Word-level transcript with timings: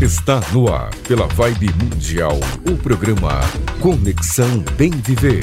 Está 0.00 0.40
no 0.52 0.72
ar, 0.72 0.94
pela 1.08 1.26
Vibe 1.26 1.70
Mundial, 1.72 2.38
o 2.70 2.76
programa 2.76 3.40
Conexão 3.82 4.60
Bem 4.76 4.92
Viver. 4.92 5.42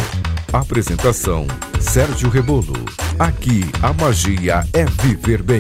Apresentação: 0.54 1.46
Sérgio 1.82 2.30
Rebolo. 2.30 2.74
Aqui 3.20 3.64
a 3.84 3.92
magia 3.92 4.62
é 4.72 4.86
viver 5.04 5.44
bem. 5.44 5.60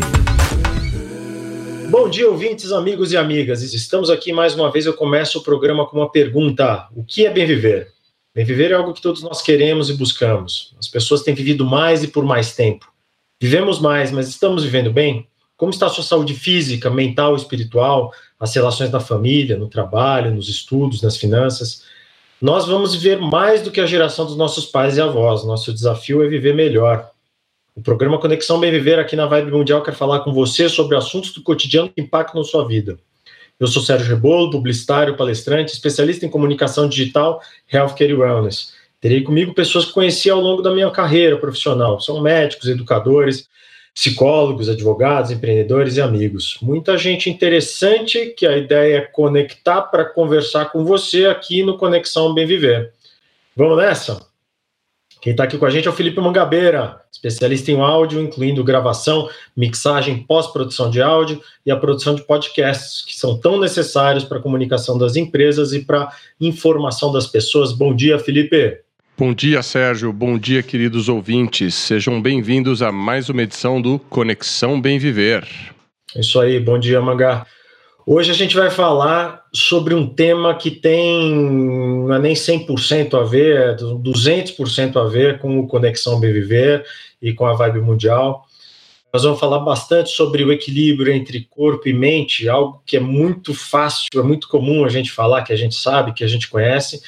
Bom 1.89 2.09
dia, 2.09 2.29
ouvintes, 2.29 2.71
amigos 2.71 3.11
e 3.11 3.17
amigas. 3.17 3.61
Estamos 3.61 4.09
aqui 4.09 4.31
mais 4.31 4.55
uma 4.55 4.71
vez. 4.71 4.85
Eu 4.85 4.93
começo 4.93 5.39
o 5.39 5.43
programa 5.43 5.85
com 5.85 5.97
uma 5.97 6.09
pergunta: 6.09 6.87
O 6.95 7.03
que 7.03 7.25
é 7.25 7.29
bem 7.29 7.45
viver? 7.45 7.91
Bem 8.33 8.45
viver 8.45 8.71
é 8.71 8.75
algo 8.75 8.93
que 8.93 9.01
todos 9.01 9.21
nós 9.21 9.41
queremos 9.41 9.89
e 9.89 9.93
buscamos. 9.95 10.73
As 10.79 10.87
pessoas 10.87 11.21
têm 11.21 11.35
vivido 11.35 11.65
mais 11.65 12.01
e 12.01 12.07
por 12.07 12.23
mais 12.23 12.55
tempo. 12.55 12.89
Vivemos 13.41 13.77
mais, 13.77 14.09
mas 14.09 14.29
estamos 14.29 14.63
vivendo 14.63 14.93
bem? 14.93 15.27
Como 15.57 15.71
está 15.71 15.85
a 15.85 15.89
sua 15.89 16.03
saúde 16.03 16.33
física, 16.33 16.89
mental, 16.89 17.35
espiritual, 17.35 18.11
as 18.39 18.53
relações 18.53 18.91
na 18.91 18.99
família, 18.99 19.57
no 19.57 19.69
trabalho, 19.69 20.33
nos 20.33 20.49
estudos, 20.49 21.01
nas 21.01 21.15
finanças? 21.15 21.83
Nós 22.41 22.67
vamos 22.67 22.93
viver 22.93 23.19
mais 23.19 23.61
do 23.61 23.71
que 23.71 23.79
a 23.79 23.85
geração 23.85 24.25
dos 24.25 24.35
nossos 24.35 24.65
pais 24.65 24.97
e 24.97 25.01
avós. 25.01 25.45
Nosso 25.45 25.73
desafio 25.73 26.21
é 26.23 26.27
viver 26.27 26.53
melhor. 26.53 27.09
O 27.73 27.81
programa 27.81 28.19
Conexão 28.19 28.59
Bem 28.59 28.71
Viver 28.71 28.99
aqui 28.99 29.15
na 29.15 29.25
Vibe 29.25 29.51
Mundial 29.51 29.81
quer 29.81 29.93
falar 29.93 30.21
com 30.21 30.33
você 30.33 30.67
sobre 30.67 30.97
assuntos 30.97 31.31
do 31.31 31.41
cotidiano 31.41 31.89
que 31.89 32.01
impactam 32.01 32.43
sua 32.43 32.67
vida. 32.67 32.97
Eu 33.57 33.67
sou 33.67 33.81
Sérgio 33.81 34.07
Rebolo, 34.07 34.51
publicitário, 34.51 35.15
palestrante, 35.15 35.71
especialista 35.71 36.25
em 36.25 36.29
comunicação 36.29 36.89
digital, 36.89 37.41
healthcare 37.71 38.11
e 38.11 38.13
wellness. 38.13 38.73
Terei 38.99 39.21
comigo 39.21 39.53
pessoas 39.53 39.85
que 39.85 39.93
conheci 39.93 40.29
ao 40.29 40.41
longo 40.41 40.61
da 40.61 40.73
minha 40.73 40.91
carreira 40.91 41.37
profissional. 41.37 42.01
São 42.01 42.21
médicos, 42.21 42.67
educadores, 42.67 43.47
psicólogos, 43.95 44.67
advogados, 44.67 45.31
empreendedores 45.31 45.95
e 45.95 46.01
amigos. 46.01 46.57
Muita 46.61 46.97
gente 46.97 47.29
interessante 47.29 48.27
que 48.37 48.45
a 48.45 48.57
ideia 48.57 48.97
é 48.97 49.01
conectar 49.01 49.83
para 49.83 50.03
conversar 50.03 50.65
com 50.65 50.83
você 50.83 51.27
aqui 51.27 51.63
no 51.63 51.77
Conexão 51.77 52.33
Bem 52.33 52.45
Viver. 52.45 52.91
Vamos 53.55 53.77
nessa? 53.77 54.27
Quem 55.21 55.31
está 55.31 55.45
aqui 55.45 55.57
com 55.57 55.65
a 55.65 55.69
gente 55.69 55.87
é 55.87 55.89
o 55.89 55.93
Felipe 55.93 56.19
Mangabeira, 56.19 57.01
especialista 57.09 57.71
em 57.71 57.79
áudio, 57.79 58.21
incluindo 58.21 58.63
gravação, 58.65 59.29
mixagem, 59.55 60.21
pós-produção 60.23 60.89
de 60.89 61.01
áudio 61.01 61.41
e 61.65 61.71
a 61.71 61.77
produção 61.77 62.13
de 62.13 62.21
podcasts, 62.21 63.01
que 63.01 63.15
são 63.15 63.39
tão 63.39 63.57
necessários 63.59 64.25
para 64.25 64.37
a 64.37 64.41
comunicação 64.41 64.97
das 64.97 65.15
empresas 65.15 65.71
e 65.71 65.79
para 65.79 66.03
a 66.03 66.13
informação 66.39 67.11
das 67.11 67.25
pessoas. 67.25 67.71
Bom 67.71 67.95
dia, 67.95 68.19
Felipe. 68.19 68.84
Bom 69.17 69.33
dia, 69.33 69.63
Sérgio. 69.63 70.11
Bom 70.11 70.37
dia, 70.37 70.61
queridos 70.61 71.07
ouvintes. 71.07 71.73
Sejam 71.73 72.21
bem-vindos 72.21 72.81
a 72.81 72.91
mais 72.91 73.29
uma 73.29 73.43
edição 73.43 73.81
do 73.81 73.97
Conexão 73.97 74.81
Bem 74.81 74.99
Viver. 74.99 75.47
É 76.13 76.19
isso 76.19 76.37
aí, 76.37 76.59
bom 76.59 76.77
dia, 76.77 76.99
Mangá. 76.99 77.47
Hoje 78.05 78.29
a 78.29 78.33
gente 78.33 78.53
vai 78.57 78.69
falar 78.69 79.41
sobre 79.53 79.93
um 79.95 80.05
tema 80.05 80.53
que 80.53 80.69
tem 80.69 81.33
não 81.33 82.13
é 82.13 82.19
nem 82.19 82.33
100% 82.33 83.17
a 83.17 83.23
ver, 83.23 83.55
é 83.55 83.75
200% 83.77 84.97
a 84.97 85.07
ver 85.07 85.39
com 85.39 85.59
o 85.59 85.67
Conexão 85.67 86.19
Bem 86.19 86.33
Viver 86.33 86.85
e 87.21 87.31
com 87.31 87.45
a 87.45 87.53
Vibe 87.53 87.79
Mundial. 87.79 88.45
Nós 89.13 89.23
vamos 89.23 89.39
falar 89.39 89.59
bastante 89.59 90.09
sobre 90.09 90.43
o 90.43 90.51
equilíbrio 90.51 91.13
entre 91.13 91.47
corpo 91.49 91.87
e 91.87 91.93
mente, 91.93 92.49
algo 92.49 92.83
que 92.85 92.97
é 92.97 92.99
muito 92.99 93.53
fácil, 93.53 94.09
é 94.17 94.21
muito 94.21 94.49
comum 94.49 94.83
a 94.83 94.89
gente 94.89 95.09
falar, 95.09 95.43
que 95.43 95.53
a 95.53 95.55
gente 95.55 95.75
sabe, 95.75 96.13
que 96.13 96.23
a 96.25 96.27
gente 96.27 96.49
conhece, 96.49 97.01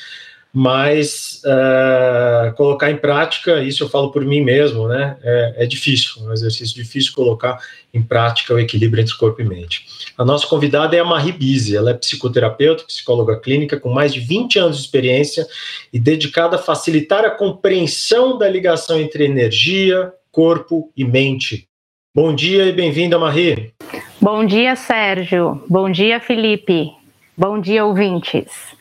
mas 0.59 1.39
uh, 1.45 2.51
colocar 2.55 2.89
em 2.89 2.97
prática, 2.97 3.61
isso 3.61 3.83
eu 3.83 3.89
falo 3.89 4.09
por 4.09 4.25
mim 4.25 4.41
mesmo, 4.41 4.87
né? 4.87 5.15
É, 5.21 5.53
é, 5.57 5.65
difícil, 5.67 6.13
é 6.23 6.29
um 6.29 6.33
exercício 6.33 6.75
difícil 6.75 7.13
colocar 7.13 7.59
em 7.93 8.01
prática 8.01 8.55
o 8.55 8.59
equilíbrio 8.59 9.03
entre 9.03 9.15
corpo 9.15 9.39
e 9.39 9.45
mente. 9.45 9.85
A 10.17 10.25
nossa 10.25 10.47
convidada 10.47 10.95
é 10.95 10.99
a 10.99 11.05
Marie 11.05 11.31
Bise, 11.31 11.75
ela 11.75 11.91
é 11.91 11.93
psicoterapeuta, 11.93 12.85
psicóloga 12.85 13.39
clínica 13.39 13.79
com 13.79 13.89
mais 13.89 14.11
de 14.11 14.19
20 14.19 14.57
anos 14.57 14.77
de 14.77 14.81
experiência 14.81 15.45
e 15.93 15.99
dedicada 15.99 16.55
a 16.55 16.59
facilitar 16.59 17.23
a 17.23 17.29
compreensão 17.29 18.35
da 18.35 18.49
ligação 18.49 18.99
entre 18.99 19.25
energia, 19.25 20.11
corpo 20.31 20.91
e 20.97 21.05
mente. 21.05 21.67
Bom 22.15 22.33
dia 22.33 22.65
e 22.65 22.71
bem-vinda, 22.71 23.19
Marie. 23.19 23.73
Bom 24.19 24.43
dia, 24.43 24.75
Sérgio. 24.75 25.63
Bom 25.69 25.91
dia, 25.91 26.19
Felipe. 26.19 26.89
Bom 27.37 27.61
dia, 27.61 27.85
ouvintes. 27.85 28.75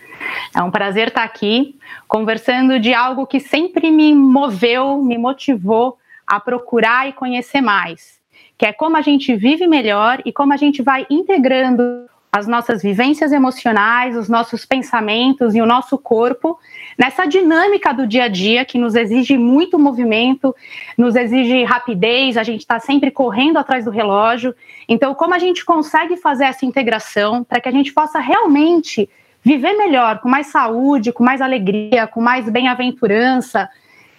É 0.56 0.62
um 0.62 0.70
prazer 0.70 1.08
estar 1.08 1.22
aqui 1.22 1.78
conversando 2.08 2.80
de 2.80 2.94
algo 2.94 3.26
que 3.26 3.38
sempre 3.38 3.90
me 3.90 4.14
moveu, 4.14 5.02
me 5.02 5.18
motivou 5.18 5.98
a 6.26 6.40
procurar 6.40 7.06
e 7.06 7.12
conhecer 7.12 7.60
mais, 7.60 8.18
que 8.56 8.64
é 8.64 8.72
como 8.72 8.96
a 8.96 9.02
gente 9.02 9.36
vive 9.36 9.66
melhor 9.66 10.22
e 10.24 10.32
como 10.32 10.54
a 10.54 10.56
gente 10.56 10.80
vai 10.80 11.06
integrando 11.10 12.08
as 12.32 12.46
nossas 12.46 12.82
vivências 12.82 13.32
emocionais, 13.32 14.16
os 14.16 14.30
nossos 14.30 14.64
pensamentos 14.64 15.54
e 15.54 15.60
o 15.60 15.66
nosso 15.66 15.98
corpo 15.98 16.58
nessa 16.96 17.26
dinâmica 17.26 17.92
do 17.92 18.06
dia 18.06 18.24
a 18.24 18.28
dia 18.28 18.64
que 18.64 18.78
nos 18.78 18.94
exige 18.94 19.36
muito 19.36 19.78
movimento, 19.78 20.56
nos 20.96 21.16
exige 21.16 21.64
rapidez, 21.64 22.38
a 22.38 22.42
gente 22.42 22.60
está 22.60 22.80
sempre 22.80 23.10
correndo 23.10 23.58
atrás 23.58 23.84
do 23.84 23.90
relógio. 23.90 24.54
Então, 24.88 25.14
como 25.14 25.34
a 25.34 25.38
gente 25.38 25.66
consegue 25.66 26.16
fazer 26.16 26.44
essa 26.44 26.64
integração 26.64 27.44
para 27.44 27.60
que 27.60 27.68
a 27.68 27.72
gente 27.72 27.92
possa 27.92 28.18
realmente 28.20 29.06
viver 29.46 29.74
melhor, 29.74 30.18
com 30.18 30.28
mais 30.28 30.48
saúde, 30.48 31.12
com 31.12 31.22
mais 31.22 31.40
alegria, 31.40 32.08
com 32.08 32.20
mais 32.20 32.50
bem-aventurança. 32.50 33.68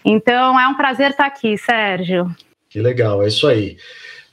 Então, 0.06 0.58
é 0.58 0.66
um 0.70 0.76
prazer 0.76 1.12
estar 1.12 1.26
aqui, 1.26 1.58
Sérgio. 1.58 2.34
Que 2.70 2.80
legal, 2.80 3.22
é 3.22 3.28
isso 3.28 3.46
aí. 3.46 3.76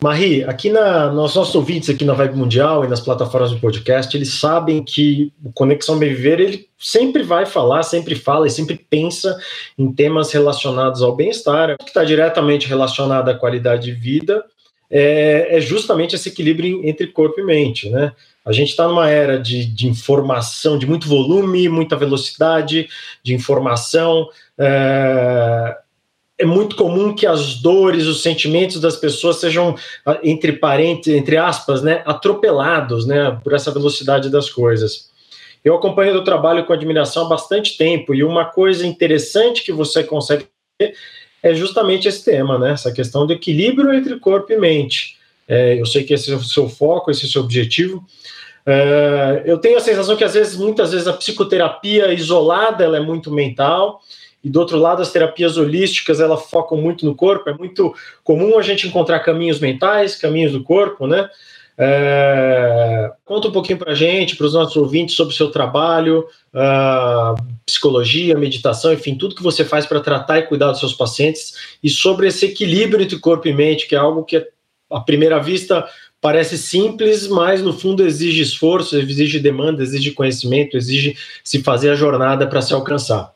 Marie, 0.00 0.44
aqui 0.44 0.70
na, 0.70 1.10
nos 1.10 1.34
nossos 1.34 1.54
ouvintes 1.56 1.90
aqui 1.90 2.04
na 2.04 2.12
Vibe 2.12 2.36
Mundial 2.36 2.84
e 2.84 2.88
nas 2.88 3.00
plataformas 3.00 3.50
de 3.50 3.58
podcast, 3.58 4.16
eles 4.16 4.34
sabem 4.34 4.84
que 4.84 5.32
o 5.44 5.50
Conexão 5.52 5.98
Bem 5.98 6.14
Viver, 6.14 6.38
ele 6.38 6.68
sempre 6.78 7.24
vai 7.24 7.44
falar, 7.44 7.82
sempre 7.82 8.14
fala 8.14 8.46
e 8.46 8.50
sempre 8.50 8.76
pensa 8.88 9.36
em 9.76 9.90
temas 9.90 10.30
relacionados 10.30 11.02
ao 11.02 11.16
bem-estar, 11.16 11.76
que 11.76 11.88
está 11.88 12.04
diretamente 12.04 12.68
relacionado 12.68 13.28
à 13.30 13.34
qualidade 13.34 13.86
de 13.86 13.92
vida, 13.92 14.44
é, 14.88 15.56
é 15.56 15.60
justamente 15.60 16.14
esse 16.14 16.28
equilíbrio 16.28 16.82
entre 16.84 17.08
corpo 17.08 17.40
e 17.40 17.44
mente, 17.44 17.90
né? 17.90 18.12
A 18.44 18.52
gente 18.52 18.70
está 18.70 18.86
numa 18.86 19.08
era 19.08 19.38
de, 19.38 19.64
de, 19.64 19.88
informação, 19.88 20.76
de 20.76 20.86
muito 20.86 21.08
volume, 21.08 21.68
muita 21.68 21.96
velocidade 21.96 22.88
de 23.22 23.34
informação. 23.34 24.28
É, 24.58 25.78
é, 26.36 26.44
muito 26.44 26.76
comum 26.76 27.14
que 27.14 27.26
as 27.26 27.54
dores, 27.56 28.06
os 28.06 28.22
sentimentos 28.22 28.80
das 28.80 28.96
pessoas 28.96 29.36
sejam, 29.36 29.74
entre 30.22 30.60
entre 31.06 31.36
aspas, 31.38 31.82
né, 31.82 32.02
atropelados 32.04 33.06
né, 33.06 33.38
por 33.42 33.54
essa 33.54 33.70
velocidade 33.70 34.28
das 34.28 34.50
coisas. 34.50 35.10
Eu 35.64 35.74
acompanho 35.74 36.14
o 36.14 36.24
trabalho 36.24 36.66
com 36.66 36.72
admiração 36.72 37.24
há 37.24 37.28
bastante 37.28 37.78
tempo, 37.78 38.14
e 38.14 38.22
uma 38.22 38.44
coisa 38.44 38.86
interessante 38.86 39.62
que 39.62 39.72
você 39.72 40.04
consegue 40.04 40.46
ver 40.78 40.94
é 41.42 41.54
justamente 41.54 42.08
esse 42.08 42.24
tema, 42.24 42.58
né, 42.58 42.72
essa 42.72 42.92
questão 42.92 43.26
do 43.26 43.32
equilíbrio 43.32 43.92
entre 43.94 44.18
corpo 44.18 44.52
e 44.52 44.58
mente. 44.58 45.16
É, 45.46 45.80
eu 45.80 45.86
sei 45.86 46.04
que 46.04 46.14
esse 46.14 46.32
é 46.32 46.36
o 46.36 46.42
seu 46.42 46.68
foco, 46.68 47.10
esse 47.10 47.24
é 47.24 47.28
o 47.28 47.30
seu 47.30 47.42
objetivo. 47.42 48.04
É, 48.66 49.42
eu 49.44 49.58
tenho 49.58 49.76
a 49.76 49.80
sensação 49.80 50.16
que 50.16 50.24
às 50.24 50.34
vezes, 50.34 50.56
muitas 50.56 50.92
vezes, 50.92 51.06
a 51.06 51.12
psicoterapia 51.12 52.12
isolada 52.12 52.84
ela 52.84 52.96
é 52.96 53.00
muito 53.00 53.30
mental, 53.30 54.00
e 54.42 54.50
do 54.50 54.60
outro 54.60 54.78
lado, 54.78 55.00
as 55.00 55.10
terapias 55.10 55.56
holísticas 55.56 56.20
ela 56.20 56.36
focam 56.36 56.76
muito 56.76 57.06
no 57.06 57.14
corpo. 57.14 57.48
É 57.48 57.54
muito 57.54 57.94
comum 58.22 58.58
a 58.58 58.62
gente 58.62 58.86
encontrar 58.86 59.20
caminhos 59.20 59.58
mentais, 59.58 60.16
caminhos 60.16 60.52
do 60.52 60.62
corpo, 60.62 61.06
né? 61.06 61.30
É, 61.76 63.10
conta 63.24 63.48
um 63.48 63.52
pouquinho 63.52 63.78
para 63.78 63.92
a 63.92 63.94
gente, 63.94 64.36
para 64.36 64.46
os 64.46 64.54
nossos 64.54 64.76
ouvintes, 64.76 65.16
sobre 65.16 65.34
o 65.34 65.36
seu 65.36 65.50
trabalho, 65.50 66.26
uh, 66.54 67.34
psicologia, 67.66 68.38
meditação, 68.38 68.92
enfim, 68.92 69.16
tudo 69.16 69.34
que 69.34 69.42
você 69.42 69.64
faz 69.64 69.84
para 69.84 69.98
tratar 69.98 70.38
e 70.38 70.42
cuidar 70.42 70.70
dos 70.70 70.78
seus 70.78 70.92
pacientes 70.92 71.76
e 71.82 71.90
sobre 71.90 72.28
esse 72.28 72.46
equilíbrio 72.46 73.02
entre 73.02 73.18
corpo 73.18 73.48
e 73.48 73.52
mente, 73.52 73.88
que 73.88 73.96
é 73.96 73.98
algo 73.98 74.24
que, 74.24 74.46
à 74.94 75.00
primeira 75.00 75.38
vista, 75.40 75.86
parece 76.20 76.56
simples, 76.56 77.28
mas 77.28 77.62
no 77.62 77.72
fundo 77.72 78.06
exige 78.06 78.42
esforço, 78.42 78.96
exige 78.96 79.38
demanda, 79.38 79.82
exige 79.82 80.12
conhecimento, 80.12 80.76
exige 80.76 81.16
se 81.42 81.62
fazer 81.62 81.90
a 81.90 81.94
jornada 81.94 82.46
para 82.46 82.62
se 82.62 82.72
alcançar. 82.72 83.32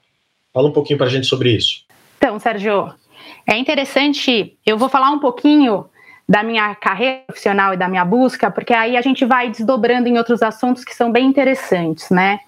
Fala 0.54 0.68
um 0.68 0.72
pouquinho 0.72 0.98
para 0.98 1.06
a 1.06 1.10
gente 1.10 1.26
sobre 1.26 1.52
isso. 1.52 1.84
Então, 2.16 2.38
Sérgio, 2.38 2.92
é 3.46 3.56
interessante, 3.56 4.56
eu 4.64 4.78
vou 4.78 4.88
falar 4.88 5.10
um 5.10 5.18
pouquinho 5.18 5.86
da 6.28 6.42
minha 6.42 6.74
carreira 6.74 7.22
profissional 7.26 7.72
e 7.72 7.76
da 7.76 7.88
minha 7.88 8.04
busca, 8.04 8.50
porque 8.50 8.74
aí 8.74 8.96
a 8.96 9.00
gente 9.00 9.24
vai 9.24 9.48
desdobrando 9.50 10.08
em 10.08 10.18
outros 10.18 10.42
assuntos 10.42 10.84
que 10.84 10.94
são 10.94 11.10
bem 11.10 11.26
interessantes, 11.26 12.10
né? 12.10 12.38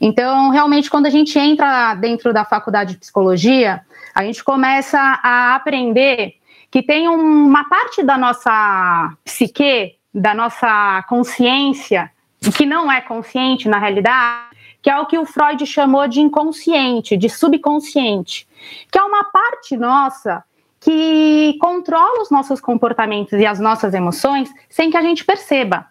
Então, 0.00 0.50
realmente, 0.50 0.90
quando 0.90 1.06
a 1.06 1.10
gente 1.10 1.38
entra 1.38 1.94
dentro 1.94 2.34
da 2.34 2.44
faculdade 2.44 2.92
de 2.92 2.98
psicologia, 2.98 3.80
a 4.14 4.22
gente 4.24 4.44
começa 4.44 4.98
a 4.98 5.54
aprender 5.54 6.34
que 6.70 6.82
tem 6.82 7.08
uma 7.08 7.68
parte 7.68 8.02
da 8.02 8.16
nossa 8.16 9.12
psique, 9.24 9.96
da 10.14 10.34
nossa 10.34 11.04
consciência, 11.08 12.10
que 12.56 12.64
não 12.64 12.90
é 12.90 13.00
consciente 13.00 13.68
na 13.68 13.78
realidade, 13.78 14.50
que 14.82 14.88
é 14.88 14.98
o 14.98 15.06
que 15.06 15.18
o 15.18 15.26
Freud 15.26 15.64
chamou 15.66 16.08
de 16.08 16.20
inconsciente, 16.20 17.16
de 17.16 17.28
subconsciente, 17.28 18.46
que 18.90 18.98
é 18.98 19.02
uma 19.02 19.24
parte 19.24 19.76
nossa 19.76 20.42
que 20.80 21.58
controla 21.60 22.22
os 22.22 22.30
nossos 22.30 22.60
comportamentos 22.60 23.34
e 23.34 23.44
as 23.44 23.60
nossas 23.60 23.92
emoções 23.92 24.50
sem 24.68 24.90
que 24.90 24.96
a 24.96 25.02
gente 25.02 25.24
perceba. 25.24 25.86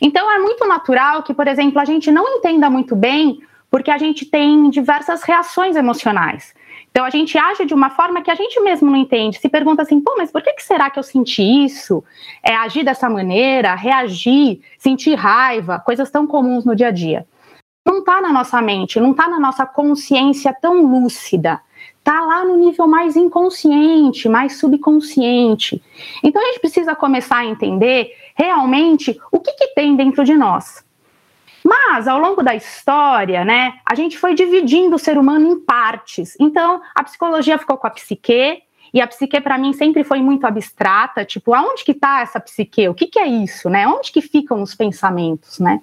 Então 0.00 0.30
é 0.30 0.38
muito 0.38 0.66
natural 0.66 1.22
que, 1.22 1.32
por 1.32 1.46
exemplo, 1.46 1.78
a 1.78 1.84
gente 1.84 2.10
não 2.10 2.26
entenda 2.36 2.68
muito 2.68 2.96
bem 2.96 3.40
porque 3.70 3.90
a 3.90 3.98
gente 3.98 4.26
tem 4.26 4.68
diversas 4.68 5.22
reações 5.22 5.76
emocionais. 5.76 6.54
Então 6.92 7.06
a 7.06 7.10
gente 7.10 7.38
age 7.38 7.64
de 7.64 7.72
uma 7.72 7.88
forma 7.88 8.20
que 8.20 8.30
a 8.30 8.34
gente 8.34 8.60
mesmo 8.60 8.90
não 8.90 8.98
entende. 8.98 9.38
Se 9.38 9.48
pergunta 9.48 9.80
assim, 9.80 9.98
pô, 9.98 10.14
mas 10.18 10.30
por 10.30 10.42
que, 10.42 10.52
que 10.52 10.62
será 10.62 10.90
que 10.90 10.98
eu 10.98 11.02
senti 11.02 11.42
isso? 11.42 12.04
É 12.42 12.54
agir 12.54 12.84
dessa 12.84 13.08
maneira, 13.08 13.74
reagir, 13.74 14.60
sentir 14.76 15.14
raiva, 15.14 15.80
coisas 15.80 16.10
tão 16.10 16.26
comuns 16.26 16.66
no 16.66 16.76
dia 16.76 16.88
a 16.88 16.90
dia. 16.90 17.26
Não 17.84 18.00
está 18.00 18.20
na 18.20 18.30
nossa 18.30 18.60
mente, 18.60 19.00
não 19.00 19.12
está 19.12 19.26
na 19.26 19.40
nossa 19.40 19.64
consciência 19.64 20.52
tão 20.52 20.82
lúcida. 20.82 21.62
Está 21.98 22.20
lá 22.26 22.44
no 22.44 22.58
nível 22.58 22.86
mais 22.86 23.16
inconsciente, 23.16 24.28
mais 24.28 24.58
subconsciente. 24.58 25.82
Então 26.22 26.42
a 26.42 26.44
gente 26.46 26.60
precisa 26.60 26.94
começar 26.94 27.38
a 27.38 27.46
entender 27.46 28.12
realmente 28.36 29.18
o 29.32 29.40
que, 29.40 29.52
que 29.52 29.68
tem 29.68 29.96
dentro 29.96 30.24
de 30.24 30.34
nós. 30.36 30.81
Mas, 31.64 32.08
ao 32.08 32.18
longo 32.18 32.42
da 32.42 32.54
história, 32.54 33.44
né, 33.44 33.74
a 33.84 33.94
gente 33.94 34.18
foi 34.18 34.34
dividindo 34.34 34.96
o 34.96 34.98
ser 34.98 35.16
humano 35.16 35.46
em 35.46 35.60
partes. 35.60 36.36
Então, 36.40 36.80
a 36.94 37.04
psicologia 37.04 37.58
ficou 37.58 37.76
com 37.76 37.86
a 37.86 37.90
psique, 37.90 38.62
e 38.92 39.00
a 39.00 39.06
psique 39.06 39.40
para 39.40 39.56
mim 39.56 39.72
sempre 39.72 40.04
foi 40.04 40.20
muito 40.20 40.46
abstrata, 40.46 41.24
tipo, 41.24 41.54
aonde 41.54 41.82
que 41.82 41.92
está 41.92 42.20
essa 42.20 42.38
psique? 42.38 42.88
O 42.88 42.94
que, 42.94 43.06
que 43.06 43.18
é 43.18 43.26
isso, 43.26 43.70
né? 43.70 43.88
Onde 43.88 44.12
que 44.12 44.20
ficam 44.20 44.60
os 44.60 44.74
pensamentos, 44.74 45.58
né? 45.58 45.80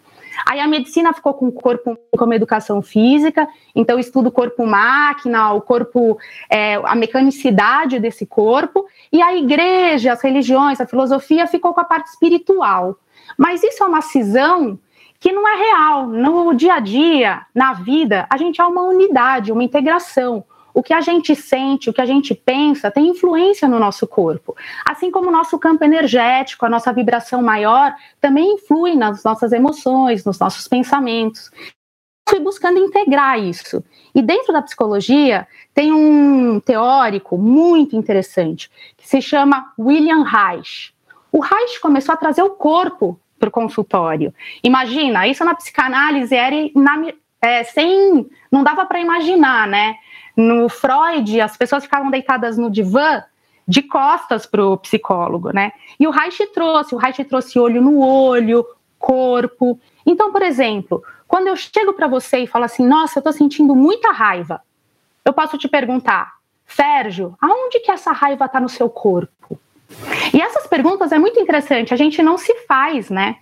Aí 0.47 0.59
a 0.59 0.67
medicina 0.67 1.11
ficou 1.11 1.33
com 1.33 1.47
o 1.47 1.51
corpo 1.51 1.97
como 2.11 2.33
educação 2.33 2.81
física, 2.81 3.47
então 3.75 3.97
estudo 3.97 4.29
o 4.29 4.31
corpo-máquina, 4.31 5.53
o 5.53 5.61
corpo, 5.61 6.17
é, 6.49 6.75
a 6.75 6.95
mecanicidade 6.95 7.99
desse 7.99 8.27
corpo, 8.27 8.85
e 9.11 9.21
a 9.21 9.35
igreja, 9.35 10.13
as 10.13 10.21
religiões, 10.21 10.79
a 10.79 10.85
filosofia 10.85 11.47
ficou 11.47 11.73
com 11.73 11.81
a 11.81 11.85
parte 11.85 12.07
espiritual. 12.07 12.95
Mas 13.37 13.63
isso 13.63 13.83
é 13.83 13.87
uma 13.87 14.01
cisão 14.01 14.79
que 15.19 15.31
não 15.31 15.47
é 15.47 15.55
real. 15.55 16.07
No 16.07 16.53
dia 16.53 16.75
a 16.75 16.79
dia, 16.79 17.45
na 17.53 17.73
vida, 17.73 18.25
a 18.29 18.37
gente 18.37 18.61
é 18.61 18.65
uma 18.65 18.83
unidade, 18.83 19.51
uma 19.51 19.63
integração. 19.63 20.43
O 20.73 20.81
que 20.81 20.93
a 20.93 21.01
gente 21.01 21.35
sente, 21.35 21.89
o 21.89 21.93
que 21.93 21.99
a 21.99 22.05
gente 22.05 22.33
pensa, 22.33 22.89
tem 22.89 23.09
influência 23.09 23.67
no 23.67 23.79
nosso 23.79 24.07
corpo. 24.07 24.55
Assim 24.85 25.11
como 25.11 25.27
o 25.27 25.31
nosso 25.31 25.59
campo 25.59 25.83
energético, 25.83 26.65
a 26.65 26.69
nossa 26.69 26.93
vibração 26.93 27.41
maior, 27.41 27.93
também 28.21 28.53
influi 28.53 28.95
nas 28.95 29.23
nossas 29.23 29.51
emoções, 29.51 30.23
nos 30.23 30.39
nossos 30.39 30.67
pensamentos. 30.67 31.51
Fui 32.29 32.39
buscando 32.39 32.77
integrar 32.77 33.39
isso. 33.39 33.83
E 34.13 34.21
dentro 34.21 34.53
da 34.53 34.61
psicologia, 34.61 35.47
tem 35.73 35.91
um 35.91 36.59
teórico 36.59 37.37
muito 37.37 37.95
interessante, 37.95 38.69
que 38.95 39.07
se 39.07 39.21
chama 39.21 39.73
William 39.77 40.23
Reich. 40.23 40.93
O 41.31 41.39
Reich 41.39 41.79
começou 41.81 42.13
a 42.13 42.17
trazer 42.17 42.43
o 42.43 42.51
corpo 42.51 43.19
para 43.39 43.49
o 43.49 43.51
consultório. 43.51 44.33
Imagina, 44.63 45.27
isso 45.27 45.43
na 45.43 45.55
psicanálise 45.55 46.35
era 46.35 46.55
na, 46.75 47.11
é, 47.41 47.63
sem. 47.63 48.29
não 48.51 48.63
dava 48.63 48.85
para 48.85 48.99
imaginar, 48.99 49.67
né? 49.67 49.95
No 50.35 50.69
Freud, 50.69 51.39
as 51.41 51.57
pessoas 51.57 51.83
ficavam 51.83 52.11
deitadas 52.11 52.57
no 52.57 52.69
divã 52.69 53.23
de 53.67 53.81
costas 53.83 54.45
para 54.45 54.65
o 54.65 54.77
psicólogo, 54.77 55.51
né? 55.51 55.71
E 55.99 56.07
o 56.07 56.11
Reich 56.11 56.45
trouxe, 56.47 56.95
o 56.95 56.97
Reich 56.97 57.23
trouxe 57.25 57.59
olho 57.59 57.81
no 57.81 57.99
olho, 57.99 58.65
corpo. 58.97 59.79
Então, 60.05 60.31
por 60.31 60.41
exemplo, 60.41 61.03
quando 61.27 61.47
eu 61.47 61.55
chego 61.55 61.93
para 61.93 62.07
você 62.07 62.39
e 62.39 62.47
falo 62.47 62.65
assim, 62.65 62.85
nossa, 62.85 63.19
eu 63.19 63.21
estou 63.21 63.33
sentindo 63.33 63.75
muita 63.75 64.11
raiva, 64.11 64.61
eu 65.23 65.31
posso 65.31 65.57
te 65.57 65.67
perguntar, 65.67 66.33
Sérgio, 66.65 67.35
aonde 67.39 67.79
que 67.79 67.91
essa 67.91 68.11
raiva 68.11 68.45
está 68.45 68.59
no 68.59 68.69
seu 68.69 68.89
corpo? 68.89 69.59
E 70.33 70.41
essas 70.41 70.67
perguntas 70.67 71.11
é 71.11 71.17
muito 71.17 71.39
interessante, 71.39 71.93
a 71.93 71.97
gente 71.97 72.21
não 72.21 72.37
se 72.37 72.53
faz, 72.67 73.09
né? 73.09 73.37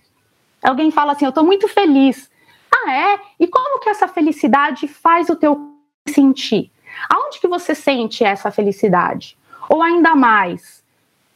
Alguém 0.62 0.90
fala 0.90 1.12
assim, 1.12 1.24
eu 1.24 1.30
estou 1.30 1.44
muito 1.44 1.68
feliz. 1.68 2.30
Ah, 2.74 2.92
é? 2.92 3.20
E 3.38 3.46
como 3.46 3.80
que 3.80 3.88
essa 3.88 4.08
felicidade 4.08 4.88
faz 4.88 5.28
o 5.28 5.36
teu 5.36 5.74
sentir? 6.08 6.70
Aonde 7.08 7.40
que 7.40 7.48
você 7.48 7.74
sente 7.74 8.24
essa 8.24 8.50
felicidade? 8.50 9.36
Ou 9.68 9.82
ainda 9.82 10.14
mais, 10.14 10.82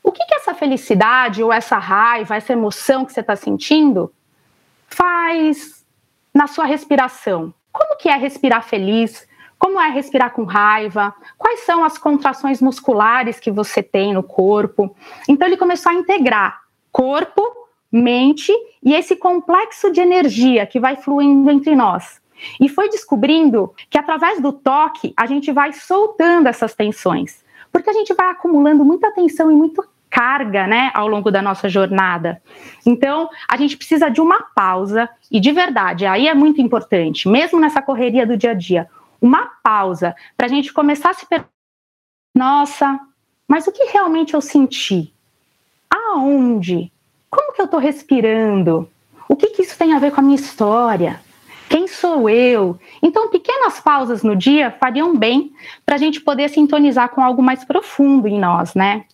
o 0.03 0.11
que 0.11 0.25
que 0.25 0.35
essa 0.35 0.55
felicidade 0.55 1.43
ou 1.43 1.53
essa 1.53 1.79
raiva, 1.79 2.35
essa 2.35 2.53
emoção 2.53 3.05
que 3.05 3.13
você 3.13 3.21
está 3.21 3.37
sentindo 3.37 4.13
faz 4.89 5.85
na 6.35 6.47
sua 6.47 6.65
respiração? 6.65 7.55
Como 7.71 7.97
que 7.97 8.09
é 8.09 8.17
respirar 8.17 8.65
feliz? 8.65 9.27
Como 9.63 9.81
é 9.81 9.91
respirar 9.91 10.33
com 10.33 10.43
raiva? 10.43 11.15
Quais 11.39 11.61
são 11.61 11.85
as 11.85 11.97
contrações 11.97 12.61
musculares 12.61 13.39
que 13.39 13.49
você 13.49 13.81
tem 13.81 14.13
no 14.13 14.21
corpo? 14.21 14.93
Então 15.29 15.47
ele 15.47 15.57
começou 15.57 15.93
a 15.93 15.95
integrar 15.95 16.63
corpo, 16.91 17.41
mente 17.91 18.53
e 18.83 18.93
esse 18.93 19.15
complexo 19.15 19.93
de 19.93 20.01
energia 20.01 20.67
que 20.67 20.81
vai 20.81 20.97
fluindo 20.97 21.49
entre 21.49 21.77
nós. 21.77 22.21
E 22.61 22.69
foi 22.69 22.89
descobrindo 22.89 23.73
que 23.89 23.97
através 23.97 24.43
do 24.43 24.53
toque 24.53 25.15
a 25.17 25.27
gente 25.27 25.53
vai 25.53 25.73
soltando 25.73 26.49
essas 26.49 26.75
tensões, 26.75 27.45
porque 27.71 27.89
a 27.89 27.93
gente 27.93 28.13
vai 28.15 28.31
acumulando 28.31 28.85
muita 28.85 29.13
tensão 29.13 29.49
e 29.49 29.55
muita 29.55 29.85
carga, 30.11 30.67
né, 30.67 30.91
ao 30.93 31.07
longo 31.07 31.31
da 31.31 31.41
nossa 31.41 31.69
jornada. 31.69 32.43
Então, 32.85 33.31
a 33.49 33.57
gente 33.57 33.77
precisa 33.77 34.11
de 34.11 34.21
uma 34.21 34.43
pausa 34.55 35.09
e 35.31 35.39
de 35.39 35.53
verdade, 35.53 36.05
aí 36.05 36.27
é 36.27 36.35
muito 36.35 36.61
importante, 36.61 37.29
mesmo 37.29 37.61
nessa 37.61 37.81
correria 37.81 38.27
do 38.27 38.37
dia 38.37 38.51
a 38.51 38.55
dia, 38.55 38.91
uma 39.23 39.47
pausa 39.63 40.15
para 40.37 40.47
a 40.47 40.51
gente 40.51 40.73
começar 40.73 41.11
a 41.11 41.15
se 41.15 41.25
perguntar: 41.25 41.53
nossa, 42.37 42.99
mas 43.47 43.67
o 43.67 43.73
que 43.73 43.85
realmente 43.85 44.35
eu 44.35 44.41
senti? 44.41 45.15
Aonde? 45.89 46.91
Como 47.31 47.53
que 47.53 47.61
eu 47.61 47.67
estou 47.67 47.81
respirando? 47.81 48.91
O 49.29 49.37
que, 49.37 49.51
que 49.51 49.63
isso 49.63 49.79
tem 49.79 49.95
a 49.95 49.99
ver 49.99 50.11
com 50.11 50.21
a 50.21 50.25
minha 50.25 50.37
história? 50.37 51.21
Quem 51.69 51.89
sou 51.89 52.29
eu? 52.29 52.79
Então, 53.03 53.31
pequenas 53.31 53.81
pausas 53.81 54.23
no 54.23 54.37
dia 54.37 54.71
fariam 54.79 55.17
bem 55.17 55.53
para 55.87 55.95
a 55.95 55.99
gente 55.99 56.21
poder 56.21 56.51
sintonizar 56.51 57.09
com 57.09 57.23
algo 57.23 57.43
mais 57.43 57.65
profundo 57.65 58.29
em 58.29 58.39
nós, 58.39 58.75
né? 58.75 59.07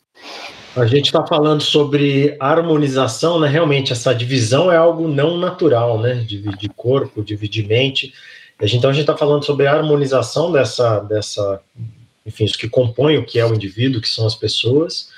A 0.76 0.84
gente 0.86 1.06
está 1.06 1.24
falando 1.24 1.60
sobre 1.60 2.36
harmonização, 2.40 3.38
né? 3.38 3.48
Realmente, 3.48 3.92
essa 3.92 4.12
divisão 4.12 4.72
é 4.72 4.76
algo 4.76 5.06
não 5.06 5.36
natural, 5.36 6.00
né? 6.00 6.14
Dividir 6.26 6.70
corpo, 6.76 7.22
dividir 7.22 7.66
mente. 7.66 8.12
Então 8.60 8.90
a 8.90 8.92
gente 8.92 9.02
está 9.02 9.16
falando 9.16 9.44
sobre 9.44 9.66
a 9.66 9.72
harmonização 9.72 10.50
dessa, 10.50 11.00
dessa, 11.00 11.60
enfim, 12.26 12.44
isso 12.44 12.58
que 12.58 12.68
compõe 12.68 13.16
o 13.16 13.24
que 13.24 13.38
é 13.38 13.46
o 13.46 13.54
indivíduo, 13.54 14.00
que 14.00 14.08
são 14.08 14.26
as 14.26 14.34
pessoas, 14.34 15.08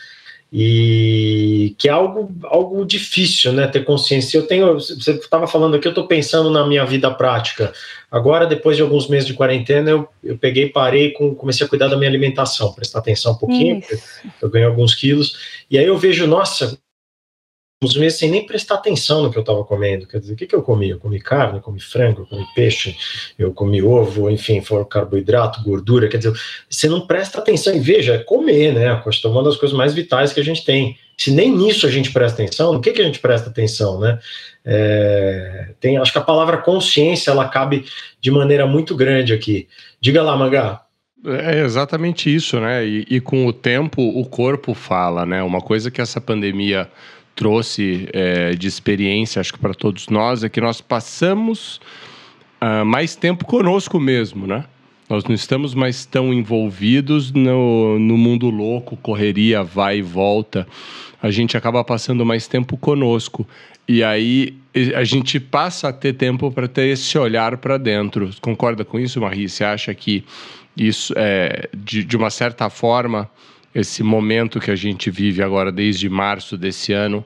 e 0.53 1.77
que 1.79 1.89
é 1.89 1.93
algo, 1.93 2.31
algo 2.45 2.85
difícil, 2.85 3.53
né, 3.53 3.67
ter 3.69 3.85
consciência. 3.85 4.37
Eu 4.37 4.47
tenho, 4.47 4.75
você 4.75 5.13
estava 5.13 5.47
falando 5.47 5.77
aqui, 5.77 5.87
eu 5.87 5.91
estou 5.91 6.07
pensando 6.07 6.51
na 6.51 6.67
minha 6.67 6.85
vida 6.85 7.11
prática. 7.11 7.73
Agora, 8.11 8.47
depois 8.47 8.77
de 8.77 8.83
alguns 8.83 9.09
meses 9.09 9.27
de 9.27 9.35
quarentena, 9.35 9.91
eu, 9.91 10.09
eu 10.23 10.37
peguei, 10.37 10.69
parei, 10.69 11.13
com, 11.13 11.35
comecei 11.35 11.65
a 11.65 11.69
cuidar 11.69 11.89
da 11.89 11.97
minha 11.97 12.11
alimentação, 12.11 12.73
prestar 12.73 12.99
atenção 12.99 13.33
um 13.33 13.37
pouquinho, 13.37 13.81
eu 14.43 14.51
ganhei 14.51 14.67
alguns 14.67 14.95
quilos, 14.95 15.37
e 15.71 15.79
aí 15.79 15.87
eu 15.87 15.97
vejo, 15.97 16.27
nossa, 16.27 16.77
uns 17.83 17.97
meses 17.97 18.19
sem 18.19 18.31
nem 18.31 18.45
prestar 18.45 18.75
atenção 18.75 19.23
no 19.23 19.31
que 19.31 19.39
eu 19.39 19.41
estava 19.41 19.65
comendo. 19.65 20.07
Quer 20.07 20.21
dizer, 20.21 20.35
o 20.35 20.37
que, 20.37 20.47
que 20.47 20.55
eu 20.55 20.63
comi? 20.63 20.91
Eu 20.91 20.99
comi 20.99 21.19
carne, 21.19 21.57
eu 21.59 21.63
comi 21.63 21.81
frango, 21.81 22.23
eu 22.23 22.27
comi 22.27 22.47
peixe, 22.55 22.95
eu 23.39 23.55
comi 23.55 23.83
ovo, 23.83 24.29
enfim, 24.29 24.61
for 24.61 24.85
carboidrato, 24.87 25.63
gordura. 25.63 26.07
Quer 26.07 26.19
dizer, 26.19 26.39
você 26.69 26.89
não 26.91 27.07
presta 27.07 27.39
atenção 27.39 27.75
e 27.75 27.81
veja, 27.81 28.17
é 28.17 28.19
comer, 28.19 28.75
né? 28.75 28.85
É 28.85 29.29
uma 29.29 29.43
das 29.43 29.57
coisas 29.57 29.77
mais 29.77 29.95
vitais 29.95 30.31
que 30.31 30.41
a 30.41 30.45
gente 30.45 30.63
tem. 30.63 30.99
Se 31.17 31.31
nem 31.31 31.51
nisso 31.51 31.87
a 31.87 31.91
gente 31.91 32.13
presta 32.13 32.43
atenção, 32.43 32.75
no 32.75 32.83
que, 32.83 32.93
que 32.93 33.01
a 33.01 33.05
gente 33.05 33.19
presta 33.19 33.49
atenção, 33.49 33.99
né? 33.99 34.19
É, 34.63 35.71
tem, 35.81 35.97
acho 35.97 36.13
que 36.13 36.19
a 36.19 36.23
palavra 36.23 36.59
consciência 36.59 37.31
ela 37.31 37.49
cabe 37.49 37.87
de 38.21 38.31
maneira 38.31 38.67
muito 38.67 38.95
grande 38.95 39.33
aqui. 39.33 39.67
Diga 39.99 40.23
lá, 40.23 40.37
Mangá. 40.37 40.83
É 41.25 41.61
exatamente 41.61 42.35
isso, 42.35 42.61
né? 42.61 42.87
E, 42.87 43.07
e 43.09 43.21
com 43.21 43.47
o 43.47 43.55
tempo 43.55 44.03
o 44.03 44.27
corpo 44.27 44.75
fala, 44.75 45.25
né? 45.25 45.43
Uma 45.43 45.63
coisa 45.63 45.91
que 45.91 46.01
essa 46.01 46.21
pandemia 46.21 46.91
trouxe 47.41 48.07
é, 48.13 48.51
de 48.51 48.69
experiência, 48.69 49.41
acho 49.41 49.55
que 49.55 49.59
para 49.59 49.73
todos 49.73 50.09
nós, 50.09 50.45
é 50.45 50.49
que 50.51 50.61
nós 50.61 50.83
passamos 50.83 51.81
uh, 52.61 52.85
mais 52.85 53.17
tempo 53.17 53.47
conosco 53.47 53.99
mesmo, 53.99 54.47
né? 54.47 54.67
Nós 55.09 55.25
não 55.25 55.35
estamos 55.35 55.75
mais 55.75 56.05
tão 56.05 56.35
envolvidos 56.35 57.33
no, 57.33 57.99
no 57.99 58.19
mundo 58.19 58.51
louco, 58.51 58.95
correria, 58.95 59.63
vai 59.63 60.01
e 60.01 60.03
volta. 60.03 60.69
A 61.23 61.31
gente 61.31 61.57
acaba 61.57 61.83
passando 61.83 62.27
mais 62.27 62.47
tempo 62.47 62.77
conosco. 62.77 63.49
E 63.89 64.05
aí 64.05 64.55
a 64.95 65.03
gente 65.03 65.41
passa 65.41 65.89
a 65.89 65.93
ter 65.95 66.13
tempo 66.13 66.53
para 66.53 66.69
ter 66.69 66.89
esse 66.89 67.17
olhar 67.17 67.57
para 67.57 67.79
dentro. 67.79 68.29
Concorda 68.43 68.85
com 68.85 69.01
isso, 69.01 69.19
Marie? 69.19 69.49
Você 69.49 69.65
acha 69.65 69.95
que 69.95 70.23
isso, 70.77 71.15
é, 71.17 71.71
de, 71.75 72.05
de 72.05 72.17
uma 72.19 72.29
certa 72.29 72.69
forma, 72.69 73.31
esse 73.75 74.03
momento 74.03 74.61
que 74.61 74.71
a 74.71 74.77
gente 74.77 75.11
vive 75.11 75.43
agora 75.43 75.71
desde 75.71 76.09
março 76.09 76.57
desse 76.57 76.93
ano 76.93 77.25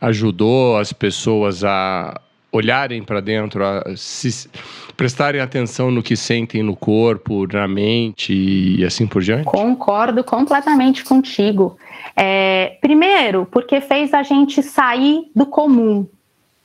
ajudou 0.00 0.76
as 0.76 0.92
pessoas 0.92 1.64
a 1.64 2.20
olharem 2.52 3.02
para 3.02 3.20
dentro, 3.20 3.64
a 3.64 3.84
se, 3.96 4.48
prestarem 4.96 5.40
atenção 5.40 5.90
no 5.90 6.02
que 6.02 6.16
sentem 6.16 6.62
no 6.62 6.74
corpo, 6.74 7.46
na 7.52 7.68
mente 7.68 8.32
e 8.32 8.84
assim 8.84 9.06
por 9.06 9.22
diante? 9.22 9.44
Concordo 9.44 10.24
completamente 10.24 11.04
contigo. 11.04 11.76
É, 12.16 12.78
primeiro, 12.80 13.46
porque 13.50 13.80
fez 13.80 14.12
a 14.14 14.22
gente 14.22 14.62
sair 14.62 15.30
do 15.34 15.46
comum. 15.46 16.06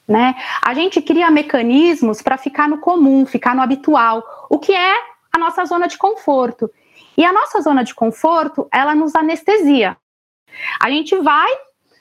né? 0.07 0.35
A 0.61 0.73
gente 0.73 1.01
cria 1.01 1.29
mecanismos 1.29 2.21
para 2.21 2.37
ficar 2.37 2.67
no 2.67 2.77
comum, 2.77 3.25
ficar 3.25 3.55
no 3.55 3.61
habitual, 3.61 4.23
o 4.49 4.59
que 4.59 4.73
é 4.73 4.93
a 5.31 5.37
nossa 5.37 5.65
zona 5.65 5.87
de 5.87 5.97
conforto. 5.97 6.69
E 7.17 7.25
a 7.25 7.33
nossa 7.33 7.61
zona 7.61 7.83
de 7.83 7.93
conforto, 7.93 8.67
ela 8.71 8.95
nos 8.95 9.15
anestesia. 9.15 9.97
A 10.79 10.89
gente 10.89 11.15
vai 11.17 11.51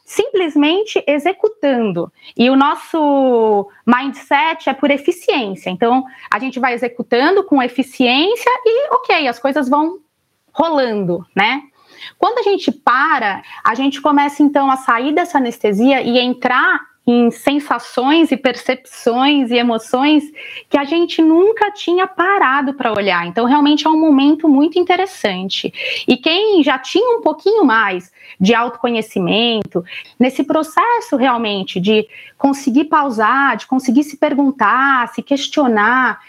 simplesmente 0.04 1.02
executando. 1.06 2.12
E 2.36 2.50
o 2.50 2.56
nosso 2.56 3.68
mindset 3.86 4.68
é 4.68 4.74
por 4.74 4.90
eficiência. 4.90 5.70
Então, 5.70 6.04
a 6.32 6.38
gente 6.38 6.60
vai 6.60 6.74
executando 6.74 7.44
com 7.44 7.62
eficiência 7.62 8.50
e, 8.66 8.94
ok, 8.94 9.26
as 9.26 9.38
coisas 9.38 9.68
vão 9.68 10.00
rolando, 10.52 11.24
né? 11.34 11.62
Quando 12.18 12.38
a 12.38 12.42
gente 12.42 12.70
para, 12.70 13.42
a 13.64 13.74
gente 13.74 14.00
começa 14.00 14.42
então 14.42 14.70
a 14.70 14.76
sair 14.76 15.14
dessa 15.14 15.38
anestesia 15.38 16.02
e 16.02 16.18
entrar 16.18 16.80
em 17.06 17.30
sensações 17.30 18.30
e 18.30 18.36
percepções 18.36 19.50
e 19.50 19.56
emoções 19.56 20.24
que 20.68 20.78
a 20.78 20.84
gente 20.84 21.20
nunca 21.20 21.70
tinha 21.72 22.06
parado 22.06 22.74
para 22.74 22.92
olhar. 22.92 23.26
Então, 23.26 23.44
realmente 23.44 23.86
é 23.86 23.90
um 23.90 23.98
momento 23.98 24.48
muito 24.48 24.78
interessante. 24.78 25.72
E 26.06 26.16
quem 26.16 26.62
já 26.62 26.78
tinha 26.78 27.18
um 27.18 27.20
pouquinho 27.20 27.64
mais 27.64 28.12
de 28.40 28.54
autoconhecimento, 28.54 29.84
nesse 30.18 30.44
processo 30.44 31.16
realmente 31.16 31.80
de 31.80 32.06
conseguir 32.38 32.84
pausar, 32.84 33.56
de 33.56 33.66
conseguir 33.66 34.04
se 34.04 34.16
perguntar, 34.16 35.08
se 35.08 35.22
questionar, 35.22 36.20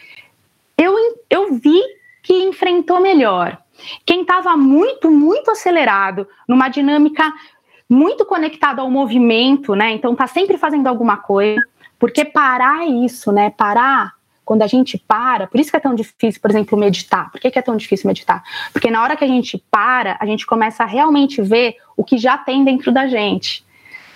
eu, 0.77 0.96
eu 1.30 1.53
vi 1.53 1.80
que 2.24 2.34
enfrentou 2.34 3.00
melhor. 3.00 3.58
Quem 4.06 4.22
estava 4.22 4.56
muito, 4.56 5.12
muito 5.12 5.51
acelerado, 5.51 6.27
numa 6.48 6.70
dinâmica 6.70 7.32
muito 7.93 8.25
conectado 8.25 8.79
ao 8.79 8.89
movimento, 8.89 9.75
né? 9.75 9.91
Então 9.91 10.15
tá 10.15 10.27
sempre 10.27 10.57
fazendo 10.57 10.88
alguma 10.88 11.17
coisa, 11.17 11.62
porque 12.00 12.25
parar 12.25 12.83
é 12.83 12.88
isso, 12.88 13.31
né? 13.31 13.51
Parar 13.51 14.13
quando 14.43 14.62
a 14.62 14.67
gente 14.67 14.97
para, 14.97 15.47
por 15.47 15.59
isso 15.59 15.71
que 15.71 15.77
é 15.77 15.79
tão 15.79 15.95
difícil, 15.95 16.41
por 16.41 16.51
exemplo, 16.51 16.77
meditar. 16.77 17.31
Por 17.31 17.39
que, 17.39 17.50
que, 17.50 17.57
é 17.57 17.62
tão 17.62 17.77
difícil 17.77 18.07
meditar? 18.07 18.43
Porque 18.73 18.91
na 18.91 19.01
hora 19.01 19.15
que 19.15 19.23
a 19.23 19.27
gente 19.27 19.63
para, 19.71 20.17
a 20.19 20.25
gente 20.25 20.45
começa 20.45 20.83
a 20.83 20.85
realmente 20.85 21.41
ver 21.41 21.77
o 21.95 22.03
que 22.03 22.17
já 22.17 22.38
tem 22.38 22.65
dentro 22.65 22.91
da 22.91 23.07
gente, 23.07 23.63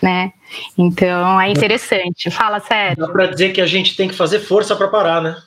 né? 0.01 0.33
Então 0.77 1.39
é 1.39 1.49
interessante. 1.49 2.29
Fala 2.29 2.59
sério. 2.59 2.97
Dá 2.97 3.11
para 3.11 3.27
dizer 3.27 3.53
que 3.53 3.61
a 3.61 3.65
gente 3.65 3.95
tem 3.95 4.09
que 4.09 4.15
fazer 4.15 4.39
força 4.39 4.75
para 4.75 4.89
parar, 4.89 5.21
né? 5.21 5.37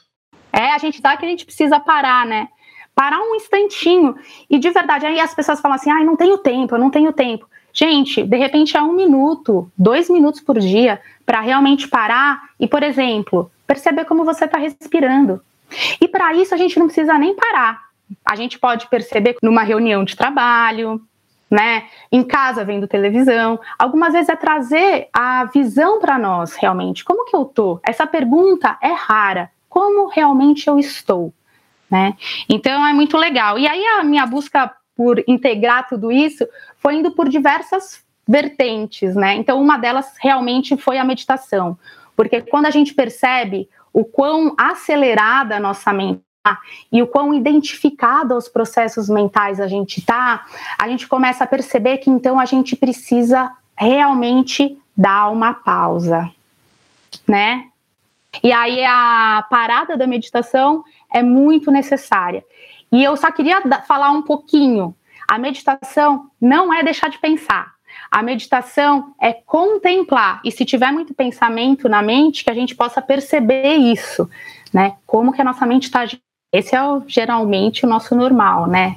É, 0.52 0.72
a 0.72 0.78
gente 0.78 1.02
dá 1.02 1.16
que 1.16 1.26
a 1.26 1.28
gente 1.28 1.44
precisa 1.44 1.78
parar, 1.78 2.24
né? 2.24 2.48
Parar 2.94 3.20
um 3.20 3.34
instantinho. 3.34 4.14
E 4.48 4.58
de 4.58 4.70
verdade, 4.70 5.04
aí 5.04 5.20
as 5.20 5.34
pessoas 5.34 5.60
falam 5.60 5.76
assim: 5.76 5.90
ai, 5.90 6.04
não 6.04 6.16
tenho 6.16 6.38
tempo, 6.38 6.74
eu 6.74 6.78
não 6.78 6.90
tenho 6.90 7.12
tempo. 7.12 7.46
Gente, 7.82 8.22
de 8.22 8.36
repente 8.36 8.76
é 8.76 8.82
um 8.82 8.92
minuto, 8.92 9.72
dois 9.74 10.10
minutos 10.10 10.42
por 10.42 10.58
dia 10.58 11.00
para 11.24 11.40
realmente 11.40 11.88
parar 11.88 12.50
e, 12.60 12.68
por 12.68 12.82
exemplo, 12.82 13.50
perceber 13.66 14.04
como 14.04 14.22
você 14.22 14.44
está 14.44 14.58
respirando. 14.58 15.40
E 15.98 16.06
para 16.06 16.34
isso 16.34 16.54
a 16.54 16.58
gente 16.58 16.78
não 16.78 16.84
precisa 16.84 17.16
nem 17.16 17.34
parar. 17.34 17.84
A 18.22 18.36
gente 18.36 18.58
pode 18.58 18.86
perceber 18.88 19.36
numa 19.42 19.62
reunião 19.62 20.04
de 20.04 20.14
trabalho, 20.14 21.00
né? 21.50 21.84
Em 22.12 22.22
casa 22.22 22.66
vendo 22.66 22.86
televisão. 22.86 23.58
Algumas 23.78 24.12
vezes 24.12 24.28
é 24.28 24.36
trazer 24.36 25.08
a 25.10 25.46
visão 25.46 26.00
para 26.00 26.18
nós 26.18 26.56
realmente. 26.56 27.02
Como 27.02 27.24
que 27.24 27.34
eu 27.34 27.46
tô? 27.46 27.80
Essa 27.82 28.06
pergunta 28.06 28.76
é 28.82 28.92
rara. 28.92 29.50
Como 29.70 30.06
realmente 30.08 30.68
eu 30.68 30.78
estou? 30.78 31.32
Né? 31.90 32.14
Então 32.46 32.86
é 32.86 32.92
muito 32.92 33.16
legal. 33.16 33.58
E 33.58 33.66
aí 33.66 33.82
a 33.98 34.04
minha 34.04 34.26
busca 34.26 34.70
por 35.00 35.24
integrar 35.26 35.88
tudo 35.88 36.12
isso 36.12 36.46
foi 36.76 36.96
indo 36.96 37.12
por 37.12 37.26
diversas 37.26 38.04
vertentes, 38.28 39.16
né? 39.16 39.34
Então, 39.34 39.58
uma 39.58 39.78
delas 39.78 40.12
realmente 40.20 40.76
foi 40.76 40.98
a 40.98 41.04
meditação, 41.04 41.78
porque 42.14 42.42
quando 42.42 42.66
a 42.66 42.70
gente 42.70 42.92
percebe 42.92 43.66
o 43.94 44.04
quão 44.04 44.54
acelerada 44.58 45.56
a 45.56 45.58
nossa 45.58 45.90
mente 45.90 46.20
tá, 46.42 46.58
e 46.92 47.00
o 47.02 47.06
quão 47.06 47.32
identificado 47.32 48.34
aos 48.34 48.46
processos 48.46 49.08
mentais 49.08 49.58
a 49.58 49.66
gente 49.66 50.04
tá, 50.04 50.44
a 50.78 50.86
gente 50.86 51.08
começa 51.08 51.44
a 51.44 51.46
perceber 51.46 51.96
que 51.96 52.10
então 52.10 52.38
a 52.38 52.44
gente 52.44 52.76
precisa 52.76 53.50
realmente 53.78 54.76
dar 54.94 55.30
uma 55.30 55.54
pausa, 55.54 56.30
né? 57.26 57.68
E 58.44 58.52
aí 58.52 58.84
a 58.84 59.46
parada 59.48 59.96
da 59.96 60.06
meditação 60.06 60.84
é 61.10 61.22
muito 61.22 61.70
necessária. 61.70 62.44
E 62.92 63.02
eu 63.02 63.16
só 63.16 63.30
queria 63.30 63.60
falar 63.86 64.10
um 64.10 64.22
pouquinho 64.22 64.94
a 65.30 65.38
meditação 65.38 66.28
não 66.40 66.74
é 66.74 66.82
deixar 66.82 67.08
de 67.08 67.16
pensar. 67.20 67.74
A 68.10 68.20
meditação 68.20 69.14
é 69.22 69.32
contemplar. 69.32 70.40
E 70.44 70.50
se 70.50 70.64
tiver 70.64 70.90
muito 70.90 71.14
pensamento 71.14 71.88
na 71.88 72.02
mente, 72.02 72.42
que 72.42 72.50
a 72.50 72.54
gente 72.54 72.74
possa 72.74 73.00
perceber 73.00 73.74
isso, 73.76 74.28
né? 74.72 74.96
Como 75.06 75.32
que 75.32 75.40
a 75.40 75.44
nossa 75.44 75.64
mente 75.64 75.84
está 75.84 76.04
Esse 76.52 76.74
é 76.74 76.82
o, 76.82 77.04
geralmente 77.06 77.86
o 77.86 77.88
nosso 77.88 78.16
normal, 78.16 78.66
né? 78.66 78.96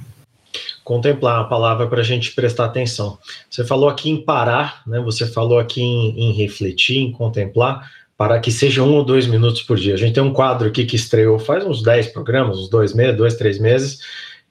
Contemplar 0.83 1.41
a 1.41 1.43
palavra 1.43 1.85
para 1.85 2.01
a 2.01 2.03
gente 2.03 2.33
prestar 2.33 2.65
atenção. 2.65 3.19
Você 3.47 3.63
falou 3.63 3.87
aqui 3.87 4.09
em 4.09 4.19
parar, 4.19 4.81
né? 4.87 4.99
Você 5.01 5.27
falou 5.27 5.59
aqui 5.59 5.83
em, 5.83 6.29
em 6.29 6.31
refletir, 6.31 6.97
em 6.97 7.11
contemplar, 7.11 7.91
para 8.17 8.39
que 8.39 8.51
seja 8.51 8.83
um 8.83 8.93
ou 8.93 9.03
dois 9.03 9.27
minutos 9.27 9.63
por 9.63 9.77
dia. 9.77 9.93
A 9.93 9.97
gente 9.97 10.13
tem 10.13 10.23
um 10.23 10.33
quadro 10.33 10.67
aqui 10.67 10.85
que 10.85 10.95
estreou 10.95 11.39
faz 11.39 11.65
uns 11.65 11.81
dez 11.81 12.07
programas, 12.07 12.57
uns 12.57 12.69
dois 12.69 12.93
meses, 12.93 13.17
dois, 13.17 13.35
três 13.35 13.59
meses, 13.59 13.99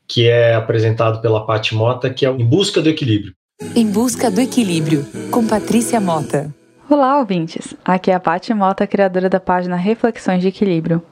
que 0.06 0.28
é 0.28 0.54
apresentado 0.54 1.20
pela 1.20 1.46
Paty 1.46 1.74
Mota, 1.74 2.10
que 2.10 2.26
é 2.26 2.30
Em 2.30 2.44
Busca 2.44 2.80
do 2.80 2.88
Equilíbrio. 2.88 3.34
Em 3.74 3.90
Busca 3.90 4.30
do 4.30 4.40
Equilíbrio, 4.40 5.06
com 5.30 5.46
Patrícia 5.46 6.00
Mota. 6.00 6.52
Olá, 6.90 7.18
ouvintes! 7.18 7.74
Aqui 7.84 8.10
é 8.10 8.14
a 8.14 8.20
Paty 8.20 8.52
Mota, 8.52 8.86
criadora 8.86 9.30
da 9.30 9.40
página 9.40 9.76
Reflexões 9.76 10.42
de 10.42 10.48
Equilíbrio. 10.48 11.02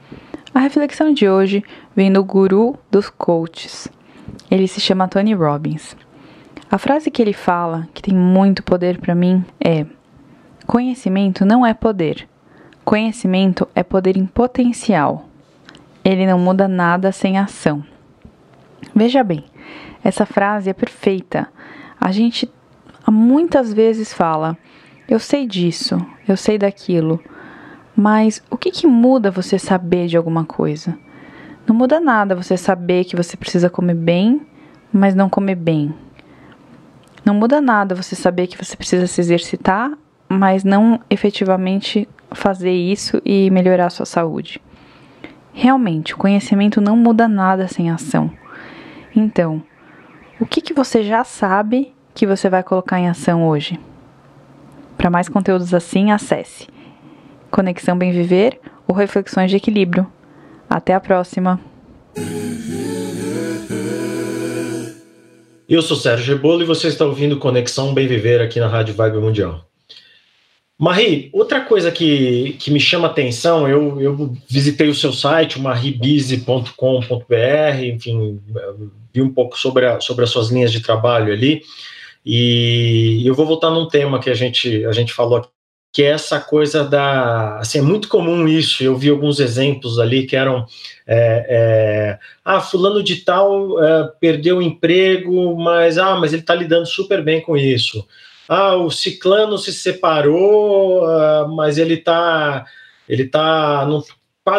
A 0.52 0.58
reflexão 0.58 1.14
de 1.14 1.28
hoje 1.28 1.62
vem 1.94 2.12
do 2.12 2.24
guru 2.24 2.76
dos 2.90 3.08
coaches. 3.08 3.88
Ele 4.50 4.66
se 4.66 4.80
chama 4.80 5.08
Tony 5.08 5.32
Robbins. 5.32 5.96
A 6.68 6.76
frase 6.76 7.10
que 7.10 7.22
ele 7.22 7.32
fala, 7.32 7.88
que 7.94 8.02
tem 8.02 8.14
muito 8.14 8.62
poder 8.62 8.98
para 8.98 9.14
mim, 9.14 9.44
é: 9.64 9.86
Conhecimento 10.66 11.44
não 11.44 11.64
é 11.64 11.72
poder. 11.72 12.28
Conhecimento 12.90 13.68
é 13.72 13.84
poder 13.84 14.16
em 14.16 14.26
potencial. 14.26 15.28
Ele 16.04 16.26
não 16.26 16.40
muda 16.40 16.66
nada 16.66 17.12
sem 17.12 17.38
ação. 17.38 17.84
Veja 18.92 19.22
bem, 19.22 19.44
essa 20.02 20.26
frase 20.26 20.68
é 20.68 20.72
perfeita. 20.72 21.46
A 22.00 22.10
gente 22.10 22.50
muitas 23.08 23.72
vezes 23.72 24.12
fala: 24.12 24.58
eu 25.08 25.20
sei 25.20 25.46
disso, 25.46 26.04
eu 26.26 26.36
sei 26.36 26.58
daquilo, 26.58 27.22
mas 27.94 28.42
o 28.50 28.56
que, 28.56 28.72
que 28.72 28.88
muda 28.88 29.30
você 29.30 29.56
saber 29.56 30.08
de 30.08 30.16
alguma 30.16 30.44
coisa? 30.44 30.98
Não 31.68 31.76
muda 31.76 32.00
nada 32.00 32.34
você 32.34 32.56
saber 32.56 33.04
que 33.04 33.14
você 33.14 33.36
precisa 33.36 33.70
comer 33.70 33.94
bem, 33.94 34.44
mas 34.92 35.14
não 35.14 35.30
comer 35.30 35.54
bem. 35.54 35.94
Não 37.24 37.34
muda 37.34 37.60
nada 37.60 37.94
você 37.94 38.16
saber 38.16 38.48
que 38.48 38.58
você 38.58 38.76
precisa 38.76 39.06
se 39.06 39.20
exercitar, 39.20 39.92
mas 40.28 40.64
não 40.64 40.98
efetivamente 41.08 42.08
fazer 42.32 42.72
isso 42.72 43.20
e 43.24 43.50
melhorar 43.50 43.90
sua 43.90 44.06
saúde. 44.06 44.60
Realmente, 45.52 46.14
o 46.14 46.16
conhecimento 46.16 46.80
não 46.80 46.96
muda 46.96 47.28
nada 47.28 47.66
sem 47.68 47.90
ação. 47.90 48.30
Então, 49.14 49.62
o 50.40 50.46
que, 50.46 50.60
que 50.60 50.72
você 50.72 51.02
já 51.02 51.24
sabe 51.24 51.92
que 52.14 52.26
você 52.26 52.48
vai 52.48 52.62
colocar 52.62 52.98
em 52.98 53.08
ação 53.08 53.46
hoje? 53.46 53.78
Para 54.96 55.10
mais 55.10 55.28
conteúdos 55.28 55.74
assim, 55.74 56.12
acesse 56.12 56.66
Conexão 57.50 57.96
Bem 57.96 58.12
Viver 58.12 58.60
ou 58.86 58.94
Reflexões 58.94 59.50
de 59.50 59.56
Equilíbrio. 59.56 60.06
Até 60.68 60.94
a 60.94 61.00
próxima! 61.00 61.60
Eu 65.68 65.82
sou 65.82 65.96
Sérgio 65.96 66.34
Rebolo 66.34 66.62
e 66.62 66.66
você 66.66 66.88
está 66.88 67.04
ouvindo 67.04 67.38
Conexão 67.38 67.94
Bem 67.94 68.06
Viver 68.06 68.40
aqui 68.40 68.58
na 68.58 68.66
Rádio 68.66 68.94
Vibe 68.94 69.18
Mundial. 69.18 69.69
Marie, 70.80 71.28
outra 71.34 71.60
coisa 71.60 71.92
que, 71.92 72.56
que 72.58 72.70
me 72.70 72.80
chama 72.80 73.06
atenção, 73.06 73.68
eu, 73.68 74.00
eu 74.00 74.34
visitei 74.48 74.88
o 74.88 74.94
seu 74.94 75.12
site, 75.12 75.60
maribize.com.br, 75.60 77.84
enfim, 77.84 78.40
vi 79.12 79.20
um 79.20 79.28
pouco 79.28 79.58
sobre, 79.58 79.84
a, 79.84 80.00
sobre 80.00 80.24
as 80.24 80.30
suas 80.30 80.48
linhas 80.48 80.72
de 80.72 80.80
trabalho 80.80 81.34
ali, 81.34 81.60
e 82.24 83.22
eu 83.26 83.34
vou 83.34 83.44
voltar 83.44 83.68
num 83.68 83.88
tema 83.88 84.20
que 84.20 84.30
a 84.30 84.34
gente, 84.34 84.82
a 84.86 84.92
gente 84.92 85.12
falou 85.12 85.36
aqui, 85.36 85.48
que 85.92 86.02
é 86.02 86.12
essa 86.12 86.40
coisa 86.40 86.82
da. 86.82 87.58
Assim, 87.58 87.80
é 87.80 87.82
muito 87.82 88.08
comum 88.08 88.46
isso. 88.46 88.84
Eu 88.84 88.96
vi 88.96 89.10
alguns 89.10 89.40
exemplos 89.40 89.98
ali 89.98 90.24
que 90.24 90.36
eram. 90.36 90.64
É, 91.04 91.46
é, 91.48 92.18
ah, 92.44 92.60
fulano 92.60 93.02
de 93.02 93.16
tal 93.16 93.82
é, 93.82 94.08
perdeu 94.20 94.58
o 94.58 94.62
emprego, 94.62 95.56
mas 95.56 95.98
ah, 95.98 96.14
mas 96.14 96.32
ele 96.32 96.42
está 96.42 96.54
lidando 96.54 96.86
super 96.86 97.24
bem 97.24 97.40
com 97.40 97.56
isso 97.56 98.06
ah, 98.52 98.74
o 98.74 98.90
ciclano 98.90 99.56
se 99.56 99.72
separou, 99.72 101.04
uh, 101.04 101.48
mas 101.54 101.78
ele 101.78 101.96
tá, 101.96 102.66
ele 103.08 103.24
tá, 103.26 103.86
não, 103.86 104.02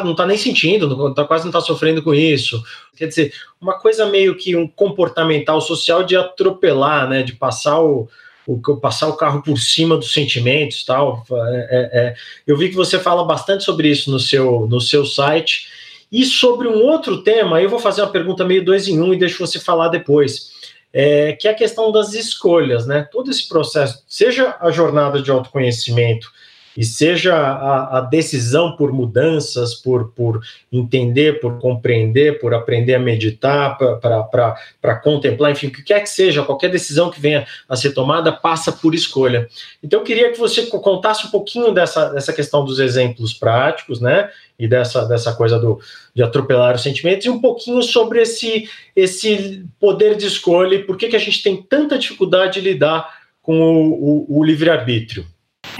não 0.05 0.15
tá 0.15 0.25
nem 0.25 0.37
sentindo, 0.37 0.87
não, 0.87 1.13
tá, 1.13 1.25
quase 1.25 1.43
não 1.43 1.51
tá 1.51 1.59
sofrendo 1.59 2.01
com 2.01 2.13
isso. 2.13 2.63
Quer 2.95 3.07
dizer, 3.07 3.33
uma 3.59 3.77
coisa 3.77 4.05
meio 4.05 4.37
que 4.37 4.55
um 4.55 4.65
comportamental 4.65 5.59
social 5.59 6.05
de 6.05 6.15
atropelar, 6.15 7.09
né, 7.09 7.21
de 7.21 7.33
passar 7.33 7.81
o, 7.81 8.07
o, 8.47 8.77
passar 8.77 9.09
o 9.09 9.17
carro 9.17 9.43
por 9.43 9.57
cima 9.59 9.97
dos 9.97 10.13
sentimentos 10.13 10.85
tal. 10.85 11.25
É, 11.29 11.33
é, 11.35 11.99
é, 11.99 12.15
eu 12.47 12.55
vi 12.55 12.69
que 12.69 12.75
você 12.75 12.97
fala 12.97 13.25
bastante 13.25 13.65
sobre 13.65 13.89
isso 13.89 14.09
no 14.09 14.21
seu, 14.21 14.67
no 14.69 14.79
seu 14.79 15.05
site. 15.05 15.67
E 16.09 16.23
sobre 16.23 16.65
um 16.65 16.81
outro 16.81 17.23
tema, 17.23 17.61
eu 17.61 17.69
vou 17.69 17.79
fazer 17.79 18.01
uma 18.03 18.11
pergunta 18.11 18.45
meio 18.45 18.63
dois 18.63 18.87
em 18.87 19.01
um 19.01 19.13
e 19.13 19.19
deixo 19.19 19.45
você 19.45 19.59
falar 19.59 19.89
depois. 19.89 20.60
É, 20.93 21.33
que 21.33 21.47
é 21.47 21.51
a 21.51 21.55
questão 21.55 21.91
das 21.91 22.13
escolhas, 22.13 22.85
né? 22.85 23.07
Todo 23.11 23.31
esse 23.31 23.47
processo, 23.47 24.03
seja 24.07 24.57
a 24.59 24.71
jornada 24.71 25.21
de 25.21 25.31
autoconhecimento, 25.31 26.29
e 26.75 26.83
seja 26.83 27.35
a, 27.35 27.97
a, 27.97 28.01
decisão 28.01 28.75
por 28.75 28.91
mudanças, 28.93 29.75
por, 29.75 30.11
por 30.11 30.41
entender, 30.71 31.39
por 31.39 31.59
compreender, 31.59 32.39
por 32.39 32.53
aprender 32.53 32.95
a 32.95 32.99
meditar, 32.99 33.77
para 33.77 34.95
contemplar, 34.95 35.51
enfim, 35.51 35.67
o 35.67 35.71
que 35.71 35.83
quer 35.83 35.99
que 36.01 36.09
seja, 36.09 36.43
qualquer 36.43 36.69
decisão 36.69 37.09
que 37.09 37.19
venha 37.19 37.45
a 37.67 37.75
ser 37.75 37.91
tomada 37.91 38.31
passa 38.31 38.71
por 38.71 38.95
escolha. 38.95 39.49
Então, 39.83 39.99
eu 39.99 40.03
queria 40.03 40.31
que 40.31 40.39
você 40.39 40.65
contasse 40.67 41.27
um 41.27 41.29
pouquinho 41.29 41.73
dessa, 41.73 42.09
dessa 42.09 42.31
questão 42.31 42.63
dos 42.63 42.79
exemplos 42.79 43.33
práticos, 43.33 43.99
né? 43.99 44.29
E 44.61 44.67
dessa, 44.67 45.07
dessa 45.07 45.33
coisa 45.33 45.57
do, 45.57 45.79
de 46.13 46.21
atropelar 46.21 46.75
os 46.75 46.83
sentimentos, 46.83 47.25
e 47.25 47.31
um 47.31 47.41
pouquinho 47.41 47.81
sobre 47.81 48.21
esse, 48.21 48.69
esse 48.95 49.65
poder 49.79 50.15
de 50.15 50.27
escolha 50.27 50.75
e 50.75 50.83
por 50.83 50.95
que, 50.97 51.07
que 51.07 51.15
a 51.15 51.19
gente 51.19 51.41
tem 51.41 51.59
tanta 51.59 51.97
dificuldade 51.97 52.61
de 52.61 52.69
lidar 52.69 53.09
com 53.41 53.59
o, 53.59 54.27
o, 54.29 54.39
o 54.39 54.43
livre-arbítrio. 54.43 55.25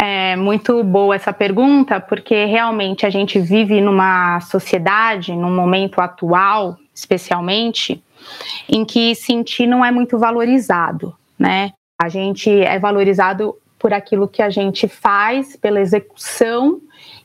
É 0.01 0.35
muito 0.35 0.83
boa 0.83 1.15
essa 1.15 1.31
pergunta, 1.31 2.00
porque 2.00 2.45
realmente 2.45 3.05
a 3.05 3.09
gente 3.11 3.39
vive 3.39 3.79
numa 3.79 4.39
sociedade, 4.39 5.31
num 5.35 5.53
momento 5.53 6.01
atual, 6.01 6.75
especialmente, 6.91 8.03
em 8.67 8.83
que 8.83 9.13
sentir 9.13 9.67
não 9.67 9.85
é 9.85 9.91
muito 9.91 10.17
valorizado, 10.17 11.15
né? 11.38 11.71
A 12.01 12.09
gente 12.09 12.50
é 12.50 12.79
valorizado 12.79 13.55
por 13.77 13.93
aquilo 13.93 14.27
que 14.27 14.41
a 14.41 14.50
gente 14.50 14.88
faz, 14.88 15.55
pela 15.55 15.79
execução 15.79 16.81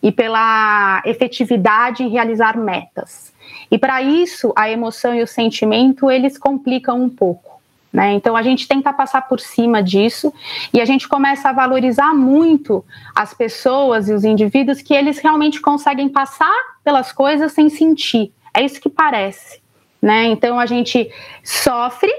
e 0.07 0.13
pela 0.13 1.03
efetividade 1.05 2.05
em 2.05 2.09
realizar 2.09 2.57
metas. 2.57 3.35
E 3.69 3.77
para 3.77 4.01
isso, 4.01 4.53
a 4.55 4.71
emoção 4.71 5.13
e 5.13 5.21
o 5.21 5.27
sentimento, 5.27 6.09
eles 6.09 6.39
complicam 6.39 7.03
um 7.03 7.09
pouco. 7.09 7.61
Né? 7.93 8.13
Então 8.13 8.37
a 8.37 8.43
gente 8.43 8.69
tenta 8.69 8.93
passar 8.93 9.23
por 9.23 9.41
cima 9.41 9.83
disso 9.83 10.33
e 10.73 10.81
a 10.81 10.85
gente 10.85 11.09
começa 11.09 11.49
a 11.49 11.53
valorizar 11.53 12.15
muito 12.15 12.85
as 13.17 13.35
pessoas 13.35 14.09
e 14.09 14.13
os 14.13 14.23
indivíduos 14.23 14.81
que 14.81 14.95
eles 14.95 15.19
realmente 15.19 15.61
conseguem 15.61 16.09
passar 16.09 16.55
pelas 16.85 17.11
coisas 17.11 17.51
sem 17.51 17.69
sentir. 17.69 18.33
É 18.55 18.63
isso 18.63 18.81
que 18.81 18.89
parece. 18.89 19.61
Né? 20.01 20.27
Então 20.27 20.61
a 20.61 20.67
gente 20.67 21.11
sofre, 21.43 22.13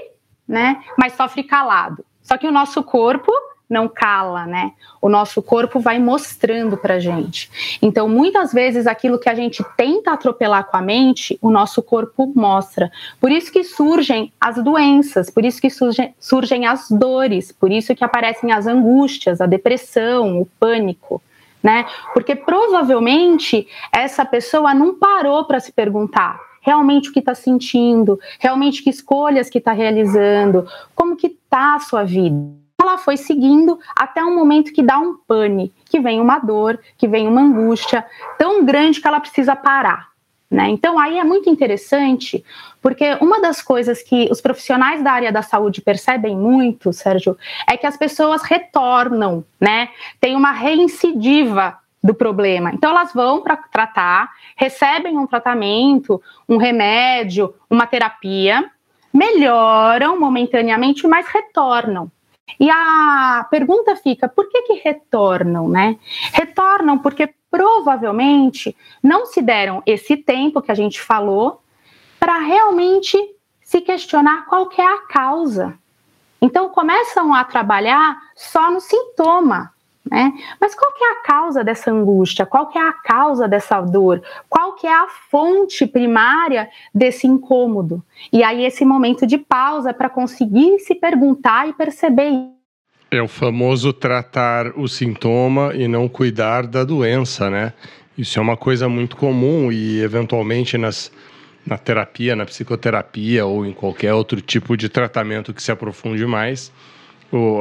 né? 0.46 0.82
mas 0.98 1.14
sofre 1.14 1.42
calado. 1.42 2.04
Só 2.22 2.36
que 2.36 2.46
o 2.46 2.52
nosso 2.52 2.82
corpo 2.82 3.32
não 3.68 3.88
cala, 3.88 4.46
né? 4.46 4.72
O 5.00 5.08
nosso 5.08 5.42
corpo 5.42 5.78
vai 5.78 5.98
mostrando 5.98 6.76
pra 6.76 6.98
gente. 6.98 7.50
Então, 7.82 8.08
muitas 8.08 8.52
vezes 8.52 8.86
aquilo 8.86 9.18
que 9.18 9.28
a 9.28 9.34
gente 9.34 9.62
tenta 9.76 10.12
atropelar 10.12 10.64
com 10.64 10.76
a 10.76 10.82
mente, 10.82 11.38
o 11.42 11.50
nosso 11.50 11.82
corpo 11.82 12.32
mostra. 12.34 12.90
Por 13.20 13.30
isso 13.30 13.52
que 13.52 13.62
surgem 13.62 14.32
as 14.40 14.62
doenças, 14.62 15.28
por 15.30 15.44
isso 15.44 15.60
que 15.60 15.68
surgem, 15.68 16.14
surgem 16.18 16.66
as 16.66 16.88
dores, 16.90 17.52
por 17.52 17.70
isso 17.70 17.94
que 17.94 18.04
aparecem 18.04 18.52
as 18.52 18.66
angústias, 18.66 19.40
a 19.40 19.46
depressão, 19.46 20.40
o 20.40 20.46
pânico. 20.58 21.20
Né? 21.62 21.84
Porque 22.14 22.36
provavelmente 22.36 23.66
essa 23.92 24.24
pessoa 24.24 24.72
não 24.72 24.94
parou 24.94 25.44
para 25.44 25.58
se 25.58 25.72
perguntar 25.72 26.40
realmente 26.60 27.10
o 27.10 27.12
que 27.12 27.18
está 27.18 27.34
sentindo, 27.34 28.18
realmente 28.38 28.82
que 28.82 28.90
escolhas 28.90 29.50
que 29.50 29.58
está 29.58 29.72
realizando, 29.72 30.68
como 30.94 31.16
que 31.16 31.26
está 31.26 31.74
a 31.74 31.80
sua 31.80 32.04
vida 32.04 32.67
ela 32.80 32.96
foi 32.96 33.16
seguindo 33.16 33.78
até 33.94 34.24
um 34.24 34.34
momento 34.34 34.72
que 34.72 34.82
dá 34.82 34.98
um 34.98 35.16
pane, 35.16 35.72
que 35.84 35.98
vem 35.98 36.20
uma 36.20 36.38
dor, 36.38 36.78
que 36.96 37.08
vem 37.08 37.26
uma 37.26 37.40
angústia 37.40 38.06
tão 38.38 38.64
grande 38.64 39.00
que 39.00 39.08
ela 39.08 39.20
precisa 39.20 39.56
parar. 39.56 40.08
Né? 40.50 40.70
Então, 40.70 40.98
aí 40.98 41.18
é 41.18 41.24
muito 41.24 41.50
interessante, 41.50 42.42
porque 42.80 43.18
uma 43.20 43.40
das 43.40 43.60
coisas 43.60 44.02
que 44.02 44.28
os 44.30 44.40
profissionais 44.40 45.02
da 45.02 45.12
área 45.12 45.30
da 45.30 45.42
saúde 45.42 45.82
percebem 45.82 46.34
muito, 46.34 46.90
Sérgio, 46.92 47.36
é 47.68 47.76
que 47.76 47.86
as 47.86 47.98
pessoas 47.98 48.42
retornam, 48.42 49.44
né? 49.60 49.90
Tem 50.18 50.34
uma 50.34 50.52
reincidiva 50.52 51.76
do 52.02 52.14
problema. 52.14 52.70
Então, 52.72 52.90
elas 52.90 53.12
vão 53.12 53.42
para 53.42 53.58
tratar, 53.58 54.30
recebem 54.56 55.18
um 55.18 55.26
tratamento, 55.26 56.22
um 56.48 56.56
remédio, 56.56 57.54
uma 57.68 57.86
terapia, 57.86 58.70
melhoram 59.12 60.18
momentaneamente, 60.18 61.06
mas 61.06 61.26
retornam. 61.26 62.10
E 62.58 62.70
a 62.70 63.46
pergunta 63.50 63.96
fica: 63.96 64.28
por 64.28 64.48
que, 64.48 64.62
que 64.62 64.74
retornam, 64.74 65.68
né? 65.68 65.98
Retornam 66.32 66.98
porque 66.98 67.32
provavelmente 67.50 68.76
não 69.02 69.26
se 69.26 69.40
deram 69.40 69.82
esse 69.86 70.16
tempo 70.16 70.60
que 70.60 70.70
a 70.70 70.74
gente 70.74 71.00
falou 71.00 71.62
para 72.20 72.38
realmente 72.38 73.16
se 73.62 73.80
questionar 73.80 74.46
qual 74.46 74.68
que 74.68 74.80
é 74.80 74.86
a 74.86 75.02
causa. 75.02 75.78
Então 76.40 76.68
começam 76.68 77.34
a 77.34 77.44
trabalhar 77.44 78.16
só 78.36 78.70
no 78.70 78.80
sintoma, 78.80 79.72
né? 80.10 80.32
Mas 80.60 80.74
qual 80.74 80.92
que 80.92 81.04
é 81.04 81.12
a 81.12 81.22
causa 81.22 81.64
dessa 81.64 81.90
angústia? 81.90 82.46
Qual 82.46 82.68
que 82.68 82.78
é 82.78 82.82
a 82.82 82.92
causa 82.92 83.48
dessa 83.48 83.80
dor? 83.80 84.22
Qual 84.48 84.74
que 84.74 84.86
é 84.86 84.92
a 84.92 85.08
fonte 85.30 85.86
primária 85.86 86.68
desse 86.94 87.26
incômodo? 87.26 88.02
E 88.32 88.42
aí 88.42 88.64
esse 88.64 88.84
momento 88.84 89.26
de 89.26 89.38
pausa 89.38 89.92
para 89.92 90.08
conseguir 90.08 90.78
se 90.80 90.94
perguntar 90.94 91.68
e 91.68 91.72
perceber 91.72 92.58
é 93.10 93.22
o 93.22 93.28
famoso 93.28 93.90
tratar 93.90 94.78
o 94.78 94.86
sintoma 94.86 95.74
e 95.74 95.88
não 95.88 96.06
cuidar 96.08 96.66
da 96.66 96.84
doença, 96.84 97.48
né? 97.48 97.72
Isso 98.18 98.38
é 98.38 98.42
uma 98.42 98.56
coisa 98.56 98.86
muito 98.86 99.16
comum 99.16 99.72
e 99.72 100.02
eventualmente 100.02 100.76
nas 100.76 101.10
na 101.68 101.76
terapia, 101.76 102.34
na 102.34 102.46
psicoterapia 102.46 103.44
ou 103.44 103.64
em 103.64 103.72
qualquer 103.72 104.14
outro 104.14 104.40
tipo 104.40 104.76
de 104.76 104.88
tratamento 104.88 105.52
que 105.52 105.62
se 105.62 105.70
aprofunde 105.70 106.24
mais, 106.24 106.72
ou, 107.30 107.60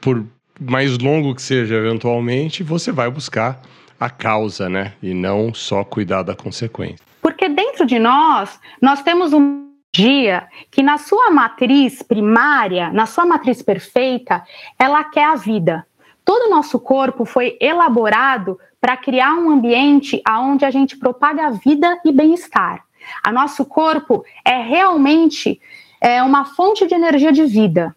por 0.00 0.24
mais 0.58 0.98
longo 0.98 1.34
que 1.34 1.42
seja 1.42 1.76
eventualmente, 1.76 2.62
você 2.62 2.90
vai 2.90 3.10
buscar 3.10 3.60
a 3.98 4.08
causa, 4.10 4.68
né? 4.68 4.92
E 5.02 5.12
não 5.12 5.52
só 5.52 5.84
cuidar 5.84 6.22
da 6.22 6.34
consequência. 6.34 7.04
Porque 7.20 7.48
dentro 7.48 7.84
de 7.86 7.98
nós, 7.98 8.58
nós 8.80 9.02
temos 9.02 9.32
um 9.32 9.68
dia 9.92 10.46
que 10.70 10.82
na 10.82 10.98
sua 10.98 11.30
matriz 11.30 12.02
primária, 12.02 12.90
na 12.92 13.06
sua 13.06 13.24
matriz 13.24 13.62
perfeita, 13.62 14.42
ela 14.78 15.04
quer 15.04 15.24
a 15.24 15.34
vida. 15.34 15.86
Todo 16.24 16.46
o 16.46 16.50
nosso 16.50 16.78
corpo 16.78 17.24
foi 17.24 17.56
elaborado 17.60 18.58
para 18.80 18.96
criar 18.96 19.34
um 19.34 19.50
ambiente 19.50 20.22
onde 20.28 20.64
a 20.64 20.70
gente 20.70 20.96
propaga 20.96 21.50
vida 21.50 21.98
e 22.04 22.12
bem-estar. 22.12 22.84
A 23.22 23.32
nosso 23.32 23.64
corpo 23.64 24.24
é 24.44 24.60
realmente 24.62 25.60
é, 26.00 26.22
uma 26.22 26.44
fonte 26.44 26.86
de 26.86 26.94
energia 26.94 27.32
de 27.32 27.44
vida 27.44 27.96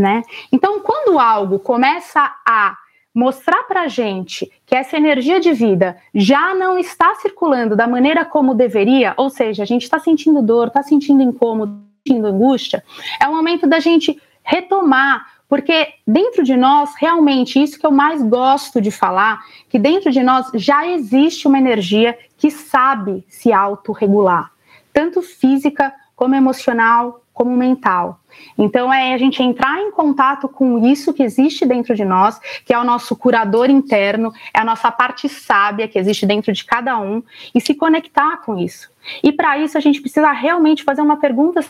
né? 0.00 0.22
Então, 0.50 0.80
quando 0.80 1.18
algo 1.18 1.58
começa 1.58 2.34
a 2.46 2.76
mostrar 3.14 3.64
para 3.64 3.88
gente 3.88 4.50
que 4.64 4.74
essa 4.74 4.96
energia 4.96 5.40
de 5.40 5.52
vida 5.52 5.96
já 6.14 6.54
não 6.54 6.78
está 6.78 7.14
circulando 7.16 7.76
da 7.76 7.86
maneira 7.86 8.24
como 8.24 8.54
deveria, 8.54 9.14
ou 9.16 9.28
seja, 9.28 9.62
a 9.62 9.66
gente 9.66 9.82
está 9.82 9.98
sentindo 9.98 10.40
dor, 10.40 10.68
está 10.68 10.82
sentindo 10.82 11.22
incômodo, 11.22 11.80
sentindo 12.06 12.26
angústia, 12.26 12.82
é 13.20 13.28
o 13.28 13.34
momento 13.34 13.66
da 13.66 13.80
gente 13.80 14.20
retomar, 14.42 15.26
porque 15.48 15.88
dentro 16.06 16.44
de 16.44 16.56
nós, 16.56 16.94
realmente, 16.96 17.60
isso 17.60 17.78
que 17.78 17.86
eu 17.86 17.90
mais 17.90 18.22
gosto 18.22 18.80
de 18.80 18.90
falar, 18.90 19.40
que 19.68 19.78
dentro 19.78 20.10
de 20.10 20.22
nós 20.22 20.46
já 20.54 20.86
existe 20.86 21.48
uma 21.48 21.58
energia 21.58 22.16
que 22.38 22.50
sabe 22.50 23.24
se 23.28 23.52
autorregular, 23.52 24.52
tanto 24.92 25.20
física 25.20 25.92
como 26.14 26.34
emocional, 26.34 27.20
como 27.34 27.56
mental. 27.56 28.20
Então 28.56 28.92
é 28.92 29.14
a 29.14 29.18
gente 29.18 29.42
entrar 29.42 29.80
em 29.80 29.90
contato 29.90 30.48
com 30.48 30.86
isso 30.86 31.12
que 31.12 31.22
existe 31.22 31.66
dentro 31.66 31.94
de 31.94 32.04
nós, 32.04 32.38
que 32.64 32.72
é 32.72 32.78
o 32.78 32.84
nosso 32.84 33.16
curador 33.16 33.70
interno, 33.70 34.32
é 34.54 34.60
a 34.60 34.64
nossa 34.64 34.90
parte 34.90 35.28
sábia 35.28 35.88
que 35.88 35.98
existe 35.98 36.26
dentro 36.26 36.52
de 36.52 36.64
cada 36.64 36.98
um 36.98 37.22
e 37.54 37.60
se 37.60 37.74
conectar 37.74 38.38
com 38.38 38.58
isso. 38.58 38.90
E 39.22 39.32
para 39.32 39.58
isso 39.58 39.76
a 39.76 39.80
gente 39.80 40.00
precisa 40.00 40.30
realmente 40.32 40.84
fazer 40.84 41.02
uma 41.02 41.16
pergunta 41.16 41.64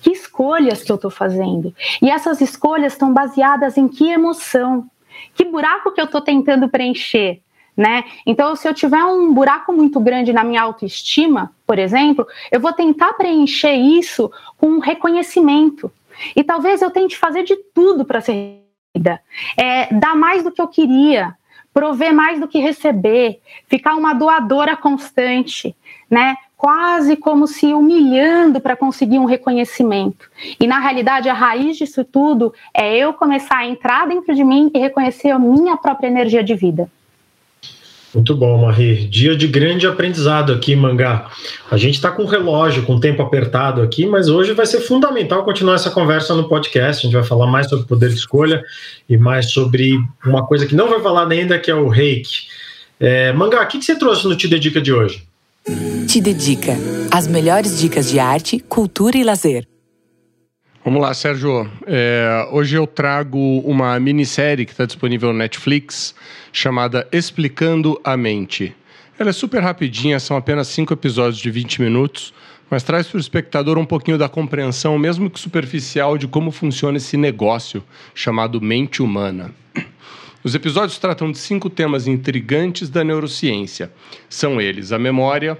que 0.00 0.12
escolhas 0.12 0.82
que 0.82 0.92
eu 0.92 0.96
estou 0.96 1.10
fazendo? 1.10 1.74
E 2.00 2.10
essas 2.10 2.40
escolhas 2.40 2.92
estão 2.92 3.12
baseadas 3.12 3.76
em 3.76 3.88
que 3.88 4.08
emoção? 4.08 4.88
Que 5.34 5.44
buraco 5.44 5.92
que 5.92 6.00
eu 6.00 6.04
estou 6.04 6.20
tentando 6.20 6.68
preencher? 6.68 7.40
Né? 7.78 8.02
Então, 8.26 8.56
se 8.56 8.66
eu 8.66 8.74
tiver 8.74 9.04
um 9.04 9.32
buraco 9.32 9.72
muito 9.72 10.00
grande 10.00 10.32
na 10.32 10.42
minha 10.42 10.62
autoestima, 10.62 11.52
por 11.64 11.78
exemplo, 11.78 12.26
eu 12.50 12.58
vou 12.58 12.72
tentar 12.72 13.12
preencher 13.12 13.72
isso 13.72 14.28
com 14.56 14.66
um 14.66 14.78
reconhecimento. 14.80 15.88
E 16.34 16.42
talvez 16.42 16.82
eu 16.82 16.90
tente 16.90 17.16
fazer 17.16 17.44
de 17.44 17.54
tudo 17.72 18.04
para 18.04 18.20
ser 18.20 18.64
vida, 18.96 19.20
é, 19.56 19.94
dar 19.94 20.16
mais 20.16 20.42
do 20.42 20.50
que 20.50 20.60
eu 20.60 20.66
queria, 20.66 21.36
prover 21.72 22.12
mais 22.12 22.40
do 22.40 22.48
que 22.48 22.58
receber, 22.58 23.38
ficar 23.68 23.94
uma 23.94 24.12
doadora 24.12 24.76
constante, 24.76 25.76
né? 26.10 26.34
quase 26.56 27.14
como 27.14 27.46
se 27.46 27.72
humilhando 27.72 28.60
para 28.60 28.74
conseguir 28.74 29.20
um 29.20 29.24
reconhecimento. 29.24 30.28
E 30.58 30.66
na 30.66 30.80
realidade, 30.80 31.28
a 31.28 31.32
raiz 31.32 31.76
disso 31.76 32.04
tudo 32.04 32.52
é 32.74 32.98
eu 32.98 33.12
começar 33.12 33.58
a 33.58 33.66
entrar 33.66 34.08
dentro 34.08 34.34
de 34.34 34.42
mim 34.42 34.68
e 34.74 34.80
reconhecer 34.80 35.30
a 35.30 35.38
minha 35.38 35.76
própria 35.76 36.08
energia 36.08 36.42
de 36.42 36.56
vida. 36.56 36.90
Muito 38.14 38.34
bom, 38.34 38.66
Marie. 38.66 39.06
Dia 39.06 39.36
de 39.36 39.46
grande 39.46 39.86
aprendizado 39.86 40.52
aqui, 40.52 40.74
Mangá. 40.74 41.30
A 41.70 41.76
gente 41.76 41.96
está 41.96 42.10
com 42.10 42.24
relógio, 42.24 42.84
com 42.84 42.98
tempo 42.98 43.22
apertado 43.22 43.82
aqui, 43.82 44.06
mas 44.06 44.28
hoje 44.28 44.54
vai 44.54 44.64
ser 44.64 44.80
fundamental 44.80 45.44
continuar 45.44 45.74
essa 45.74 45.90
conversa 45.90 46.34
no 46.34 46.48
podcast. 46.48 47.06
A 47.06 47.08
gente 47.08 47.18
vai 47.18 47.26
falar 47.26 47.46
mais 47.46 47.68
sobre 47.68 47.86
poder 47.86 48.08
de 48.08 48.14
escolha 48.14 48.64
e 49.08 49.18
mais 49.18 49.50
sobre 49.50 49.98
uma 50.24 50.46
coisa 50.46 50.66
que 50.66 50.74
não 50.74 50.88
vai 50.88 51.00
falar 51.00 51.30
ainda, 51.30 51.58
que 51.58 51.70
é 51.70 51.74
o 51.74 51.88
reiki. 51.88 52.46
É, 52.98 53.32
Mangá, 53.32 53.62
o 53.62 53.66
que, 53.66 53.78
que 53.78 53.84
você 53.84 53.96
trouxe 53.96 54.26
no 54.26 54.36
Te 54.36 54.48
Dedica 54.48 54.80
de 54.80 54.92
hoje? 54.92 55.22
Te 56.08 56.20
Dedica. 56.20 56.76
As 57.10 57.28
melhores 57.28 57.78
dicas 57.78 58.10
de 58.10 58.18
arte, 58.18 58.58
cultura 58.58 59.18
e 59.18 59.22
lazer. 59.22 59.66
Vamos 60.88 61.02
lá, 61.02 61.12
Sérgio. 61.12 61.70
É, 61.86 62.48
hoje 62.50 62.74
eu 62.74 62.86
trago 62.86 63.58
uma 63.58 64.00
minissérie 64.00 64.64
que 64.64 64.70
está 64.70 64.86
disponível 64.86 65.34
no 65.34 65.38
Netflix 65.38 66.14
chamada 66.50 67.06
Explicando 67.12 68.00
a 68.02 68.16
Mente. 68.16 68.74
Ela 69.18 69.28
é 69.28 69.32
super 69.34 69.62
rapidinha, 69.62 70.18
são 70.18 70.34
apenas 70.34 70.66
cinco 70.68 70.94
episódios 70.94 71.36
de 71.42 71.50
20 71.50 71.82
minutos, 71.82 72.32
mas 72.70 72.82
traz 72.82 73.06
para 73.06 73.18
o 73.18 73.20
espectador 73.20 73.76
um 73.76 73.84
pouquinho 73.84 74.16
da 74.16 74.30
compreensão, 74.30 74.98
mesmo 74.98 75.28
que 75.28 75.38
superficial, 75.38 76.16
de 76.16 76.26
como 76.26 76.50
funciona 76.50 76.96
esse 76.96 77.18
negócio 77.18 77.84
chamado 78.14 78.58
mente 78.58 79.02
humana. 79.02 79.52
Os 80.42 80.54
episódios 80.54 80.96
tratam 80.96 81.30
de 81.30 81.36
cinco 81.36 81.68
temas 81.68 82.06
intrigantes 82.06 82.88
da 82.88 83.04
neurociência. 83.04 83.92
São 84.26 84.58
eles 84.58 84.90
a 84.90 84.98
memória, 84.98 85.58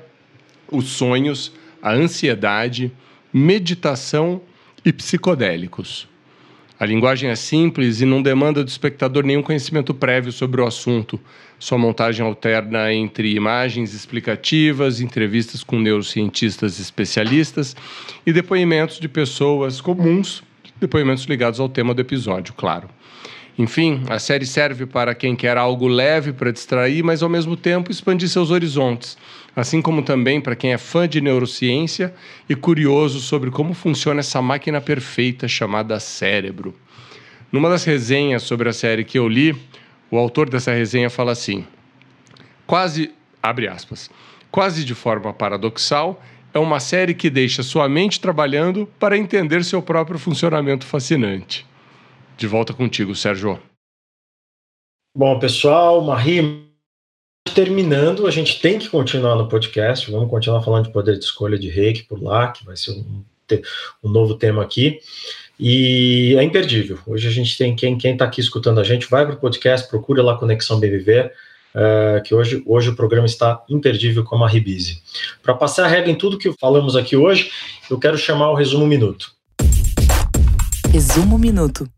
os 0.73 0.87
sonhos, 0.89 1.53
a 1.83 1.93
ansiedade, 1.93 2.91
meditação 3.31 4.41
e 4.89 4.93
psicodélicos. 4.93 6.09
A 6.81 6.87
linguagem 6.87 7.29
é 7.29 7.37
simples 7.37 8.01
e 8.01 8.07
não 8.07 8.23
demanda 8.23 8.65
do 8.65 8.69
espectador 8.69 9.23
nenhum 9.23 9.43
conhecimento 9.43 9.93
prévio 9.93 10.33
sobre 10.33 10.63
o 10.63 10.67
assunto. 10.67 11.21
Sua 11.59 11.77
montagem 11.77 12.25
alterna 12.25 12.91
entre 12.95 13.35
imagens 13.35 13.93
explicativas, 13.93 15.03
entrevistas 15.03 15.63
com 15.63 15.79
neurocientistas 15.79 16.81
especialistas 16.81 17.77
e 18.25 18.33
depoimentos 18.33 18.99
de 18.99 19.09
pessoas 19.09 19.79
comuns, 19.79 20.43
depoimentos 20.81 21.25
ligados 21.25 21.61
ao 21.61 21.69
tema 21.69 21.93
do 21.93 22.01
episódio, 22.01 22.55
claro. 22.55 22.89
Enfim, 23.59 24.05
a 24.09 24.21
série 24.21 24.47
serve 24.47 24.87
para 24.87 25.15
quem 25.15 25.35
quer 25.37 25.59
algo 25.59 25.87
leve 25.89 26.33
para 26.33 26.53
distrair, 26.53 27.03
mas 27.03 27.23
ao 27.23 27.29
mesmo 27.29 27.57
tempo 27.57 27.91
expandir 27.91 28.29
seus 28.29 28.53
horizontes, 28.53 29.19
assim 29.61 29.83
como 29.83 30.03
também 30.03 30.41
para 30.41 30.55
quem 30.55 30.73
é 30.73 30.79
fã 30.79 31.09
de 31.09 31.21
neurociência 31.21 32.15
e 32.49 32.55
curioso 32.55 33.19
sobre 33.19 33.51
como 33.51 33.75
funciona 33.75 34.21
essa 34.21 34.41
máquina 34.41 34.81
perfeita 34.81 35.49
chamada 35.49 35.99
cérebro. 35.99 36.75
Numa 37.51 37.69
das 37.69 37.83
resenhas 37.83 38.45
sobre 38.45 38.69
a 38.69 38.73
série 38.73 39.05
que 39.05 39.19
eu 39.19 39.27
li, 39.27 39.57
o 40.11 40.17
autor 40.17 40.49
dessa 40.49 40.73
resenha 40.73 41.11
fala 41.11 41.33
assim: 41.33 41.67
quase, 42.67 43.11
abre 43.43 43.67
aspas, 43.67 44.09
quase 44.51 44.85
de 44.85 44.95
forma 44.95 45.33
paradoxal, 45.33 46.23
é 46.55 46.59
uma 46.59 46.79
série 46.79 47.13
que 47.13 47.29
deixa 47.29 47.63
sua 47.63 47.89
mente 47.89 48.21
trabalhando 48.21 48.87
para 48.99 49.19
entender 49.19 49.65
seu 49.65 49.83
próprio 49.83 50.19
funcionamento 50.19 50.87
fascinante. 50.87 51.67
De 52.37 52.47
volta 52.47 52.73
contigo, 52.73 53.15
Sérgio. 53.15 53.59
Bom, 55.17 55.37
pessoal, 55.41 56.01
Marie, 56.05 56.68
terminando, 57.59 58.25
a 58.25 58.31
gente 58.31 58.61
tem 58.61 58.79
que 58.79 58.89
continuar 58.89 59.35
no 59.35 59.49
podcast. 59.49 60.09
Vamos 60.13 60.31
continuar 60.31 60.63
falando 60.63 60.85
de 60.85 60.93
poder 60.93 61.19
de 61.19 61.25
escolha 61.25 61.59
de 61.59 61.69
reiki 61.69 62.05
por 62.05 62.23
lá, 62.23 62.53
que 62.53 62.65
vai 62.65 62.77
ser 62.77 62.93
um, 62.93 63.25
um 64.01 64.09
novo 64.09 64.37
tema 64.37 64.63
aqui. 64.63 65.01
E 65.59 66.37
é 66.39 66.43
imperdível. 66.45 67.01
Hoje 67.05 67.27
a 67.27 67.33
gente 67.33 67.59
tem 67.59 67.75
quem 67.75 67.97
está 67.97 68.25
aqui 68.25 68.41
escutando 68.41 68.79
a 68.79 68.85
gente, 68.85 69.11
vai 69.11 69.27
para 69.27 69.35
o 69.35 69.39
podcast, 69.39 69.89
procura 69.89 70.23
lá 70.23 70.39
Conexão 70.39 70.79
Bem 70.79 70.89
Viver, 70.89 71.33
uh, 71.75 72.23
que 72.23 72.33
hoje, 72.33 72.63
hoje 72.65 72.91
o 72.91 72.95
programa 72.95 73.27
está 73.27 73.61
imperdível 73.69 74.23
como 74.23 74.45
a 74.45 74.49
Ribise. 74.49 75.03
Para 75.43 75.53
passar 75.53 75.87
a 75.87 75.89
regra 75.89 76.13
em 76.13 76.15
tudo 76.15 76.39
que 76.39 76.53
falamos 76.61 76.95
aqui 76.95 77.17
hoje, 77.17 77.51
eu 77.91 77.99
quero 77.99 78.17
chamar 78.17 78.53
o 78.53 78.55
resumo 78.55 78.87
minuto. 78.87 79.33
Resumo 80.93 81.37
minuto. 81.37 81.91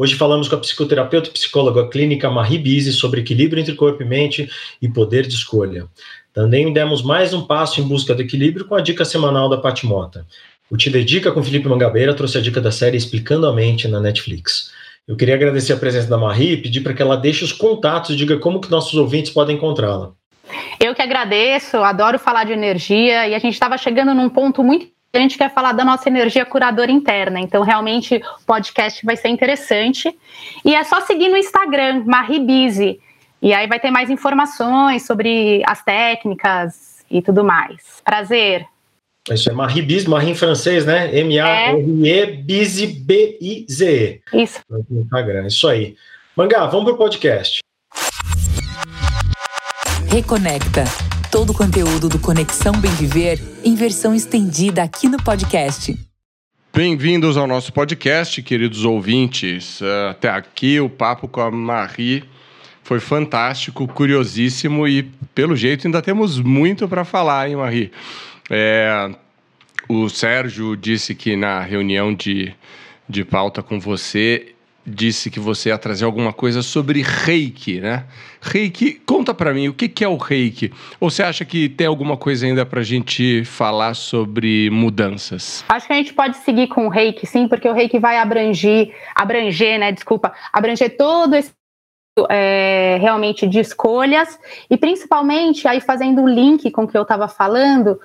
Hoje 0.00 0.14
falamos 0.14 0.46
com 0.46 0.54
a 0.54 0.60
psicoterapeuta 0.60 1.28
e 1.28 1.32
psicóloga 1.32 1.88
clínica 1.88 2.30
Marie 2.30 2.56
Bise 2.56 2.92
sobre 2.92 3.20
equilíbrio 3.20 3.60
entre 3.60 3.74
corpo 3.74 4.00
e 4.00 4.06
mente 4.06 4.48
e 4.80 4.88
poder 4.88 5.26
de 5.26 5.34
escolha. 5.34 5.88
Também 6.32 6.72
demos 6.72 7.02
mais 7.02 7.34
um 7.34 7.44
passo 7.44 7.80
em 7.80 7.82
busca 7.82 8.14
do 8.14 8.22
equilíbrio 8.22 8.64
com 8.64 8.76
a 8.76 8.80
dica 8.80 9.04
semanal 9.04 9.48
da 9.48 9.56
Patimota. 9.56 10.24
O 10.70 10.76
Te 10.76 10.88
Dedica 10.88 11.32
com 11.32 11.42
Felipe 11.42 11.68
Mangabeira 11.68 12.14
trouxe 12.14 12.38
a 12.38 12.40
dica 12.40 12.60
da 12.60 12.70
série 12.70 12.96
Explicando 12.96 13.48
a 13.48 13.52
Mente 13.52 13.88
na 13.88 13.98
Netflix. 13.98 14.70
Eu 15.08 15.16
queria 15.16 15.34
agradecer 15.34 15.72
a 15.72 15.76
presença 15.76 16.06
da 16.06 16.16
Marie 16.16 16.52
e 16.52 16.62
pedir 16.62 16.82
para 16.82 16.94
que 16.94 17.02
ela 17.02 17.16
deixe 17.16 17.42
os 17.42 17.50
contatos 17.50 18.10
e 18.10 18.16
diga 18.16 18.38
como 18.38 18.60
que 18.60 18.70
nossos 18.70 18.94
ouvintes 18.94 19.32
podem 19.32 19.56
encontrá-la. 19.56 20.12
Eu 20.78 20.94
que 20.94 21.02
agradeço, 21.02 21.76
adoro 21.78 22.20
falar 22.20 22.44
de 22.44 22.52
energia 22.52 23.26
e 23.26 23.34
a 23.34 23.38
gente 23.40 23.54
estava 23.54 23.76
chegando 23.76 24.14
num 24.14 24.28
ponto 24.28 24.62
muito 24.62 24.86
a 25.12 25.18
gente 25.18 25.38
quer 25.38 25.52
falar 25.52 25.72
da 25.72 25.84
nossa 25.84 26.08
energia 26.08 26.44
curadora 26.44 26.90
interna. 26.90 27.40
Então, 27.40 27.62
realmente, 27.62 28.16
o 28.16 28.44
podcast 28.46 29.04
vai 29.04 29.16
ser 29.16 29.28
interessante. 29.28 30.14
E 30.64 30.74
é 30.74 30.84
só 30.84 31.00
seguir 31.00 31.28
no 31.28 31.36
Instagram, 31.36 32.04
Maribize. 32.04 33.00
E 33.40 33.54
aí 33.54 33.66
vai 33.66 33.80
ter 33.80 33.90
mais 33.90 34.10
informações 34.10 35.06
sobre 35.06 35.62
as 35.66 35.82
técnicas 35.82 37.04
e 37.10 37.22
tudo 37.22 37.42
mais. 37.42 38.02
Prazer. 38.04 38.66
Isso 39.30 39.50
é 39.50 39.52
Maribize, 39.52 40.08
Marie 40.08 40.30
em 40.30 40.34
francês, 40.34 40.86
né? 40.86 41.16
M-A-R-E, 41.18 42.26
Bize, 42.42 42.86
B-I-Z-E. 42.86 44.20
Isso. 44.32 44.60
No 44.68 45.02
Instagram, 45.02 45.46
isso 45.46 45.68
aí. 45.68 45.96
Mangá, 46.34 46.66
vamos 46.66 46.86
pro 46.86 46.96
podcast. 46.96 47.60
Reconecta 50.10 50.84
Todo 51.30 51.50
o 51.50 51.54
conteúdo 51.54 52.08
do 52.08 52.18
Conexão 52.18 52.72
Bem 52.72 52.90
Viver 52.92 53.38
em 53.62 53.74
versão 53.74 54.14
estendida 54.14 54.82
aqui 54.82 55.10
no 55.10 55.22
podcast. 55.22 55.94
Bem-vindos 56.74 57.36
ao 57.36 57.46
nosso 57.46 57.70
podcast, 57.70 58.42
queridos 58.42 58.86
ouvintes. 58.86 59.82
Eh, 59.82 60.08
até 60.10 60.30
aqui 60.30 60.80
o 60.80 60.88
papo 60.88 61.28
com 61.28 61.42
a 61.42 61.50
Marie 61.50 62.24
foi 62.82 62.98
fantástico, 62.98 63.86
curiosíssimo 63.86 64.88
e, 64.88 65.02
pelo 65.34 65.54
jeito, 65.54 65.86
ainda 65.86 66.00
temos 66.00 66.40
muito 66.40 66.88
para 66.88 67.04
falar, 67.04 67.50
hein, 67.50 67.56
Marie? 67.56 67.92
É, 68.48 69.10
o 69.86 70.08
Sérgio 70.08 70.74
disse 70.78 71.14
que 71.14 71.36
na 71.36 71.60
reunião 71.60 72.14
de, 72.14 72.54
de 73.06 73.22
pauta 73.22 73.62
com 73.62 73.78
você 73.78 74.54
disse 74.88 75.30
que 75.30 75.38
você 75.38 75.68
ia 75.68 75.78
trazer 75.78 76.04
alguma 76.04 76.32
coisa 76.32 76.62
sobre 76.62 77.02
reiki, 77.02 77.80
né? 77.80 78.04
Reiki, 78.40 78.94
conta 79.06 79.34
para 79.34 79.52
mim, 79.52 79.68
o 79.68 79.74
que, 79.74 79.88
que 79.88 80.04
é 80.04 80.08
o 80.08 80.16
reiki? 80.16 80.72
Ou 80.98 81.10
você 81.10 81.22
acha 81.22 81.44
que 81.44 81.68
tem 81.68 81.86
alguma 81.86 82.16
coisa 82.16 82.46
ainda 82.46 82.64
para 82.64 82.80
a 82.80 82.84
gente 82.84 83.44
falar 83.44 83.94
sobre 83.94 84.70
mudanças? 84.70 85.64
Acho 85.68 85.86
que 85.86 85.92
a 85.92 85.96
gente 85.96 86.14
pode 86.14 86.36
seguir 86.38 86.68
com 86.68 86.86
o 86.86 86.88
reiki, 86.88 87.26
sim, 87.26 87.46
porque 87.46 87.68
o 87.68 87.72
reiki 87.72 87.98
vai 87.98 88.16
abranger, 88.16 88.94
abranger, 89.14 89.78
né? 89.78 89.92
Desculpa, 89.92 90.32
abranger 90.52 90.96
todo 90.96 91.34
esse 91.34 91.52
é, 92.28 92.98
realmente 93.00 93.46
de 93.46 93.60
escolhas 93.60 94.38
e 94.68 94.76
principalmente 94.76 95.68
aí 95.68 95.80
fazendo 95.80 96.22
um 96.22 96.28
link 96.28 96.70
com 96.70 96.82
o 96.82 96.88
que 96.88 96.96
eu 96.96 97.02
estava 97.02 97.28
falando, 97.28 97.98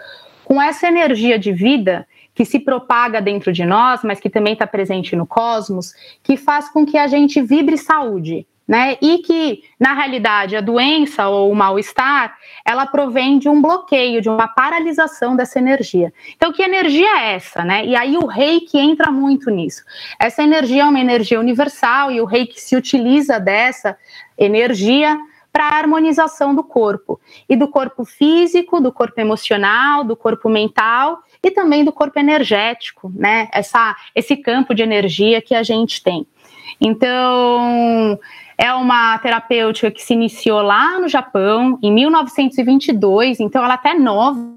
com 0.44 0.62
essa 0.62 0.88
energia 0.88 1.40
de 1.40 1.52
vida 1.52 2.06
que 2.34 2.46
se 2.46 2.60
propaga 2.60 3.22
dentro 3.22 3.52
de 3.52 3.66
nós, 3.66 4.02
mas 4.04 4.20
que 4.20 4.30
também 4.30 4.54
está 4.54 4.66
presente 4.66 5.16
no 5.16 5.26
cosmos, 5.26 5.94
que 6.24 6.36
faz 6.36 6.70
com 6.70 6.86
que 6.86 6.98
a 6.98 7.08
gente 7.08 7.42
vibre 7.42 7.78
saúde. 7.78 8.46
Né? 8.66 8.98
E 9.02 9.18
que, 9.18 9.62
na 9.78 9.94
realidade, 9.94 10.56
a 10.56 10.62
doença 10.62 11.28
ou 11.28 11.52
o 11.52 11.56
mal-estar, 11.56 12.34
ela 12.66 12.86
provém 12.86 13.38
de 13.38 13.50
um 13.50 13.62
bloqueio, 13.62 14.22
de 14.22 14.30
uma 14.30 14.48
paralisação 14.48 15.36
dessa 15.36 15.60
energia. 15.60 16.14
Então, 16.38 16.54
que 16.54 16.64
energia 16.64 17.10
é 17.10 17.34
essa, 17.34 17.66
né? 17.66 17.86
E 17.86 17.94
aí 17.94 18.16
o 18.16 18.26
reiki 18.26 18.78
entra 18.78 19.12
muito 19.12 19.50
nisso. 19.50 19.84
Essa 20.18 20.44
energia 20.44 20.84
é 20.84 20.86
uma 20.86 21.00
energia 21.02 21.42
universal 21.42 22.10
e 22.10 22.22
o 22.22 22.26
reiki 22.26 22.60
se 22.60 22.74
utiliza 22.78 23.38
dessa 23.38 23.98
energia 24.38 25.20
para 25.54 25.66
a 25.66 25.78
harmonização 25.78 26.56
do 26.56 26.64
corpo. 26.64 27.22
E 27.48 27.56
do 27.56 27.68
corpo 27.68 28.04
físico, 28.04 28.82
do 28.82 28.92
corpo 28.92 29.22
emocional, 29.22 30.04
do 30.04 30.16
corpo 30.16 30.50
mental 30.50 31.20
e 31.44 31.52
também 31.52 31.86
do 31.86 31.92
corpo 31.92 32.20
energético, 32.20 33.14
né? 33.16 33.48
Essa, 33.54 33.96
esse 34.16 34.36
campo 34.36 34.74
de 34.74 34.82
energia 34.82 35.42
que 35.42 35.54
a 35.54 35.62
gente 35.62 36.04
tem. 36.04 36.26
Então, 36.82 38.20
é 38.58 38.74
uma 38.74 39.18
terapêutica 39.20 39.92
que 39.92 40.02
se 40.02 40.14
iniciou 40.14 40.62
lá 40.64 41.00
no 41.00 41.08
Japão 41.08 41.78
em 41.84 41.92
1922, 41.94 43.40
então 43.40 43.64
ela 43.64 43.76
até 43.76 43.92
é 43.92 44.00
nova, 44.00 44.54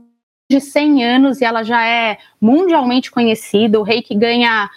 de 0.48 0.60
100 0.60 1.04
anos 1.04 1.40
e 1.40 1.44
ela 1.44 1.62
já 1.62 1.84
é 1.84 2.18
mundialmente 2.40 3.10
conhecida. 3.10 3.80
O 3.80 3.82
reiki 3.82 4.14
ganha 4.14 4.70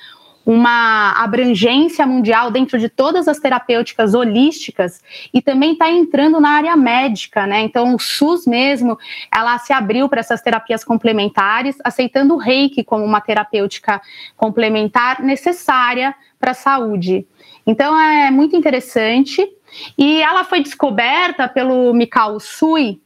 uma 0.49 1.11
abrangência 1.11 2.07
mundial 2.07 2.49
dentro 2.49 2.79
de 2.79 2.89
todas 2.89 3.27
as 3.27 3.37
terapêuticas 3.37 4.15
holísticas 4.15 4.99
e 5.31 5.43
também 5.43 5.73
está 5.73 5.91
entrando 5.91 6.39
na 6.39 6.49
área 6.49 6.75
médica, 6.75 7.45
né? 7.45 7.61
Então 7.61 7.93
o 7.93 7.99
SUS 7.99 8.47
mesmo, 8.47 8.97
ela 9.31 9.59
se 9.59 9.71
abriu 9.71 10.09
para 10.09 10.21
essas 10.21 10.41
terapias 10.41 10.83
complementares, 10.83 11.77
aceitando 11.83 12.33
o 12.33 12.37
Reiki 12.37 12.83
como 12.83 13.05
uma 13.05 13.21
terapêutica 13.21 14.01
complementar 14.35 15.21
necessária 15.21 16.15
para 16.39 16.49
a 16.49 16.55
saúde. 16.55 17.27
Então 17.67 17.95
é 17.99 18.31
muito 18.31 18.55
interessante 18.55 19.47
e 19.95 20.19
ela 20.19 20.43
foi 20.43 20.63
descoberta 20.63 21.47
pelo 21.47 21.93
Mikao 21.93 22.39
Sui, 22.39 22.99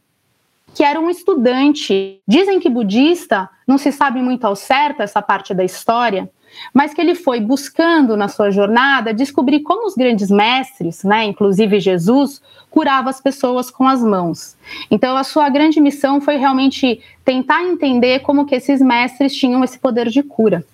que 0.74 0.82
era 0.82 0.98
um 0.98 1.10
estudante. 1.10 2.22
Dizem 2.26 2.62
que 2.62 2.70
budista, 2.70 3.50
não 3.68 3.78
se 3.78 3.92
sabe 3.92 4.22
muito 4.22 4.46
ao 4.46 4.56
certo 4.56 5.02
essa 5.02 5.22
parte 5.22 5.54
da 5.54 5.66
história, 5.66 6.32
mas 6.74 6.94
que 6.94 7.02
ele 7.02 7.16
foi 7.16 7.40
buscando 7.40 8.18
na 8.18 8.28
sua 8.28 8.52
jornada 8.52 9.14
descobrir 9.14 9.62
como 9.62 9.88
os 9.88 9.96
grandes 9.96 10.30
mestres, 10.30 11.04
né, 11.04 11.26
inclusive 11.26 11.80
Jesus, 11.80 12.42
curava 12.70 13.10
as 13.10 13.22
pessoas 13.22 13.70
com 13.70 13.88
as 13.88 14.02
mãos. 14.02 14.56
Então 14.90 15.16
a 15.16 15.24
sua 15.24 15.50
grande 15.50 15.80
missão 15.80 16.20
foi 16.20 16.38
realmente 16.38 17.02
tentar 17.24 17.64
entender 17.64 18.20
como 18.20 18.46
que 18.46 18.56
esses 18.56 18.82
mestres 18.82 19.36
tinham 19.36 19.64
esse 19.64 19.78
poder 19.78 20.10
de 20.10 20.24
cura. 20.24 20.66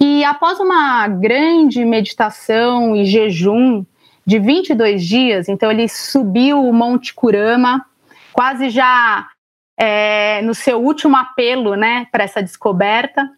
E 0.00 0.24
após 0.24 0.58
uma 0.58 1.06
grande 1.08 1.84
meditação 1.84 2.96
e 2.96 3.04
jejum 3.04 3.84
de 4.24 4.38
22 4.38 5.04
dias, 5.04 5.48
então 5.48 5.70
ele 5.70 5.88
subiu 5.88 6.64
o 6.66 6.72
Monte 6.72 7.14
Kurama, 7.14 7.84
quase 8.32 8.70
já 8.70 9.28
é, 9.78 10.40
no 10.42 10.54
seu 10.54 10.78
último 10.82 11.16
apelo, 11.16 11.74
né, 11.74 12.06
para 12.10 12.24
essa 12.24 12.42
descoberta. 12.42 13.28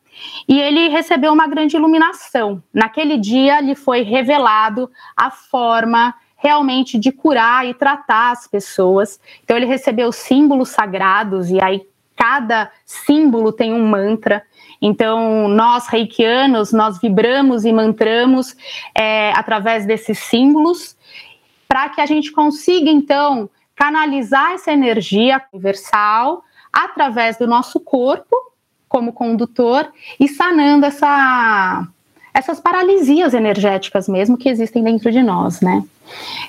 E 0.48 0.60
ele 0.60 0.88
recebeu 0.88 1.32
uma 1.32 1.46
grande 1.46 1.76
iluminação. 1.76 2.62
Naquele 2.72 3.18
dia 3.18 3.60
lhe 3.60 3.74
foi 3.74 4.02
revelado 4.02 4.90
a 5.16 5.30
forma 5.30 6.14
realmente 6.36 6.98
de 6.98 7.12
curar 7.12 7.66
e 7.66 7.74
tratar 7.74 8.32
as 8.32 8.46
pessoas. 8.46 9.20
Então 9.42 9.56
ele 9.56 9.66
recebeu 9.66 10.10
símbolos 10.12 10.70
sagrados 10.70 11.50
e 11.50 11.62
aí 11.62 11.82
cada 12.16 12.70
símbolo 12.84 13.52
tem 13.52 13.72
um 13.72 13.86
mantra. 13.86 14.42
Então 14.80 15.48
nós 15.48 15.88
reikianos 15.88 16.72
nós 16.72 17.00
vibramos 17.00 17.64
e 17.64 17.72
mantramos 17.72 18.56
é, 18.94 19.32
através 19.36 19.84
desses 19.84 20.18
símbolos 20.18 20.96
para 21.66 21.88
que 21.90 22.00
a 22.00 22.06
gente 22.06 22.32
consiga 22.32 22.88
então 22.90 23.50
canalizar 23.74 24.52
essa 24.52 24.72
energia 24.72 25.42
universal 25.52 26.42
através 26.72 27.36
do 27.36 27.46
nosso 27.46 27.78
corpo 27.78 28.36
como 28.88 29.12
condutor 29.12 29.90
e 30.18 30.28
sanando 30.28 30.86
essa, 30.86 31.86
essas 32.32 32.60
paralisias 32.60 33.34
energéticas 33.34 34.08
mesmo 34.08 34.36
que 34.36 34.48
existem 34.48 34.82
dentro 34.82 35.10
de 35.10 35.22
nós, 35.22 35.60
né? 35.60 35.84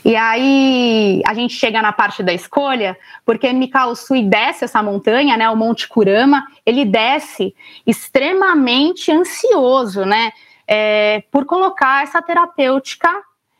E 0.05 0.15
aí 0.15 1.21
a 1.25 1.33
gente 1.33 1.53
chega 1.53 1.81
na 1.81 1.91
parte 1.91 2.23
da 2.23 2.33
escolha, 2.33 2.97
porque 3.25 3.51
Mikao 3.51 3.95
Sui 3.95 4.23
desce 4.23 4.63
essa 4.63 4.81
montanha, 4.81 5.35
né, 5.35 5.49
o 5.49 5.55
Monte 5.55 5.87
Kurama, 5.87 6.47
ele 6.65 6.85
desce 6.85 7.53
extremamente 7.85 9.11
ansioso, 9.11 10.05
né, 10.05 10.31
é, 10.67 11.23
por 11.31 11.45
colocar 11.45 12.03
essa 12.03 12.21
terapêutica 12.21 13.09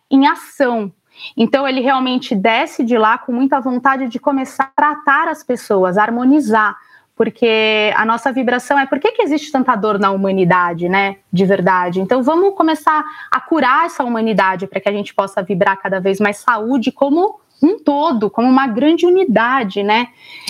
em 0.10 0.26
ação. 0.28 0.92
Então 1.36 1.68
ele 1.68 1.82
realmente 1.82 2.34
desce 2.34 2.84
de 2.84 2.98
lá 2.98 3.18
com 3.18 3.34
muita 3.34 3.60
vontade 3.60 4.08
de 4.08 4.20
começar 4.20 4.72
a 4.76 4.82
tratar 4.82 5.28
as 5.28 5.44
pessoas, 5.44 5.98
harmonizar, 5.98 6.78
porque 7.20 7.92
a 7.98 8.06
nossa 8.06 8.32
vibração 8.32 8.80
é 8.80 8.86
por 8.86 8.98
que, 8.98 9.12
que 9.12 9.22
existe 9.22 9.52
tanta 9.52 9.76
dor 9.76 10.00
na 10.00 10.10
humanidade, 10.10 10.88
né? 10.88 11.18
De 11.34 11.44
verdade. 11.44 12.00
Então 12.00 12.24
vamos 12.24 12.56
começar 12.56 13.04
a 13.30 13.42
curar 13.42 13.88
essa 13.88 14.06
humanidade 14.06 14.66
para 14.68 14.80
que 14.80 14.88
a 14.88 14.92
gente 14.94 15.14
possa 15.14 15.44
vibrar 15.44 15.76
cada 15.82 16.00
vez 16.00 16.18
mais 16.18 16.38
saúde 16.38 16.94
como 16.94 17.42
um 17.62 17.78
todo, 17.78 18.30
como 18.30 18.48
uma 18.48 18.68
grande 18.68 19.06
unidade, 19.06 19.84
né? 19.84 20.08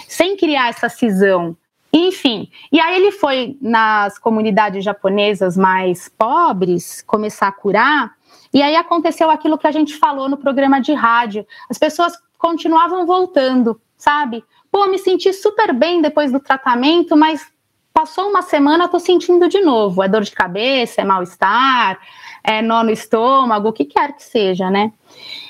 Sem 0.08 0.38
criar 0.38 0.69
essa 0.69 0.88
cisão. 0.89 1.58
Enfim, 1.91 2.47
e 2.71 2.79
aí 2.79 2.97
ele 2.97 3.13
foi 3.13 3.58
nas 3.60 4.19
comunidades 4.19 4.84
japonesas 4.84 5.58
mais 5.58 6.08
pobres 6.08 7.01
começar 7.01 7.47
a 7.47 7.51
curar, 7.51 8.12
e 8.53 8.62
aí 8.62 8.75
aconteceu 8.75 9.32
aquilo 9.32 9.58
que 9.58 9.65
a 9.65 9.71
gente 9.71 9.97
falou 9.97 10.29
no 10.29 10.38
programa 10.38 10.79
de 10.79 10.93
rádio. 10.93 11.47
As 11.67 11.79
pessoas 11.79 12.13
continuavam 12.38 13.08
voltando, 13.08 13.82
sabe? 13.97 14.43
Pô, 14.71 14.88
me 14.88 14.97
senti 14.97 15.34
super 15.34 15.73
bem 15.73 16.01
depois 16.01 16.32
do 16.32 16.39
tratamento, 16.39 17.15
mas 17.15 17.47
passou 17.93 18.29
uma 18.29 18.41
semana, 18.41 18.88
tô 18.88 18.99
sentindo 18.99 19.49
de 19.49 19.60
novo. 19.62 20.03
É 20.03 20.08
dor 20.08 20.21
de 20.21 20.32
cabeça, 20.32 21.01
é 21.01 21.03
mal-estar, 21.03 21.99
é 22.43 22.62
nó 22.62 22.84
no 22.84 22.91
estômago, 22.91 23.69
o 23.69 23.73
que 23.73 23.86
quer 23.86 24.15
que 24.15 24.23
seja, 24.23 24.69
né? 24.69 24.91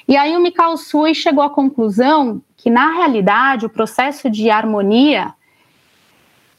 E 0.07 0.17
aí 0.17 0.35
o 0.35 0.41
Mikao 0.41 0.75
Sui 0.77 1.13
chegou 1.13 1.43
à 1.43 1.49
conclusão 1.49 2.41
que, 2.57 2.69
na 2.69 2.93
realidade, 2.93 3.65
o 3.65 3.69
processo 3.69 4.29
de 4.29 4.49
harmonia 4.49 5.33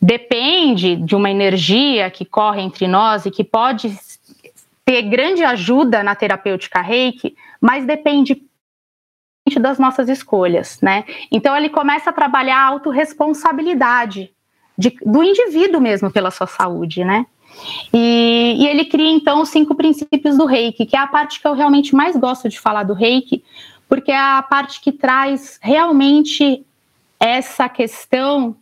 depende 0.00 0.96
de 0.96 1.14
uma 1.14 1.30
energia 1.30 2.10
que 2.10 2.24
corre 2.24 2.62
entre 2.62 2.86
nós 2.86 3.26
e 3.26 3.30
que 3.30 3.44
pode 3.44 3.98
ter 4.84 5.02
grande 5.02 5.44
ajuda 5.44 6.02
na 6.02 6.14
terapêutica 6.14 6.80
reiki, 6.80 7.36
mas 7.60 7.84
depende 7.84 8.42
das 9.58 9.78
nossas 9.78 10.08
escolhas, 10.08 10.78
né? 10.80 11.04
Então 11.32 11.56
ele 11.56 11.68
começa 11.68 12.10
a 12.10 12.12
trabalhar 12.12 12.58
a 12.58 12.66
autorresponsabilidade 12.66 14.30
de, 14.76 14.96
do 15.04 15.22
indivíduo 15.22 15.80
mesmo 15.80 16.10
pela 16.10 16.30
sua 16.30 16.46
saúde, 16.46 17.04
né? 17.04 17.26
E, 17.92 18.56
e, 18.58 18.66
ele 18.68 18.84
cria 18.84 19.10
então 19.10 19.42
os 19.42 19.48
cinco 19.48 19.74
princípios 19.74 20.36
do 20.38 20.46
reiki, 20.46 20.86
que 20.86 20.96
é 20.96 21.00
a 21.00 21.06
parte 21.06 21.40
que 21.40 21.48
eu 21.48 21.54
realmente 21.54 21.94
mais 21.94 22.16
gosto 22.16 22.48
de 22.48 22.60
falar 22.60 22.84
do 22.84 22.94
reiki, 22.94 23.42
porque 23.88 24.12
é 24.12 24.18
a 24.18 24.42
parte 24.42 24.80
que 24.80 24.92
traz 24.92 25.58
realmente 25.60 26.64
essa 27.18 27.68
questão 27.68 28.56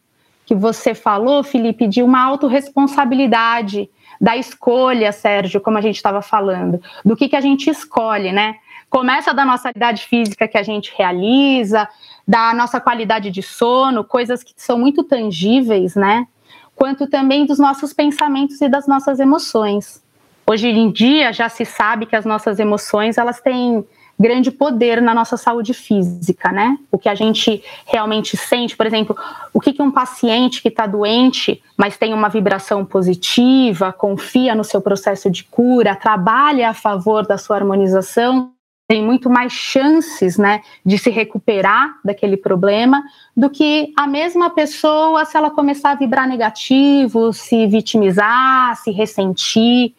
que 0.46 0.54
você 0.54 0.94
falou, 0.94 1.44
Felipe, 1.44 1.86
de 1.86 2.02
uma 2.02 2.22
autorresponsabilidade 2.22 3.90
da 4.20 4.36
escolha, 4.36 5.12
Sérgio, 5.12 5.60
como 5.60 5.78
a 5.78 5.80
gente 5.80 5.96
estava 5.96 6.22
falando, 6.22 6.80
do 7.04 7.14
que, 7.14 7.28
que 7.28 7.36
a 7.36 7.40
gente 7.40 7.68
escolhe, 7.70 8.32
né? 8.32 8.56
Começa 8.90 9.34
da 9.34 9.44
nossa 9.44 9.68
atividade 9.68 10.06
física 10.06 10.48
que 10.48 10.56
a 10.56 10.62
gente 10.62 10.92
realiza, 10.96 11.88
da 12.26 12.54
nossa 12.54 12.80
qualidade 12.80 13.30
de 13.30 13.42
sono, 13.42 14.02
coisas 14.02 14.42
que 14.42 14.54
são 14.56 14.78
muito 14.78 15.04
tangíveis, 15.04 15.94
né? 15.94 16.26
Quanto 16.74 17.06
também 17.06 17.44
dos 17.44 17.58
nossos 17.58 17.92
pensamentos 17.92 18.60
e 18.60 18.68
das 18.68 18.86
nossas 18.86 19.20
emoções. 19.20 20.02
Hoje 20.46 20.68
em 20.68 20.90
dia 20.90 21.32
já 21.32 21.48
se 21.48 21.64
sabe 21.64 22.06
que 22.06 22.16
as 22.16 22.24
nossas 22.24 22.58
emoções 22.58 23.18
elas 23.18 23.40
têm 23.40 23.84
grande 24.18 24.50
poder 24.50 25.00
na 25.00 25.14
nossa 25.14 25.36
saúde 25.36 25.72
física, 25.72 26.50
né? 26.50 26.76
O 26.90 26.98
que 26.98 27.08
a 27.08 27.14
gente 27.14 27.62
realmente 27.86 28.36
sente, 28.36 28.76
por 28.76 28.84
exemplo, 28.84 29.16
o 29.52 29.60
que, 29.60 29.72
que 29.72 29.82
um 29.82 29.90
paciente 29.90 30.60
que 30.60 30.68
está 30.68 30.86
doente, 30.86 31.62
mas 31.76 31.96
tem 31.96 32.12
uma 32.12 32.28
vibração 32.28 32.84
positiva, 32.84 33.92
confia 33.92 34.54
no 34.54 34.64
seu 34.64 34.80
processo 34.80 35.30
de 35.30 35.44
cura, 35.44 35.94
trabalha 35.94 36.70
a 36.70 36.74
favor 36.74 37.26
da 37.26 37.38
sua 37.38 37.56
harmonização, 37.56 38.50
tem 38.88 39.04
muito 39.04 39.28
mais 39.28 39.52
chances, 39.52 40.38
né, 40.38 40.62
de 40.84 40.96
se 40.96 41.10
recuperar 41.10 42.00
daquele 42.02 42.38
problema 42.38 43.04
do 43.36 43.50
que 43.50 43.92
a 43.94 44.06
mesma 44.06 44.48
pessoa 44.48 45.26
se 45.26 45.36
ela 45.36 45.50
começar 45.50 45.90
a 45.90 45.94
vibrar 45.94 46.26
negativo, 46.26 47.30
se 47.34 47.66
vitimizar, 47.66 48.74
se 48.76 48.90
ressentir. 48.90 49.92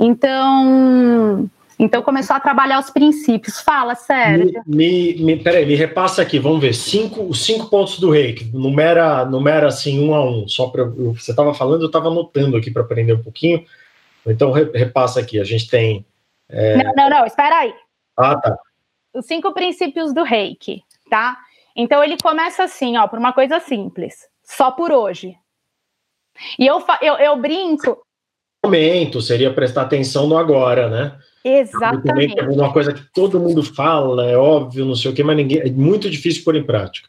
Então, 0.00 1.46
então 1.78 2.00
começou 2.00 2.34
a 2.34 2.40
trabalhar 2.40 2.80
os 2.80 2.88
princípios. 2.88 3.60
Fala, 3.60 3.94
Sérgio. 3.94 4.62
Me, 4.66 5.14
me, 5.18 5.36
peraí, 5.36 5.66
me 5.66 5.74
repassa 5.74 6.22
aqui, 6.22 6.38
vamos 6.38 6.62
ver. 6.62 6.74
Cinco, 6.74 7.24
os 7.24 7.44
cinco 7.44 7.68
pontos 7.68 8.00
do 8.00 8.10
reiki. 8.10 8.50
Numera, 8.56 9.26
numera 9.26 9.68
assim, 9.68 10.00
um 10.02 10.14
a 10.14 10.24
um. 10.24 10.48
Só 10.48 10.68
para 10.68 10.84
você 10.84 11.32
estava 11.32 11.52
falando, 11.52 11.82
eu 11.82 11.86
estava 11.88 12.08
anotando 12.08 12.56
aqui 12.56 12.70
para 12.70 12.80
aprender 12.80 13.12
um 13.12 13.22
pouquinho. 13.22 13.62
Então 14.26 14.52
repassa 14.52 15.20
aqui. 15.20 15.38
A 15.38 15.44
gente 15.44 15.68
tem. 15.68 16.02
É... 16.48 16.82
Não, 16.82 16.92
não, 16.96 17.10
não, 17.10 17.26
espera 17.26 17.58
aí. 17.58 17.74
Ah, 18.16 18.36
tá. 18.36 18.56
Os 19.14 19.26
cinco 19.26 19.52
princípios 19.52 20.12
do 20.14 20.22
reiki, 20.22 20.82
tá? 21.10 21.38
Então 21.76 22.02
ele 22.02 22.16
começa 22.22 22.64
assim, 22.64 22.96
ó, 22.96 23.06
por 23.06 23.18
uma 23.18 23.32
coisa 23.32 23.60
simples. 23.60 24.28
Só 24.42 24.70
por 24.70 24.92
hoje. 24.92 25.36
E 26.58 26.66
eu, 26.66 26.82
eu, 27.00 27.14
eu 27.16 27.36
brinco. 27.36 27.98
Momento 28.64 29.20
seria 29.20 29.52
prestar 29.52 29.82
atenção 29.82 30.26
no 30.26 30.36
agora, 30.36 30.88
né? 30.88 31.18
Exatamente. 31.44 32.38
É 32.38 32.44
uma 32.44 32.72
coisa 32.72 32.92
que 32.92 33.02
todo 33.12 33.40
mundo 33.40 33.62
fala, 33.62 34.26
é 34.30 34.36
óbvio, 34.36 34.84
não 34.84 34.94
sei 34.94 35.10
o 35.10 35.14
quê, 35.14 35.22
mas 35.22 35.36
ninguém, 35.36 35.60
é 35.60 35.70
muito 35.70 36.08
difícil 36.08 36.44
pôr 36.44 36.54
em 36.54 36.64
prática. 36.64 37.08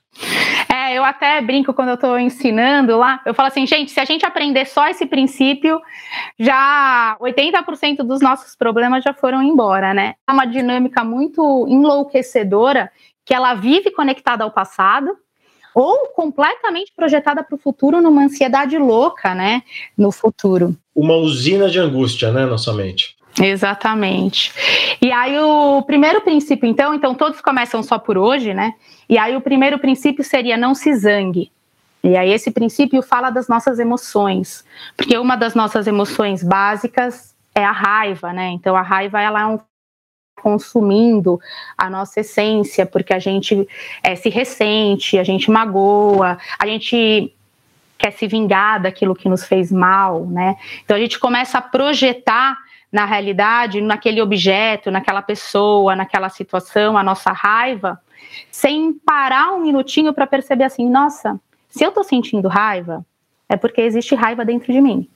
Eu 0.93 1.03
até 1.03 1.41
brinco 1.41 1.73
quando 1.73 1.89
eu 1.89 1.95
estou 1.95 2.19
ensinando 2.19 2.97
lá, 2.97 3.21
eu 3.25 3.34
falo 3.34 3.47
assim, 3.47 3.65
gente, 3.65 3.91
se 3.91 3.99
a 3.99 4.06
gente 4.06 4.25
aprender 4.25 4.65
só 4.65 4.88
esse 4.88 5.06
princípio, 5.06 5.82
já 6.39 7.17
80% 7.19 8.03
dos 8.03 8.21
nossos 8.21 8.56
problemas 8.56 9.03
já 9.03 9.13
foram 9.13 9.41
embora, 9.41 9.93
né? 9.93 10.13
É 10.27 10.32
uma 10.32 10.45
dinâmica 10.45 11.03
muito 11.03 11.65
enlouquecedora 11.67 12.91
que 13.25 13.34
ela 13.34 13.53
vive 13.53 13.91
conectada 13.91 14.43
ao 14.43 14.51
passado, 14.51 15.17
ou 15.73 16.10
completamente 16.10 16.93
projetada 16.95 17.43
para 17.43 17.56
o 17.56 17.60
futuro 17.60 18.01
numa 18.01 18.23
ansiedade 18.23 18.77
louca, 18.77 19.34
né? 19.34 19.63
No 19.97 20.12
futuro. 20.12 20.75
Uma 20.95 21.15
usina 21.15 21.69
de 21.69 21.79
angústia, 21.79 22.32
né, 22.32 22.45
nossa 22.45 22.71
mente. 22.73 23.15
Exatamente. 23.41 24.53
E 25.01 25.11
aí 25.11 25.37
o 25.39 25.81
primeiro 25.81 26.21
princípio, 26.21 26.67
então, 26.67 26.93
então 26.93 27.15
todos 27.15 27.41
começam 27.41 27.81
só 27.81 27.97
por 27.97 28.17
hoje, 28.17 28.53
né? 28.53 28.73
E 29.09 29.17
aí 29.17 29.35
o 29.35 29.41
primeiro 29.41 29.79
princípio 29.79 30.23
seria 30.23 30.55
não 30.55 30.75
se 30.75 30.93
zangue. 30.95 31.51
E 32.03 32.17
aí 32.17 32.31
esse 32.31 32.51
princípio 32.51 33.01
fala 33.01 33.29
das 33.29 33.47
nossas 33.47 33.79
emoções, 33.79 34.63
porque 34.95 35.17
uma 35.17 35.35
das 35.35 35.55
nossas 35.55 35.87
emoções 35.87 36.43
básicas 36.43 37.33
é 37.55 37.63
a 37.63 37.71
raiva, 37.71 38.33
né? 38.33 38.49
Então 38.49 38.75
a 38.75 38.81
raiva 38.81 39.21
ela 39.21 39.41
é 39.41 39.45
um 39.45 39.59
consumindo 40.41 41.39
a 41.77 41.89
nossa 41.89 42.19
essência, 42.19 42.85
porque 42.85 43.13
a 43.13 43.19
gente 43.19 43.67
é, 44.03 44.15
se 44.15 44.29
ressente, 44.29 45.17
a 45.17 45.23
gente 45.23 45.49
magoa, 45.49 46.37
a 46.59 46.67
gente 46.67 47.33
quer 47.97 48.11
se 48.11 48.27
vingar 48.27 48.81
daquilo 48.81 49.15
que 49.15 49.29
nos 49.29 49.45
fez 49.45 49.71
mal, 49.71 50.25
né? 50.25 50.57
Então 50.83 50.97
a 50.97 50.99
gente 50.99 51.17
começa 51.17 51.59
a 51.59 51.61
projetar 51.61 52.57
na 52.93 53.06
realidade, 53.06 53.82
naquele 53.82 54.21
objeto, 54.21 54.91
naquela 54.91 55.23
pessoa, 55.23 55.95
naquela 55.95 56.29
situação, 56.29 56.95
a 56.95 57.03
nossa 57.03 57.32
raiva, 57.32 57.99
sem 58.51 58.93
parar 58.93 59.51
um 59.51 59.62
minutinho 59.62 60.13
para 60.13 60.27
perceber 60.27 60.65
assim, 60.65 60.88
nossa, 60.88 61.39
se 61.69 61.84
eu 61.84 61.89
estou 61.89 62.03
sentindo 62.03 62.47
raiva, 62.47 63.03
é 63.49 63.58
porque 63.58 63.82
existe 63.82 64.13
raiva 64.13 64.45
dentro 64.45 64.71
de 64.71 64.79
mim. 64.79 65.10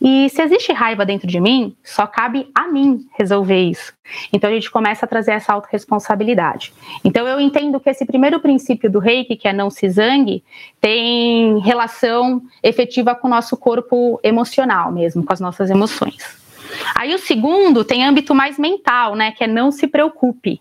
E 0.00 0.28
se 0.30 0.40
existe 0.40 0.72
raiva 0.72 1.04
dentro 1.04 1.26
de 1.26 1.40
mim, 1.40 1.74
só 1.82 2.06
cabe 2.06 2.48
a 2.54 2.68
mim 2.68 3.04
resolver 3.18 3.60
isso. 3.60 3.92
Então 4.32 4.48
a 4.48 4.52
gente 4.52 4.70
começa 4.70 5.04
a 5.04 5.08
trazer 5.08 5.32
essa 5.32 5.52
autorresponsabilidade. 5.52 6.72
Então 7.04 7.26
eu 7.26 7.40
entendo 7.40 7.80
que 7.80 7.90
esse 7.90 8.06
primeiro 8.06 8.38
princípio 8.38 8.88
do 8.88 9.00
reiki, 9.00 9.34
que 9.34 9.48
é 9.48 9.52
não 9.52 9.68
se 9.68 9.88
zangue, 9.88 10.44
tem 10.80 11.58
relação 11.58 12.40
efetiva 12.62 13.16
com 13.16 13.26
o 13.26 13.30
nosso 13.30 13.56
corpo 13.56 14.20
emocional 14.22 14.92
mesmo, 14.92 15.24
com 15.24 15.32
as 15.32 15.40
nossas 15.40 15.70
emoções. 15.70 16.45
Aí 16.94 17.14
o 17.14 17.18
segundo 17.18 17.84
tem 17.84 18.04
âmbito 18.04 18.34
mais 18.34 18.58
mental, 18.58 19.14
né, 19.14 19.32
que 19.32 19.44
é 19.44 19.46
não 19.46 19.70
se 19.70 19.86
preocupe. 19.86 20.60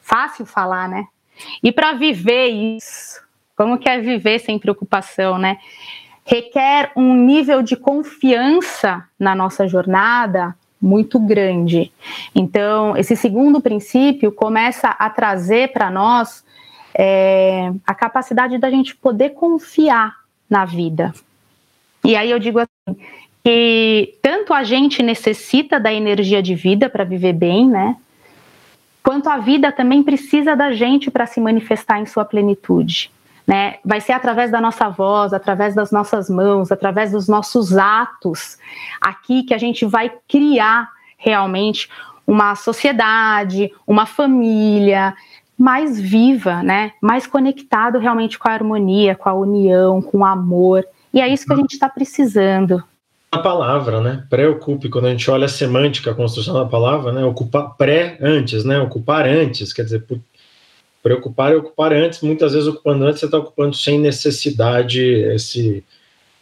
Fácil 0.00 0.46
falar, 0.46 0.88
né? 0.88 1.06
E 1.62 1.72
para 1.72 1.92
viver 1.92 2.46
isso, 2.48 3.20
como 3.56 3.78
que 3.78 3.88
é 3.88 4.00
viver 4.00 4.38
sem 4.38 4.58
preocupação, 4.58 5.38
né? 5.38 5.58
Requer 6.24 6.92
um 6.96 7.14
nível 7.14 7.62
de 7.62 7.76
confiança 7.76 9.04
na 9.18 9.34
nossa 9.34 9.66
jornada 9.66 10.54
muito 10.80 11.18
grande. 11.18 11.92
Então, 12.34 12.96
esse 12.96 13.16
segundo 13.16 13.60
princípio 13.60 14.30
começa 14.30 14.88
a 14.88 15.08
trazer 15.10 15.72
para 15.72 15.90
nós 15.90 16.44
é, 16.94 17.72
a 17.86 17.94
capacidade 17.94 18.58
da 18.58 18.70
gente 18.70 18.94
poder 18.94 19.30
confiar 19.30 20.16
na 20.48 20.64
vida. 20.64 21.12
E 22.04 22.14
aí 22.14 22.30
eu 22.30 22.38
digo 22.38 22.58
assim, 22.58 23.00
que 23.46 24.18
tanto 24.20 24.52
a 24.52 24.64
gente 24.64 25.04
necessita 25.04 25.78
da 25.78 25.92
energia 25.92 26.42
de 26.42 26.56
vida 26.56 26.90
para 26.90 27.04
viver 27.04 27.32
bem, 27.32 27.68
né? 27.68 27.94
Quanto 29.04 29.28
a 29.28 29.38
vida 29.38 29.70
também 29.70 30.02
precisa 30.02 30.56
da 30.56 30.72
gente 30.72 31.12
para 31.12 31.26
se 31.26 31.40
manifestar 31.40 32.00
em 32.00 32.06
sua 32.06 32.24
plenitude 32.24 33.08
né? 33.46 33.76
Vai 33.84 34.00
ser 34.00 34.10
através 34.10 34.50
da 34.50 34.60
nossa 34.60 34.88
voz, 34.88 35.32
através 35.32 35.72
das 35.72 35.92
nossas 35.92 36.28
mãos, 36.28 36.72
através 36.72 37.12
dos 37.12 37.28
nossos 37.28 37.76
atos 37.76 38.58
aqui 39.00 39.44
que 39.44 39.54
a 39.54 39.58
gente 39.58 39.86
vai 39.86 40.10
criar 40.26 40.88
realmente 41.16 41.88
uma 42.26 42.56
sociedade, 42.56 43.72
uma 43.86 44.04
família 44.04 45.14
mais 45.56 46.00
viva, 46.00 46.64
né? 46.64 46.90
Mais 47.00 47.24
conectado 47.24 48.00
realmente 48.00 48.36
com 48.36 48.48
a 48.48 48.52
harmonia, 48.52 49.14
com 49.14 49.28
a 49.28 49.34
união, 49.34 50.02
com 50.02 50.18
o 50.18 50.24
amor. 50.24 50.84
E 51.14 51.20
é 51.20 51.28
isso 51.28 51.46
que 51.46 51.52
a 51.52 51.56
gente 51.56 51.74
está 51.74 51.88
precisando. 51.88 52.82
A 53.30 53.38
palavra, 53.38 54.00
né? 54.00 54.24
Preocupe, 54.30 54.88
quando 54.88 55.06
a 55.06 55.10
gente 55.10 55.30
olha 55.30 55.46
a 55.46 55.48
semântica, 55.48 56.10
a 56.10 56.14
construção 56.14 56.54
da 56.54 56.64
palavra, 56.64 57.12
né? 57.12 57.24
Ocupar 57.24 57.76
pré 57.76 58.16
antes, 58.20 58.64
né? 58.64 58.78
Ocupar 58.80 59.26
antes, 59.26 59.72
quer 59.72 59.82
dizer, 59.82 60.04
Preocupar 61.06 61.52
é 61.52 61.56
ocupar 61.56 61.92
antes, 61.92 62.20
muitas 62.20 62.52
vezes 62.52 62.66
ocupando 62.66 63.04
antes, 63.04 63.20
você 63.20 63.26
está 63.26 63.38
ocupando 63.38 63.76
sem 63.76 63.96
necessidade 63.96 65.00
esse, 65.00 65.84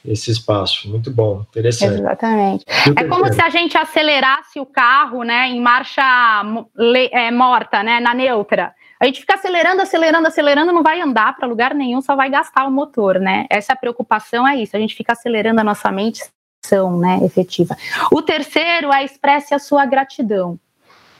esse 0.02 0.30
espaço. 0.30 0.88
Muito 0.88 1.10
bom, 1.10 1.44
interessante. 1.50 2.00
Exatamente. 2.00 2.64
É 2.96 3.04
como 3.04 3.30
se 3.30 3.42
a 3.42 3.50
gente 3.50 3.76
acelerasse 3.76 4.58
o 4.58 4.64
carro 4.64 5.22
né, 5.22 5.48
em 5.48 5.60
marcha 5.60 6.02
é, 7.12 7.30
morta, 7.30 7.82
né, 7.82 8.00
na 8.00 8.14
neutra. 8.14 8.74
A 8.98 9.04
gente 9.04 9.20
fica 9.20 9.34
acelerando, 9.34 9.82
acelerando, 9.82 10.28
acelerando, 10.28 10.72
não 10.72 10.82
vai 10.82 10.98
andar 10.98 11.36
para 11.36 11.46
lugar 11.46 11.74
nenhum, 11.74 12.00
só 12.00 12.16
vai 12.16 12.30
gastar 12.30 12.64
o 12.66 12.70
motor, 12.70 13.20
né? 13.20 13.44
Essa 13.50 13.76
preocupação 13.76 14.48
é 14.48 14.56
isso, 14.56 14.74
a 14.74 14.80
gente 14.80 14.94
fica 14.94 15.12
acelerando 15.12 15.60
a 15.60 15.64
nossa 15.64 15.92
mente 15.92 16.22
né, 16.98 17.20
efetiva. 17.24 17.76
O 18.10 18.22
terceiro 18.22 18.92
é 18.92 19.04
expresse 19.04 19.54
a 19.54 19.58
sua 19.58 19.84
gratidão. 19.86 20.58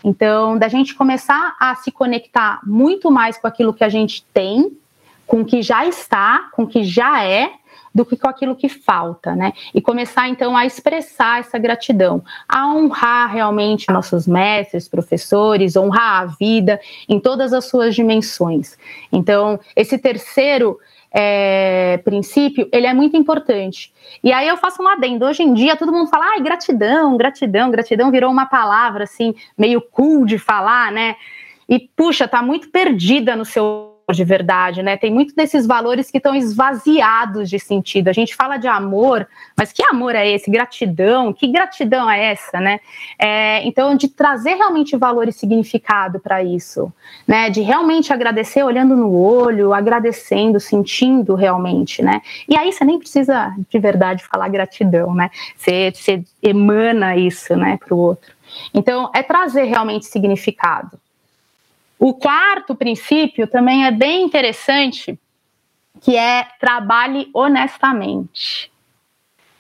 Então, 0.03 0.59
da 0.59 0.69
gente 0.69 0.95
começar 0.95 1.57
a 1.59 1.75
se 1.77 1.91
conectar 1.91 2.61
muito 2.65 3.11
mais 3.11 3.39
com 3.39 3.47
aquilo 3.47 3.73
que 3.73 3.85
a 3.85 3.89
gente 3.89 4.23
tem, 4.35 4.77
com 5.27 5.41
o 5.41 5.45
que 5.45 5.63
já 5.63 5.87
está, 5.87 6.51
com 6.53 6.65
o 6.65 6.67
que 6.67 6.85
já 6.85 7.25
é, 7.25 7.51
do 7.95 8.05
que 8.05 8.17
com 8.17 8.29
aquilo 8.29 8.57
que 8.57 8.69
falta, 8.69 9.37
né? 9.37 9.53
E 9.73 9.81
começar 9.81 10.29
então 10.29 10.57
a 10.57 10.67
expressar 10.67 11.41
essa 11.41 11.57
gratidão, 11.59 12.23
a 12.49 12.67
honrar 12.67 13.33
realmente 13.33 13.91
nossos 13.91 14.27
mestres, 14.27 14.89
professores, 14.89 15.77
honrar 15.77 16.23
a 16.23 16.27
vida 16.27 16.81
em 17.09 17.21
todas 17.21 17.53
as 17.53 17.67
suas 17.67 17.95
dimensões. 17.95 18.77
Então, 19.13 19.61
esse 19.77 19.97
terceiro 19.97 20.79
é, 21.17 21.99
princípio, 21.99 22.69
ele 22.73 22.89
é 22.89 22.93
muito 22.93 23.17
importante. 23.17 23.93
E 24.23 24.33
aí 24.33 24.49
eu 24.49 24.57
faço 24.57 24.83
um 24.83 24.89
adendo. 24.89 25.25
Hoje 25.25 25.45
em 25.45 25.55
dia 25.55 25.77
todo 25.77 25.93
mundo 25.93 26.11
fala, 26.11 26.33
ai, 26.33 26.41
gratidão, 26.41 27.17
gratidão, 27.17 27.71
gratidão 27.71 28.11
virou 28.11 28.33
uma 28.33 28.47
palavra 28.47 29.05
assim, 29.05 29.33
meio 29.57 29.81
cool 29.81 30.27
de 30.27 30.39
falar, 30.39 30.91
né? 30.91 31.15
E 31.69 31.79
puxa, 31.79 32.27
tá 32.27 32.43
muito 32.43 32.69
perdida 32.69 33.37
no 33.37 33.45
seu 33.45 33.94
de 34.13 34.25
verdade, 34.25 34.83
né? 34.83 34.97
Tem 34.97 35.13
muito 35.13 35.35
desses 35.35 35.67
valores 35.67 36.11
que 36.11 36.19
estão 36.19 36.35
esvaziados 36.35 37.49
de 37.49 37.59
sentido. 37.59 38.09
A 38.09 38.13
gente 38.13 38.35
fala 38.35 38.57
de 38.57 38.67
amor, 38.67 39.27
mas 39.57 39.73
que 39.73 39.83
amor 39.83 40.15
é 40.15 40.29
esse? 40.31 40.51
Gratidão? 40.51 41.33
Que 41.33 41.47
gratidão 41.47 42.11
é 42.11 42.33
essa, 42.33 42.61
né? 42.61 42.81
É, 43.19 43.67
então, 43.67 43.97
de 43.97 44.09
trazer 44.09 44.55
realmente 44.55 44.97
valor 44.97 45.29
e 45.29 45.33
significado 45.33 46.21
para 46.21 46.43
isso, 46.43 46.93
né? 47.27 47.49
De 47.49 47.63
realmente 47.63 48.13
agradecer 48.13 48.63
olhando 48.63 48.95
no 48.97 49.15
olho, 49.15 49.73
agradecendo, 49.73 50.61
sentindo 50.61 51.35
realmente, 51.35 52.03
né? 52.03 52.21
E 52.49 52.57
aí 52.57 52.73
você 52.73 52.85
nem 52.85 52.99
precisa 52.99 53.55
de 53.71 53.79
verdade 53.79 54.25
falar 54.25 54.49
gratidão, 54.49 55.15
né? 55.15 55.31
Você, 55.57 55.93
você 55.95 56.23
emana 56.43 57.17
isso, 57.17 57.57
né, 57.57 57.79
para 57.79 57.95
o 57.95 57.99
outro. 57.99 58.33
Então, 58.73 59.11
é 59.15 59.23
trazer 59.23 59.65
realmente 59.65 60.07
significado. 60.07 60.99
O 61.99 62.15
quarto 62.15 62.75
princípio 62.75 63.47
também 63.47 63.87
é 63.87 63.91
bem 63.91 64.25
interessante, 64.25 65.19
que 66.01 66.17
é 66.17 66.47
trabalhe 66.61 67.31
honestamente. 67.33 68.71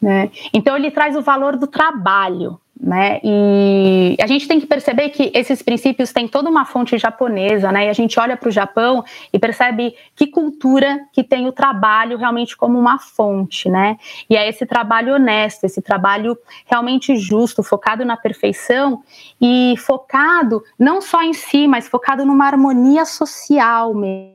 Né? 0.00 0.30
Então 0.52 0.76
ele 0.76 0.90
traz 0.90 1.16
o 1.16 1.22
valor 1.22 1.56
do 1.56 1.66
trabalho. 1.66 2.60
Né? 2.80 3.20
E 3.22 4.16
a 4.20 4.26
gente 4.26 4.48
tem 4.48 4.58
que 4.58 4.66
perceber 4.66 5.10
que 5.10 5.30
esses 5.32 5.62
princípios 5.62 6.12
têm 6.12 6.26
toda 6.26 6.50
uma 6.50 6.64
fonte 6.64 6.98
japonesa, 6.98 7.70
né? 7.70 7.86
E 7.86 7.88
a 7.88 7.92
gente 7.92 8.18
olha 8.18 8.36
para 8.36 8.48
o 8.48 8.52
Japão 8.52 9.04
e 9.32 9.38
percebe 9.38 9.94
que 10.16 10.26
cultura 10.26 11.00
que 11.12 11.22
tem 11.22 11.46
o 11.46 11.52
trabalho 11.52 12.18
realmente 12.18 12.56
como 12.56 12.76
uma 12.76 12.98
fonte, 12.98 13.70
né? 13.70 13.96
E 14.28 14.36
é 14.36 14.48
esse 14.48 14.66
trabalho 14.66 15.14
honesto, 15.14 15.64
esse 15.64 15.80
trabalho 15.80 16.36
realmente 16.66 17.16
justo, 17.16 17.62
focado 17.62 18.04
na 18.04 18.16
perfeição 18.16 19.02
e 19.40 19.74
focado 19.78 20.62
não 20.76 21.00
só 21.00 21.22
em 21.22 21.32
si, 21.32 21.68
mas 21.68 21.86
focado 21.86 22.26
numa 22.26 22.46
harmonia 22.46 23.04
social 23.04 23.94
mesmo. 23.94 24.34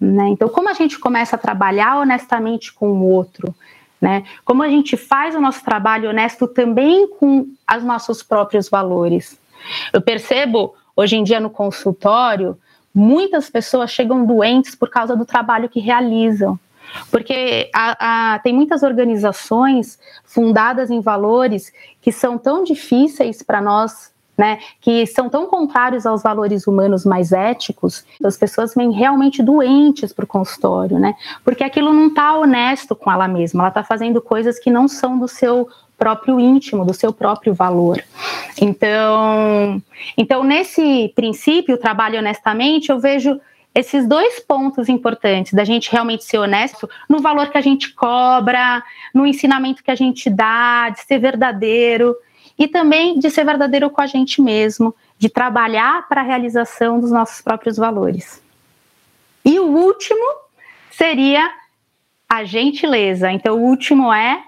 Né? 0.00 0.28
Então, 0.28 0.48
como 0.48 0.70
a 0.70 0.72
gente 0.72 0.98
começa 0.98 1.36
a 1.36 1.38
trabalhar 1.38 1.98
honestamente 1.98 2.72
com 2.72 2.88
o 2.88 3.04
outro, 3.10 3.54
né? 4.00 4.24
Como 4.44 4.62
a 4.62 4.68
gente 4.68 4.96
faz 4.96 5.34
o 5.34 5.40
nosso 5.40 5.62
trabalho 5.64 6.08
honesto 6.08 6.48
também 6.48 7.08
com 7.18 7.46
os 7.76 7.84
nossos 7.84 8.22
próprios 8.22 8.68
valores. 8.68 9.38
Eu 9.92 10.00
percebo 10.00 10.74
hoje 10.96 11.16
em 11.16 11.22
dia 11.22 11.38
no 11.38 11.50
consultório, 11.50 12.58
muitas 12.94 13.50
pessoas 13.50 13.90
chegam 13.90 14.24
doentes 14.24 14.74
por 14.74 14.88
causa 14.88 15.16
do 15.16 15.24
trabalho 15.24 15.68
que 15.68 15.80
realizam. 15.80 16.58
Porque 17.10 17.70
a, 17.74 18.34
a, 18.34 18.38
tem 18.40 18.52
muitas 18.52 18.82
organizações 18.82 19.98
fundadas 20.24 20.90
em 20.90 21.00
valores 21.00 21.72
que 22.00 22.10
são 22.10 22.36
tão 22.36 22.64
difíceis 22.64 23.42
para 23.42 23.60
nós 23.60 24.12
né, 24.40 24.58
que 24.80 25.06
são 25.06 25.28
tão 25.28 25.46
contrários 25.46 26.06
aos 26.06 26.22
valores 26.22 26.66
humanos 26.66 27.04
mais 27.04 27.30
éticos, 27.30 28.06
as 28.24 28.38
pessoas 28.38 28.74
vêm 28.74 28.90
realmente 28.90 29.42
doentes 29.42 30.14
para 30.14 30.24
o 30.24 30.26
consultório, 30.26 30.98
né, 30.98 31.14
porque 31.44 31.62
aquilo 31.62 31.92
não 31.92 32.06
está 32.06 32.34
honesto 32.38 32.96
com 32.96 33.12
ela 33.12 33.28
mesma, 33.28 33.64
ela 33.64 33.68
está 33.68 33.84
fazendo 33.84 34.18
coisas 34.18 34.58
que 34.58 34.70
não 34.70 34.88
são 34.88 35.18
do 35.18 35.28
seu 35.28 35.68
próprio 35.98 36.40
íntimo, 36.40 36.86
do 36.86 36.94
seu 36.94 37.12
próprio 37.12 37.52
valor. 37.52 38.02
Então, 38.58 39.82
então 40.16 40.42
nesse 40.42 41.12
princípio, 41.14 41.76
trabalho 41.76 42.18
honestamente, 42.18 42.88
eu 42.88 42.98
vejo 42.98 43.38
esses 43.74 44.08
dois 44.08 44.40
pontos 44.40 44.88
importantes 44.88 45.52
da 45.52 45.64
gente 45.64 45.92
realmente 45.92 46.24
ser 46.24 46.38
honesto 46.38 46.88
no 47.06 47.20
valor 47.20 47.50
que 47.50 47.58
a 47.58 47.60
gente 47.60 47.92
cobra, 47.92 48.82
no 49.14 49.26
ensinamento 49.26 49.84
que 49.84 49.90
a 49.90 49.94
gente 49.94 50.30
dá, 50.30 50.88
de 50.88 51.02
ser 51.02 51.18
verdadeiro 51.18 52.16
e 52.60 52.68
também 52.68 53.18
de 53.18 53.30
ser 53.30 53.42
verdadeiro 53.42 53.88
com 53.88 54.02
a 54.02 54.06
gente 54.06 54.42
mesmo, 54.42 54.94
de 55.18 55.30
trabalhar 55.30 56.06
para 56.06 56.20
a 56.20 56.24
realização 56.24 57.00
dos 57.00 57.10
nossos 57.10 57.40
próprios 57.40 57.78
valores. 57.78 58.42
E 59.42 59.58
o 59.58 59.64
último 59.64 60.22
seria 60.90 61.50
a 62.28 62.44
gentileza. 62.44 63.32
Então, 63.32 63.56
o 63.56 63.62
último 63.62 64.12
é 64.12 64.42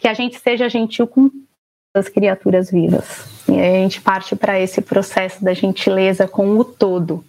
que 0.00 0.08
a 0.08 0.14
gente 0.14 0.38
seja 0.38 0.66
gentil 0.66 1.06
com 1.06 1.30
as 1.94 2.08
criaturas 2.08 2.70
vivas. 2.70 3.26
E 3.46 3.60
a 3.60 3.82
gente 3.82 4.00
parte 4.00 4.34
para 4.34 4.58
esse 4.58 4.80
processo 4.80 5.44
da 5.44 5.52
gentileza 5.52 6.26
com 6.26 6.56
o 6.56 6.64
todo. 6.64 7.22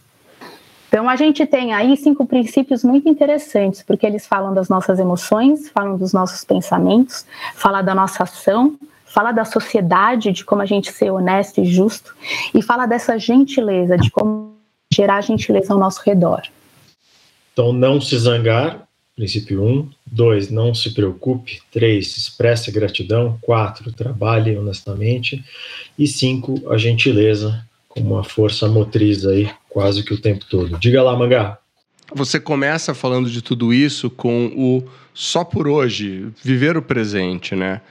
Então, 0.88 1.10
a 1.10 1.18
gente 1.18 1.46
tem 1.46 1.74
aí 1.74 1.98
cinco 1.98 2.26
princípios 2.26 2.82
muito 2.82 3.10
interessantes, 3.10 3.84
porque 3.84 4.06
eles 4.06 4.26
falam 4.26 4.54
das 4.54 4.70
nossas 4.70 5.00
emoções, 5.00 5.68
falam 5.70 5.98
dos 5.98 6.14
nossos 6.14 6.46
pensamentos, 6.46 7.26
falam 7.56 7.84
da 7.84 7.94
nossa 7.94 8.24
ação, 8.24 8.78
fala 9.14 9.32
da 9.32 9.46
sociedade, 9.46 10.32
de 10.32 10.44
como 10.44 10.64
a 10.64 10.66
gente 10.66 10.92
ser 10.92 11.12
honesto 11.12 11.62
e 11.62 11.66
justo, 11.66 12.16
e 12.52 12.64
fala 12.64 12.88
dessa 12.88 13.20
gentileza, 13.20 13.96
de 13.96 14.10
como 14.10 14.56
gerar 14.92 15.22
gentileza 15.22 15.72
ao 15.72 15.80
nosso 15.80 16.02
redor. 16.04 16.42
Então, 17.54 17.72
não 17.72 18.02
se 18.02 18.18
zangar, 18.18 18.88
princípio 19.16 19.64
1. 19.64 19.70
Um. 19.70 19.90
2. 20.08 20.50
Não 20.50 20.74
se 20.74 20.92
preocupe. 20.92 21.62
3. 21.72 22.18
Expresse 22.18 22.72
gratidão. 22.72 23.38
4. 23.42 23.92
Trabalhe 23.94 24.58
honestamente. 24.58 25.44
E 25.98 26.08
5. 26.08 26.72
A 26.72 26.78
gentileza 26.78 27.64
como 27.88 28.16
uma 28.16 28.24
força 28.24 28.68
motriz 28.68 29.26
aí 29.28 29.48
quase 29.70 30.04
que 30.04 30.14
o 30.14 30.20
tempo 30.20 30.46
todo. 30.50 30.80
Diga 30.80 31.04
lá, 31.04 31.16
Mangá. 31.16 31.60
Você 32.16 32.40
começa 32.40 32.96
falando 32.96 33.30
de 33.30 33.44
tudo 33.44 33.72
isso 33.72 34.10
com 34.10 34.48
o 34.56 34.84
só 35.14 35.44
por 35.44 35.68
hoje, 35.68 36.28
viver 36.44 36.76
o 36.76 36.82
presente, 36.82 37.56
né? 37.56 37.82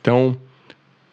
Então, 0.00 0.36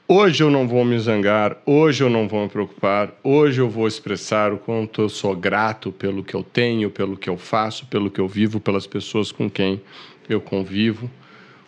hoje 0.07 0.41
eu 0.41 0.49
não 0.49 0.67
vou 0.67 0.85
me 0.85 0.97
zangar, 0.97 1.57
hoje 1.65 2.03
eu 2.03 2.09
não 2.09 2.27
vou 2.27 2.43
me 2.43 2.49
preocupar, 2.49 3.13
hoje 3.23 3.59
eu 3.59 3.69
vou 3.69 3.87
expressar 3.87 4.53
o 4.53 4.57
quanto 4.57 5.01
eu 5.01 5.09
sou 5.09 5.35
grato 5.35 5.91
pelo 5.91 6.23
que 6.23 6.33
eu 6.33 6.43
tenho, 6.43 6.89
pelo 6.89 7.17
que 7.17 7.29
eu 7.29 7.37
faço, 7.37 7.85
pelo 7.87 8.09
que 8.09 8.19
eu 8.19 8.27
vivo, 8.27 8.59
pelas 8.59 8.87
pessoas 8.87 9.31
com 9.31 9.49
quem 9.49 9.81
eu 10.29 10.39
convivo. 10.39 11.09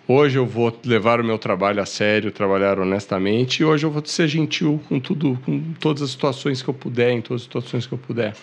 Hoje 0.07 0.39
eu 0.39 0.45
vou 0.45 0.75
levar 0.85 1.19
o 1.21 1.23
meu 1.23 1.37
trabalho 1.37 1.81
a 1.81 1.85
sério, 1.85 2.31
trabalhar 2.31 2.79
honestamente, 2.79 3.59
e 3.59 3.65
hoje 3.65 3.85
eu 3.85 3.91
vou 3.91 4.03
ser 4.05 4.27
gentil 4.27 4.81
com 4.89 4.99
tudo, 4.99 5.37
com 5.45 5.73
todas 5.79 6.01
as 6.01 6.11
situações 6.11 6.61
que 6.61 6.69
eu 6.69 6.73
puder, 6.73 7.11
em 7.11 7.21
todas 7.21 7.41
as 7.41 7.43
situações 7.43 7.85
que 7.85 7.93
eu 7.93 7.97
puder. 7.97 8.33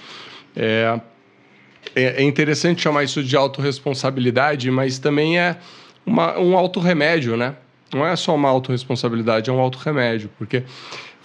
É, 0.55 1.01
é, 1.95 2.23
é 2.23 2.23
interessante 2.23 2.83
chamar 2.83 3.03
isso 3.03 3.23
de 3.23 3.37
autorresponsabilidade, 3.37 4.71
mas 4.71 4.99
também 4.99 5.39
é 5.39 5.57
uma, 6.05 6.39
um 6.39 6.57
autorremédio, 6.57 7.37
né? 7.37 7.57
Não 7.97 8.07
é 8.07 8.15
só 8.15 8.35
uma 8.35 8.49
autorresponsabilidade, 8.49 9.49
é 9.49 9.53
um 9.53 9.59
autorremédio, 9.59 10.31
porque 10.39 10.63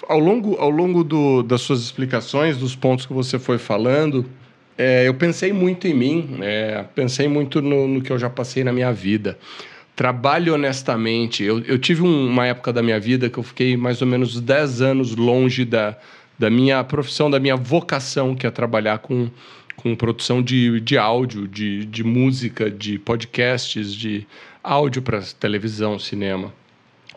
ao 0.08 0.20
longo, 0.20 0.56
ao 0.56 0.70
longo 0.70 1.04
do, 1.04 1.44
das 1.44 1.62
suas 1.62 1.82
explicações, 1.82 2.58
dos 2.58 2.76
pontos 2.76 3.06
que 3.06 3.14
você 3.14 3.38
foi 3.38 3.58
falando, 3.58 4.26
é, 4.78 5.08
eu 5.08 5.14
pensei 5.14 5.52
muito 5.52 5.88
em 5.88 5.94
mim, 5.94 6.40
é, 6.42 6.86
pensei 6.96 7.28
muito 7.28 7.62
no, 7.62 7.88
no, 7.88 8.02
que 8.02 8.12
eu 8.12 8.18
já 8.18 8.30
passei 8.30 8.64
na 8.64 8.72
minha 8.72 8.92
vida. 8.92 9.38
Trabalho 9.96 10.54
honestamente. 10.54 11.44
Eu, 11.44 11.60
eu 11.60 11.78
tive 11.78 12.02
um, 12.02 12.28
uma 12.28 12.48
época 12.48 12.72
da 12.72 12.82
minha 12.82 13.00
vida 13.00 13.30
que 13.30 13.38
eu 13.38 13.44
fiquei 13.44 13.76
mais 13.76 14.02
ou 14.02 14.08
menos 14.08 14.40
10 14.40 14.82
anos 14.82 15.16
longe 15.16 15.66
da, 15.66 15.98
da 16.40 16.50
minha 16.50 16.84
profissão, 16.84 17.30
da 17.30 17.40
minha 17.40 17.56
vocação, 17.56 18.34
que 18.34 18.48
é 18.48 18.50
trabalhar 18.50 19.00
com 19.00 19.30
com 19.82 19.96
produção 19.96 20.44
de, 20.44 20.80
de 20.80 20.98
áudio, 20.98 21.48
de, 21.48 21.86
de 21.86 22.04
música, 22.04 22.70
de 22.70 23.00
podcasts, 23.00 23.94
de 23.94 24.28
áudio 24.64 25.02
para 25.02 25.22
televisão, 25.40 25.98
cinema. 25.98 26.54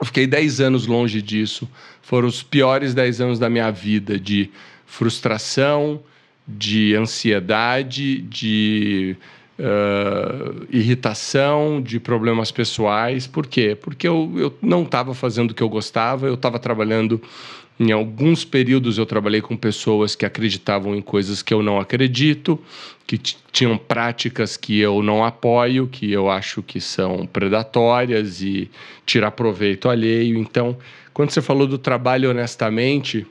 Eu 0.04 0.06
fiquei 0.06 0.26
10 0.26 0.60
anos 0.60 0.86
longe 0.86 1.22
disso. 1.22 1.66
Foram 2.02 2.28
os 2.28 2.42
piores 2.42 2.92
10 2.92 3.22
anos 3.22 3.38
da 3.38 3.48
minha 3.48 3.70
vida 3.70 4.20
de 4.20 4.50
frustração, 4.84 5.98
de 6.46 6.94
ansiedade, 6.94 8.20
de 8.20 9.16
uh, 9.58 10.66
irritação, 10.70 11.80
de 11.80 11.98
problemas 11.98 12.52
pessoais. 12.52 13.26
Por 13.26 13.46
quê? 13.46 13.74
Porque 13.80 14.06
eu, 14.06 14.30
eu 14.36 14.58
não 14.60 14.82
estava 14.82 15.14
fazendo 15.14 15.52
o 15.52 15.54
que 15.54 15.62
eu 15.62 15.70
gostava, 15.70 16.26
eu 16.26 16.34
estava 16.34 16.58
trabalhando 16.58 17.18
em 17.78 17.90
alguns 17.90 18.44
períodos 18.44 18.98
eu 18.98 19.06
trabalhei 19.06 19.40
com 19.40 19.56
pessoas 19.56 20.14
que 20.14 20.24
acreditavam 20.24 20.94
em 20.94 21.02
coisas 21.02 21.42
que 21.42 21.52
eu 21.52 21.62
não 21.62 21.80
acredito, 21.80 22.58
que 23.06 23.18
tinham 23.18 23.76
práticas 23.76 24.56
que 24.56 24.78
eu 24.78 25.02
não 25.02 25.24
apoio, 25.24 25.88
que 25.88 26.10
eu 26.10 26.30
acho 26.30 26.62
que 26.62 26.80
são 26.80 27.26
predatórias 27.26 28.40
e 28.40 28.70
tirar 29.04 29.32
proveito 29.32 29.88
alheio. 29.88 30.38
Então, 30.38 30.76
quando 31.12 31.30
você 31.30 31.42
falou 31.42 31.66
do 31.66 31.76
trabalho 31.76 32.30
honestamente, 32.30 33.26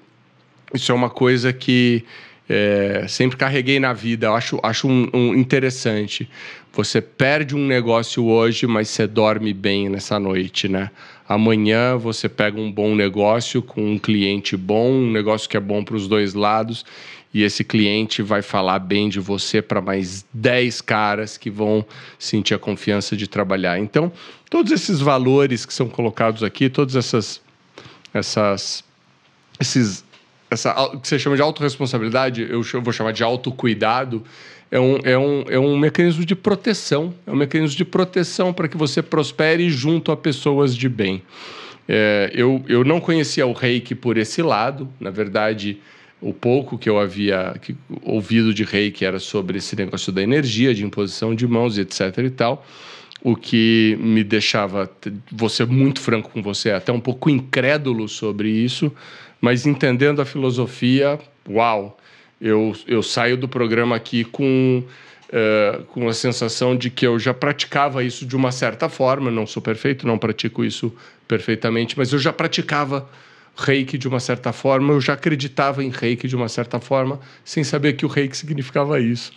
isso 0.73 0.91
é 0.91 0.95
uma 0.95 1.09
coisa 1.09 1.53
que 1.53 2.03
é, 2.49 3.05
sempre 3.07 3.37
carreguei 3.37 3.79
na 3.79 3.93
vida. 3.93 4.27
Eu 4.27 4.35
acho, 4.35 4.59
acho 4.61 4.87
um, 4.87 5.09
um 5.13 5.33
interessante. 5.35 6.29
Você 6.73 7.01
perde 7.01 7.55
um 7.55 7.65
negócio 7.65 8.25
hoje, 8.25 8.67
mas 8.67 8.89
você 8.89 9.07
dorme 9.07 9.53
bem 9.53 9.89
nessa 9.89 10.19
noite, 10.19 10.67
né? 10.67 10.91
Amanhã 11.33 11.97
você 11.97 12.29
pega 12.29 12.61
um 12.61 12.71
bom 12.71 12.93
negócio 12.93 13.59
com 13.59 13.93
um 13.93 13.97
cliente 13.97 14.55
bom, 14.55 14.91
um 14.91 15.11
negócio 15.11 15.49
que 15.49 15.57
é 15.57 15.59
bom 15.59 15.83
para 15.83 15.95
os 15.95 16.07
dois 16.07 16.35
lados, 16.35 16.85
e 17.33 17.41
esse 17.41 17.63
cliente 17.63 18.21
vai 18.21 18.43
falar 18.43 18.77
bem 18.77 19.09
de 19.09 19.19
você 19.19 19.59
para 19.59 19.81
mais 19.81 20.23
10 20.31 20.81
caras 20.81 21.35
que 21.35 21.49
vão 21.49 21.83
sentir 22.19 22.53
a 22.53 22.59
confiança 22.59 23.17
de 23.17 23.27
trabalhar. 23.27 23.79
Então, 23.79 24.11
todos 24.47 24.71
esses 24.71 24.99
valores 24.99 25.65
que 25.65 25.73
são 25.73 25.89
colocados 25.89 26.43
aqui, 26.43 26.69
todas 26.69 26.95
essas 26.95 27.41
essas 28.13 28.83
esses 29.59 30.05
essa 30.51 30.71
que 31.01 31.07
você 31.07 31.17
chama 31.17 31.35
de 31.35 31.41
autorresponsabilidade, 31.41 32.47
eu 32.47 32.61
vou 32.79 32.93
chamar 32.93 33.11
de 33.11 33.23
autocuidado, 33.23 34.23
é 34.73 34.79
um, 34.79 34.97
é, 35.03 35.15
um, 35.15 35.43
é 35.49 35.59
um 35.59 35.77
mecanismo 35.77 36.25
de 36.25 36.35
proteção. 36.35 37.13
É 37.27 37.31
um 37.31 37.35
mecanismo 37.35 37.77
de 37.77 37.85
proteção 37.85 38.51
para 38.51 38.67
que 38.67 38.75
você 38.75 39.03
prospere 39.03 39.69
junto 39.69 40.11
a 40.11 40.17
pessoas 40.17 40.75
de 40.75 40.89
bem. 40.89 41.21
É, 41.87 42.31
eu, 42.33 42.65
eu 42.67 42.83
não 42.83 42.99
conhecia 42.99 43.45
o 43.45 43.53
reiki 43.53 43.93
por 43.93 44.17
esse 44.17 44.41
lado. 44.41 44.89
Na 44.99 45.11
verdade, 45.11 45.77
o 46.19 46.33
pouco 46.33 46.75
que 46.75 46.89
eu 46.89 46.97
havia 46.97 47.53
que, 47.61 47.75
ouvido 48.01 48.51
de 48.51 48.63
reiki 48.63 49.05
era 49.05 49.19
sobre 49.19 49.59
esse 49.59 49.75
negócio 49.75 50.11
da 50.11 50.23
energia, 50.23 50.73
de 50.73 50.83
imposição 50.83 51.35
de 51.35 51.45
mãos, 51.45 51.77
etc. 51.77 52.17
e 52.17 52.31
tal. 52.31 52.65
O 53.21 53.35
que 53.35 53.95
me 54.01 54.23
deixava, 54.23 54.89
ser 55.51 55.67
muito 55.67 56.01
franco 56.01 56.31
com 56.31 56.41
você, 56.41 56.71
até 56.71 56.91
um 56.91 56.99
pouco 56.99 57.29
incrédulo 57.29 58.09
sobre 58.09 58.49
isso, 58.49 58.91
mas 59.39 59.67
entendendo 59.67 60.19
a 60.19 60.25
filosofia, 60.25 61.19
uau! 61.47 61.95
Eu, 62.43 62.75
eu 62.85 63.01
saio 63.01 63.37
do 63.37 63.47
programa 63.47 63.95
aqui 63.95 64.25
com, 64.25 64.83
uh, 65.29 65.83
com 65.85 66.09
a 66.09 66.13
sensação 66.13 66.75
de 66.75 66.89
que 66.89 67.07
eu 67.07 67.17
já 67.17 67.33
praticava 67.33 68.03
isso 68.03 68.25
de 68.25 68.35
uma 68.35 68.51
certa 68.51 68.89
forma. 68.89 69.31
Não 69.31 69.47
sou 69.47 69.61
perfeito, 69.61 70.05
não 70.05 70.17
pratico 70.17 70.65
isso 70.65 70.93
perfeitamente, 71.25 71.97
mas 71.97 72.11
eu 72.11 72.19
já 72.19 72.33
praticava 72.33 73.09
reiki 73.55 73.97
de 73.97 74.09
uma 74.09 74.19
certa 74.19 74.51
forma, 74.51 74.93
eu 74.93 74.99
já 74.99 75.13
acreditava 75.13 75.83
em 75.83 75.89
reiki 75.89 76.27
de 76.27 76.35
uma 76.35 76.49
certa 76.49 76.79
forma, 76.79 77.19
sem 77.45 77.63
saber 77.63 77.93
que 77.93 78.05
o 78.05 78.09
reiki 78.09 78.35
significava 78.35 78.99
isso. 78.99 79.31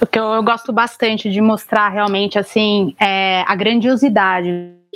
O 0.00 0.06
que 0.06 0.18
eu, 0.18 0.24
eu 0.24 0.42
gosto 0.42 0.72
bastante 0.72 1.28
de 1.30 1.40
mostrar 1.40 1.88
realmente 1.90 2.38
assim 2.38 2.94
é 2.98 3.42
a 3.46 3.54
grandiosidade, 3.54 4.48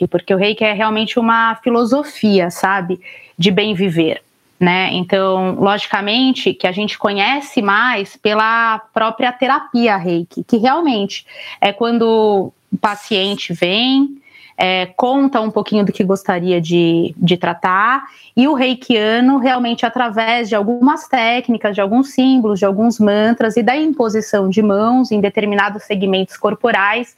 porque 0.09 0.33
o 0.33 0.39
reiki 0.39 0.65
é 0.65 0.73
realmente 0.73 1.19
uma 1.19 1.57
filosofia, 1.57 2.49
sabe, 2.49 3.01
de 3.37 3.51
bem 3.51 3.75
viver 3.75 4.23
né? 4.63 4.91
Então, 4.93 5.57
logicamente 5.57 6.55
que 6.55 6.69
a 6.69 6.73
gente 6.73 6.97
conhece 6.97 7.61
mais 7.61 8.17
pela 8.17 8.79
própria 8.95 9.33
terapia 9.33 9.97
Reiki, 9.97 10.45
que 10.45 10.57
realmente 10.57 11.27
é 11.61 11.73
quando 11.73 12.53
o 12.73 12.79
paciente 12.79 13.53
vem, 13.53 14.23
é, 14.57 14.87
conta 14.87 15.41
um 15.41 15.51
pouquinho 15.51 15.85
do 15.85 15.91
que 15.91 16.05
gostaria 16.05 16.61
de, 16.61 17.13
de 17.17 17.37
tratar, 17.37 18.05
e 18.37 18.47
o 18.47 18.55
reikiano 18.55 19.39
realmente, 19.39 19.85
através 19.85 20.49
de 20.49 20.55
algumas 20.55 21.09
técnicas, 21.09 21.75
de 21.75 21.81
alguns 21.81 22.11
símbolos, 22.11 22.61
de 22.61 22.65
alguns 22.65 23.01
mantras 23.01 23.57
e 23.57 23.65
da 23.65 23.77
imposição 23.77 24.49
de 24.49 24.63
mãos 24.63 25.11
em 25.11 25.21
determinados 25.21 25.83
segmentos 25.83 26.37
corporais, 26.37 27.17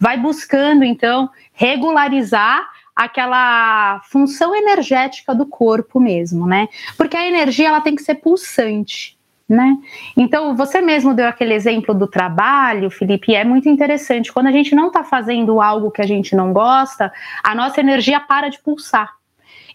vai 0.00 0.16
buscando 0.16 0.82
então 0.82 1.28
regularizar 1.52 2.66
aquela 2.96 4.00
função 4.04 4.56
energética 4.56 5.34
do 5.34 5.44
corpo 5.44 6.00
mesmo, 6.00 6.46
né? 6.46 6.66
Porque 6.96 7.14
a 7.14 7.28
energia 7.28 7.68
ela 7.68 7.82
tem 7.82 7.94
que 7.94 8.02
ser 8.02 8.14
pulsante. 8.14 9.14
Né? 9.48 9.78
Então, 10.16 10.56
você 10.56 10.80
mesmo 10.80 11.14
deu 11.14 11.28
aquele 11.28 11.54
exemplo 11.54 11.94
do 11.94 12.08
trabalho, 12.08 12.90
Felipe, 12.90 13.30
e 13.30 13.36
é 13.36 13.44
muito 13.44 13.68
interessante. 13.68 14.32
Quando 14.32 14.48
a 14.48 14.50
gente 14.50 14.74
não 14.74 14.88
está 14.88 15.04
fazendo 15.04 15.60
algo 15.60 15.92
que 15.92 16.02
a 16.02 16.06
gente 16.06 16.34
não 16.34 16.52
gosta, 16.52 17.12
a 17.44 17.54
nossa 17.54 17.78
energia 17.78 18.18
para 18.18 18.48
de 18.48 18.58
pulsar. 18.58 19.14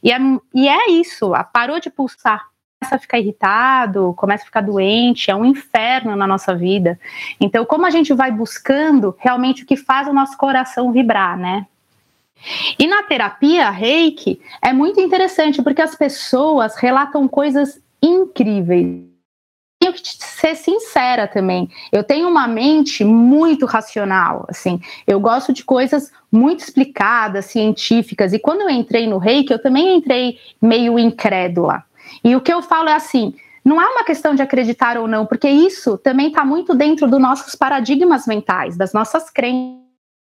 E 0.04 0.12
é, 0.12 0.18
e 0.54 0.68
é 0.68 0.92
isso, 0.92 1.32
parou 1.54 1.80
de 1.80 1.90
pulsar. 1.90 2.50
Começa 2.82 2.96
a 2.96 3.00
ficar 3.00 3.20
irritado, 3.20 4.14
começa 4.18 4.44
a 4.44 4.46
ficar 4.46 4.62
doente, 4.62 5.32
é 5.32 5.36
um 5.36 5.46
inferno 5.46 6.18
na 6.18 6.28
nossa 6.28 6.54
vida. 6.54 7.00
Então, 7.40 7.64
como 7.64 7.86
a 7.86 7.92
gente 7.92 8.12
vai 8.12 8.30
buscando 8.30 9.16
realmente 9.20 9.64
o 9.64 9.66
que 9.66 9.78
faz 9.78 10.06
o 10.06 10.14
nosso 10.14 10.36
coração 10.36 10.92
vibrar, 10.92 11.38
né? 11.38 11.66
E 12.78 12.88
na 12.88 13.04
terapia 13.04 13.70
reiki 13.70 14.42
é 14.62 14.74
muito 14.74 15.00
interessante 15.00 15.62
porque 15.62 15.82
as 15.82 15.96
pessoas 15.96 16.76
relatam 16.76 17.28
coisas 17.28 17.82
incríveis. 18.02 19.12
Tenho 19.80 19.94
que 19.94 20.02
ser 20.04 20.56
sincera 20.56 21.28
também. 21.28 21.68
Eu 21.92 22.04
tenho 22.04 22.28
uma 22.28 22.48
mente 22.48 23.04
muito 23.04 23.66
racional, 23.66 24.46
assim. 24.48 24.80
Eu 25.08 25.20
gosto 25.20 25.52
de 25.52 25.64
coisas 25.64 26.12
muito 26.32 26.60
explicadas, 26.60 27.46
científicas. 27.46 28.32
E 28.32 28.38
quando 28.38 28.62
eu 28.62 28.70
entrei 28.70 29.08
no 29.08 29.18
reiki, 29.18 29.52
eu 29.52 29.62
também 29.62 29.98
entrei 29.98 30.38
meio 30.62 31.00
incrédula. 31.00 31.84
E 32.24 32.36
o 32.36 32.42
que 32.42 32.54
eu 32.54 32.62
falo 32.62 32.90
é 32.90 32.94
assim: 32.94 33.34
não 33.64 33.82
é 33.82 33.88
uma 33.88 34.04
questão 34.04 34.36
de 34.36 34.42
acreditar 34.42 34.98
ou 34.98 35.08
não, 35.08 35.26
porque 35.26 35.50
isso 35.50 35.98
também 35.98 36.28
está 36.28 36.44
muito 36.44 36.76
dentro 36.76 37.08
dos 37.08 37.20
nossos 37.20 37.56
paradigmas 37.56 38.26
mentais, 38.26 38.76
das 38.76 38.94
nossas 38.94 39.30
crenças. 39.30 39.82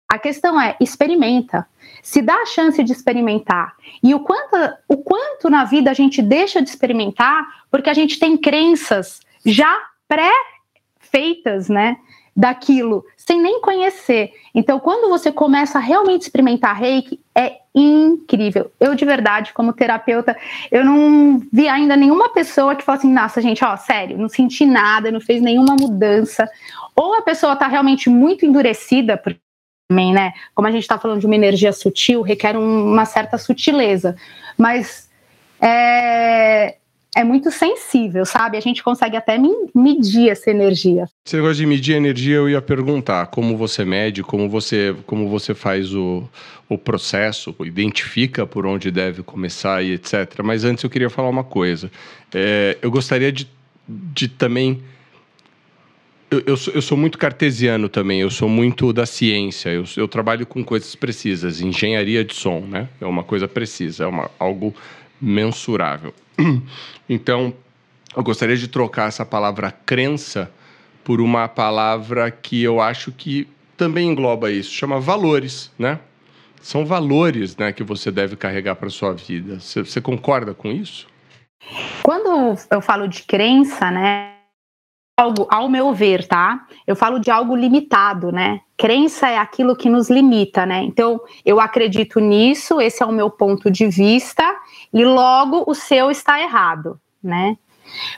A 0.09 0.19
questão 0.19 0.61
é 0.61 0.77
experimenta, 0.81 1.67
se 2.07 2.23
dá 2.23 2.35
a 2.35 2.47
chance 2.47 2.81
de 2.85 2.93
experimentar. 2.93 3.75
E 4.01 4.15
o 4.15 4.21
quanto, 4.21 4.55
o 4.87 4.97
quanto 4.99 5.51
na 5.51 5.65
vida 5.65 5.91
a 5.91 5.93
gente 5.93 6.23
deixa 6.23 6.63
de 6.63 6.71
experimentar 6.71 7.45
porque 7.69 7.91
a 7.91 7.95
gente 7.95 8.21
tem 8.21 8.37
crenças 8.37 9.21
já 9.45 9.77
pré-feitas, 10.07 11.69
né? 11.69 11.97
Daquilo, 12.35 13.05
sem 13.17 13.41
nem 13.43 13.61
conhecer. 13.61 14.31
Então, 14.55 14.79
quando 14.79 15.09
você 15.09 15.33
começa 15.33 15.79
a 15.79 15.81
realmente 15.81 16.23
experimentar 16.23 16.77
reiki, 16.77 17.19
é 17.35 17.57
incrível. 17.75 18.71
Eu, 18.79 18.95
de 18.95 19.05
verdade, 19.05 19.53
como 19.53 19.73
terapeuta, 19.73 20.37
eu 20.71 20.85
não 20.85 21.43
vi 21.53 21.67
ainda 21.67 21.97
nenhuma 21.97 22.29
pessoa 22.29 22.77
que 22.77 22.85
fala 22.85 22.99
assim: 22.99 23.13
nossa, 23.13 23.41
gente, 23.41 23.65
ó, 23.65 23.77
sério, 23.77 24.17
não 24.17 24.29
senti 24.29 24.65
nada, 24.65 25.11
não 25.11 25.21
fez 25.21 25.43
nenhuma 25.43 25.75
mudança. 25.75 26.49
Ou 26.95 27.15
a 27.15 27.23
pessoa 27.23 27.55
está 27.55 27.67
realmente 27.67 28.09
muito 28.09 28.47
endurecida, 28.47 29.17
porque 29.17 29.41
também, 29.89 30.13
né? 30.13 30.33
Como 30.55 30.67
a 30.67 30.71
gente 30.71 30.83
está 30.83 30.99
falando 30.99 31.21
de 31.21 31.27
uma 31.27 31.35
energia 31.35 31.73
sutil, 31.73 32.23
requer 32.23 32.57
um, 32.57 32.93
uma 32.93 33.05
certa 33.05 33.39
sutileza. 33.39 34.17
Mas 34.59 35.09
é, 35.61 36.77
é 37.15 37.25
muito 37.25 37.51
sensível, 37.51 38.27
sabe? 38.27 38.57
A 38.57 38.61
gente 38.61 38.83
consegue 38.83 39.17
até 39.17 39.39
medir 39.75 40.29
essa 40.29 40.51
energia. 40.51 41.07
Você 41.25 41.41
gosta 41.41 41.57
de 41.57 41.67
medir 41.67 41.95
a 41.95 41.99
energia, 41.99 42.37
eu 42.37 42.49
ia 42.49 42.61
perguntar 42.61 43.27
como 43.27 43.57
você 43.57 43.85
mede, 43.85 44.23
como 44.23 44.49
você, 44.49 44.95
como 45.07 45.29
você 45.29 45.55
faz 45.55 45.95
o, 45.95 46.29
o 46.69 46.77
processo, 46.77 47.55
identifica 47.61 48.47
por 48.47 48.67
onde 48.67 48.91
deve 48.91 49.23
começar 49.23 49.83
e 49.83 49.93
etc. 49.93 50.43
Mas 50.43 50.65
antes 50.65 50.83
eu 50.83 50.91
queria 50.91 51.11
falar 51.11 51.29
uma 51.29 51.45
coisa. 51.45 51.91
É, 52.35 52.77
eu 52.83 52.91
gostaria 52.91 53.31
de, 53.31 53.49
de 53.89 54.29
também 54.29 54.83
eu, 56.31 56.43
eu, 56.47 56.57
sou, 56.57 56.75
eu, 56.75 56.83
sou, 56.83 56.99
muito 56.99 57.19
cartesiano 57.19 57.89
também, 57.89 58.21
eu 58.21 58.31
sou 58.31 58.49
muito 58.49 58.93
da 58.93 59.07
ciência, 59.07 59.71
eu, 59.71 59.85
eu, 59.97 60.09
trabalho 60.09 60.45
com 60.47 60.65
coisas 60.65 60.95
precisas, 60.95 61.61
engenharia 61.61 62.25
de 62.25 62.35
som, 62.35 62.61
né? 62.61 62.89
É 63.01 63.07
uma 63.07 63.23
coisa 63.23 63.47
precisa, 63.47 64.05
é 64.05 64.07
uma, 64.07 64.31
algo 64.39 64.75
mensurável. 65.21 66.15
Então, 67.09 67.55
eu 68.17 68.23
gostaria 68.25 68.57
de 68.57 68.67
trocar 68.67 69.07
essa 69.07 69.25
palavra 69.25 69.71
crença 69.71 70.51
por 71.05 71.21
uma 71.21 71.47
palavra 71.47 72.33
que 72.33 72.61
eu 72.61 72.81
acho 72.81 73.13
que 73.13 73.47
também 73.77 74.09
engloba 74.09 74.51
isso, 74.51 74.73
chama 74.73 74.99
valores, 74.99 75.71
né? 75.79 76.01
São 76.61 76.85
valores 76.85 77.57
né, 77.57 77.73
que 77.73 77.85
você 77.85 78.11
deve 78.11 78.35
carregar 78.35 78.75
para 78.75 78.91
sua 78.91 79.13
vida. 79.13 79.61
Você, 79.61 79.85
você 79.85 80.01
concorda 80.01 80.53
com 80.53 80.69
isso? 80.73 81.07
Quando 82.03 82.59
eu 82.69 82.81
falo 82.81 83.07
de 83.07 83.23
crença, 83.23 83.89
né? 83.89 84.36
Algo, 85.17 85.47
ao 85.51 85.69
meu 85.69 85.95
ver, 85.95 86.27
tá? 86.27 86.67
Eu 86.87 86.95
falo 86.95 87.19
de 87.19 87.31
algo 87.31 87.57
limitado, 87.57 88.31
né? 88.31 88.61
Crença 88.77 89.29
é 89.29 89.39
aquilo 89.39 89.75
que 89.75 89.89
nos 89.89 90.11
limita, 90.11 90.67
né? 90.67 90.83
Então, 90.83 91.19
eu 91.45 91.59
acredito 91.59 92.21
nisso, 92.21 92.81
esse 92.81 93.03
é 93.03 93.07
o 93.07 93.13
meu 93.13 93.31
ponto 93.31 93.71
de 93.71 93.87
vista, 93.87 94.45
e 94.93 95.05
logo 95.05 95.65
o 95.67 95.75
seu 95.75 96.11
está 96.11 96.41
errado, 96.41 97.01
né? 97.23 97.57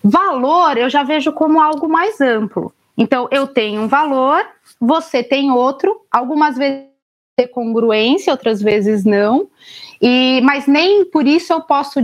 Valor 0.03 0.77
eu 0.77 0.91
já 0.91 1.05
vejo 1.05 1.33
como 1.33 1.61
algo 1.61 1.89
mais 1.89 2.21
amplo. 2.21 2.73
Então, 2.97 3.29
eu 3.31 3.47
tenho 3.47 3.83
um 3.83 3.89
valor, 3.89 4.45
você 4.81 5.23
tem 5.23 5.53
outro, 5.53 6.01
algumas 6.11 6.57
vezes 6.57 6.89
ter 7.37 7.47
congruência, 7.47 8.33
outras 8.33 8.61
vezes 8.61 9.05
não. 9.05 9.49
E, 10.03 10.41
mas 10.43 10.67
nem 10.67 11.05
por 11.05 11.25
isso 11.25 11.53
eu 11.53 11.61
posso 11.61 12.01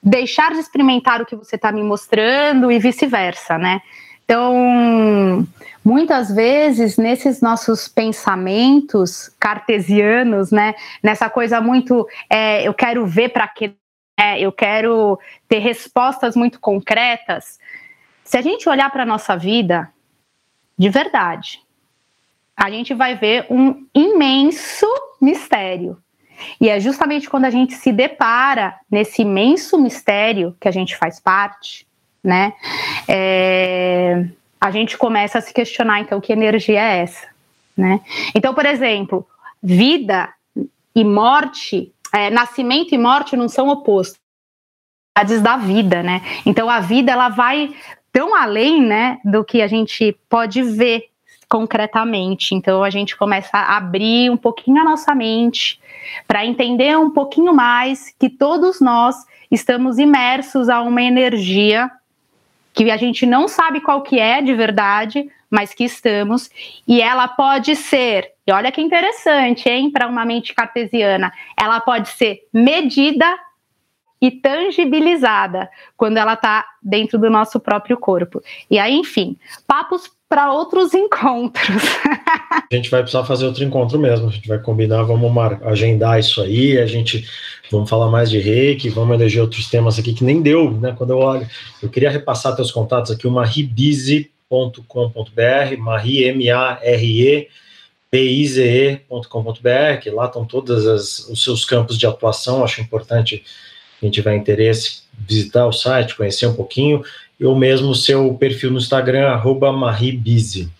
deixar 0.00 0.52
de 0.52 0.60
experimentar 0.60 1.20
o 1.20 1.26
que 1.26 1.34
você 1.34 1.56
está 1.56 1.72
me 1.72 1.82
mostrando 1.82 2.70
e 2.70 2.78
vice-versa, 2.78 3.58
né? 3.58 3.80
Então, 4.26 5.46
muitas 5.84 6.34
vezes, 6.34 6.96
nesses 6.96 7.40
nossos 7.40 7.86
pensamentos 7.86 9.30
cartesianos, 9.38 10.50
né, 10.50 10.74
nessa 11.00 11.30
coisa 11.30 11.60
muito, 11.60 12.08
é, 12.28 12.66
eu 12.66 12.74
quero 12.74 13.06
ver 13.06 13.28
para 13.28 13.46
que, 13.46 13.72
é, 14.18 14.40
eu 14.40 14.50
quero 14.50 15.16
ter 15.48 15.60
respostas 15.60 16.34
muito 16.34 16.58
concretas. 16.58 17.60
Se 18.24 18.36
a 18.36 18.42
gente 18.42 18.68
olhar 18.68 18.90
para 18.90 19.04
a 19.04 19.06
nossa 19.06 19.36
vida, 19.36 19.88
de 20.76 20.88
verdade, 20.88 21.60
a 22.56 22.68
gente 22.68 22.94
vai 22.94 23.14
ver 23.14 23.46
um 23.48 23.86
imenso 23.94 24.88
mistério. 25.22 25.96
E 26.60 26.68
é 26.68 26.80
justamente 26.80 27.30
quando 27.30 27.44
a 27.44 27.50
gente 27.50 27.74
se 27.74 27.92
depara 27.92 28.74
nesse 28.90 29.22
imenso 29.22 29.78
mistério 29.78 30.56
que 30.60 30.66
a 30.66 30.72
gente 30.72 30.96
faz 30.96 31.20
parte, 31.20 31.85
né? 32.26 32.52
É, 33.06 34.26
a 34.60 34.70
gente 34.72 34.98
começa 34.98 35.38
a 35.38 35.40
se 35.40 35.54
questionar, 35.54 36.00
então, 36.00 36.20
que 36.20 36.32
energia 36.32 36.80
é 36.80 36.98
essa, 37.02 37.28
né? 37.76 38.00
Então, 38.34 38.52
por 38.52 38.66
exemplo, 38.66 39.24
vida 39.62 40.28
e 40.92 41.04
morte, 41.04 41.92
é, 42.12 42.28
nascimento 42.30 42.94
e 42.94 42.98
morte 42.98 43.36
não 43.36 43.48
são 43.48 43.68
opostos 43.68 44.18
da 45.42 45.56
vida, 45.56 46.02
né? 46.02 46.20
Então 46.44 46.68
a 46.68 46.80
vida 46.80 47.10
ela 47.10 47.28
vai 47.28 47.74
tão 48.12 48.34
além, 48.34 48.82
né, 48.82 49.18
do 49.24 49.44
que 49.44 49.62
a 49.62 49.66
gente 49.66 50.14
pode 50.28 50.62
ver 50.62 51.04
concretamente. 51.48 52.54
Então 52.54 52.82
a 52.82 52.90
gente 52.90 53.16
começa 53.16 53.56
a 53.56 53.76
abrir 53.76 54.30
um 54.30 54.36
pouquinho 54.36 54.80
a 54.80 54.84
nossa 54.84 55.14
mente 55.14 55.80
para 56.26 56.44
entender 56.44 56.98
um 56.98 57.10
pouquinho 57.10 57.54
mais 57.54 58.14
que 58.18 58.28
todos 58.28 58.80
nós 58.80 59.16
estamos 59.50 59.98
imersos 59.98 60.68
a 60.68 60.82
uma 60.82 61.02
energia 61.02 61.90
que 62.76 62.90
a 62.90 62.96
gente 62.98 63.24
não 63.24 63.48
sabe 63.48 63.80
qual 63.80 64.02
que 64.02 64.20
é 64.20 64.42
de 64.42 64.52
verdade, 64.54 65.26
mas 65.50 65.72
que 65.72 65.84
estamos, 65.84 66.50
e 66.86 67.00
ela 67.00 67.26
pode 67.26 67.74
ser, 67.74 68.32
e 68.46 68.52
olha 68.52 68.70
que 68.70 68.82
interessante, 68.82 69.66
hein, 69.66 69.90
para 69.90 70.06
uma 70.06 70.26
mente 70.26 70.54
cartesiana, 70.54 71.32
ela 71.58 71.80
pode 71.80 72.08
ser 72.10 72.40
medida 72.52 73.26
e 74.26 74.30
tangibilizada 74.32 75.70
quando 75.96 76.16
ela 76.16 76.34
está 76.34 76.66
dentro 76.82 77.16
do 77.16 77.30
nosso 77.30 77.60
próprio 77.60 77.96
corpo. 77.96 78.42
E 78.68 78.76
aí, 78.76 78.92
enfim, 78.92 79.36
papos 79.68 80.10
para 80.28 80.52
outros 80.52 80.92
encontros. 80.98 81.82
a 82.72 82.74
gente 82.74 82.90
vai 82.90 83.02
precisar 83.02 83.24
fazer 83.24 83.46
outro 83.46 83.62
encontro 83.62 84.00
mesmo. 84.00 84.28
A 84.28 84.32
gente 84.32 84.48
vai 84.48 84.58
combinar, 84.58 85.04
vamos 85.04 85.30
agendar 85.62 86.18
isso 86.18 86.42
aí. 86.42 86.76
A 86.76 86.86
gente 86.86 87.24
vamos 87.70 87.88
falar 87.88 88.10
mais 88.10 88.28
de 88.28 88.40
reiki, 88.40 88.88
vamos 88.88 89.14
eleger 89.14 89.42
outros 89.42 89.70
temas 89.70 89.96
aqui 89.96 90.12
que 90.12 90.24
nem 90.24 90.42
deu, 90.42 90.72
né? 90.72 90.92
Quando 90.98 91.10
eu 91.10 91.18
olho, 91.18 91.48
eu 91.80 91.88
queria 91.88 92.10
repassar 92.10 92.56
teus 92.56 92.72
contatos 92.72 93.12
aqui, 93.12 93.28
o 93.28 93.30
maribize.com.br, 93.30 95.78
Marie, 95.78 96.24
M-A-R-E, 96.24 97.48
bize.com.br, 98.10 100.00
que 100.02 100.10
lá 100.10 100.26
estão 100.26 100.44
todos 100.44 101.28
os 101.28 101.44
seus 101.44 101.64
campos 101.64 101.96
de 101.96 102.06
atuação. 102.06 102.64
Acho 102.64 102.80
importante 102.80 103.44
quem 104.00 104.10
tiver 104.10 104.36
interesse 104.36 105.02
visitar 105.26 105.66
o 105.66 105.72
site, 105.72 106.14
conhecer 106.14 106.46
um 106.46 106.54
pouquinho 106.54 107.02
ou 107.42 107.54
mesmo 107.54 107.94
seu 107.94 108.32
perfil 108.34 108.70
no 108.70 108.78
Instagram, 108.78 109.28
arroba 109.28 109.72
Maribize. 109.72 110.70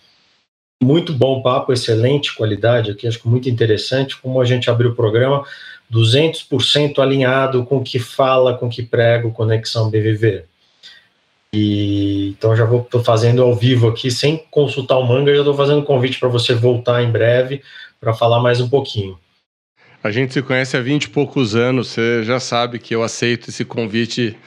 Muito 0.81 1.13
bom 1.13 1.41
papo, 1.41 1.73
excelente 1.73 2.35
qualidade 2.35 2.91
aqui, 2.91 3.07
acho 3.07 3.27
muito 3.27 3.49
interessante 3.49 4.15
como 4.17 4.39
a 4.39 4.45
gente 4.45 4.69
abriu 4.69 4.91
o 4.91 4.95
programa, 4.95 5.43
200% 5.91 6.99
alinhado 6.99 7.63
com 7.65 7.77
o 7.77 7.83
que 7.83 7.99
fala, 7.99 8.55
com 8.55 8.67
o 8.67 8.69
que 8.69 8.83
prego, 8.83 9.31
Conexão 9.31 9.89
BVV. 9.89 10.45
E, 11.53 12.35
então 12.37 12.55
já 12.55 12.65
vou 12.65 12.83
tô 12.83 13.03
fazendo 13.03 13.41
ao 13.41 13.55
vivo 13.55 13.87
aqui, 13.87 14.11
sem 14.11 14.37
consultar 14.51 14.97
o 14.97 15.07
manga, 15.07 15.33
já 15.33 15.39
estou 15.39 15.55
fazendo 15.55 15.83
convite 15.83 16.19
para 16.19 16.29
você 16.29 16.53
voltar 16.53 17.01
em 17.01 17.11
breve 17.11 17.63
para 17.99 18.13
falar 18.13 18.39
mais 18.39 18.59
um 18.59 18.69
pouquinho. 18.69 19.17
A 20.07 20.11
gente 20.11 20.31
se 20.31 20.41
conhece 20.41 20.77
há 20.77 20.79
20 20.79 21.03
e 21.03 21.09
poucos 21.09 21.53
anos, 21.53 21.89
você 21.89 22.23
já 22.23 22.39
sabe 22.39 22.79
que 22.79 22.95
eu 22.95 23.03
aceito 23.03 23.49
esse 23.49 23.65
convite 23.65 24.37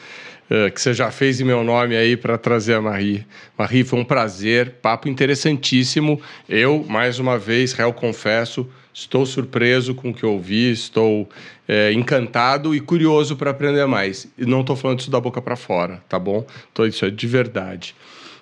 uh, 0.51 0.73
que 0.73 0.81
você 0.81 0.95
já 0.95 1.11
fez 1.11 1.39
em 1.39 1.45
meu 1.45 1.63
nome 1.63 1.95
aí 1.95 2.17
para 2.17 2.39
trazer 2.39 2.73
a 2.73 2.81
Marie. 2.81 3.27
Marie, 3.59 3.85
foi 3.85 3.99
um 3.99 4.05
prazer, 4.05 4.77
papo 4.81 5.07
interessantíssimo. 5.07 6.19
Eu, 6.49 6.83
mais 6.89 7.19
uma 7.19 7.39
vez, 7.39 7.75
réu 7.75 7.93
confesso, 7.93 8.67
estou 8.95 9.27
surpreso 9.27 9.95
com 9.95 10.09
o 10.09 10.15
que 10.15 10.25
ouvi, 10.25 10.73
estou 10.73 11.29
é, 11.69 11.93
encantado 11.93 12.75
e 12.75 12.81
curioso 12.81 13.37
para 13.37 13.51
aprender 13.51 13.85
mais. 13.85 14.33
E 14.39 14.47
não 14.47 14.63
estou 14.63 14.75
falando 14.75 15.01
isso 15.01 15.11
da 15.11 15.21
boca 15.21 15.43
para 15.43 15.57
fora, 15.57 16.03
tá 16.09 16.19
bom? 16.19 16.47
Então, 16.73 16.87
isso 16.87 17.05
é 17.05 17.11
de 17.11 17.27
verdade. 17.27 17.95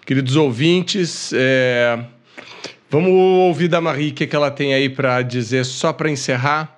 Queridos 0.07 0.37
ouvintes, 0.37 1.33
é... 1.35 1.99
vamos 2.89 3.11
ouvir 3.11 3.67
da 3.67 3.81
Marie 3.81 4.11
o 4.11 4.15
que, 4.15 4.25
que 4.25 4.37
ela 4.37 4.53
tem 4.53 4.73
aí 4.73 4.89
para 4.89 5.21
dizer 5.21 5.65
só 5.65 5.93
para 5.93 6.09
encerrar. 6.09 6.78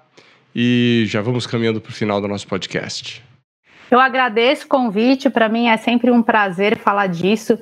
E 0.54 1.04
já 1.06 1.20
vamos 1.20 1.46
caminhando 1.46 1.80
para 1.80 1.90
o 1.90 1.94
final 1.94 2.20
do 2.20 2.28
nosso 2.28 2.46
podcast. 2.46 3.22
Eu 3.90 3.98
agradeço 3.98 4.66
o 4.66 4.68
convite, 4.68 5.28
para 5.28 5.48
mim 5.48 5.66
é 5.66 5.76
sempre 5.76 6.12
um 6.12 6.22
prazer 6.22 6.78
falar 6.78 7.08
disso 7.08 7.58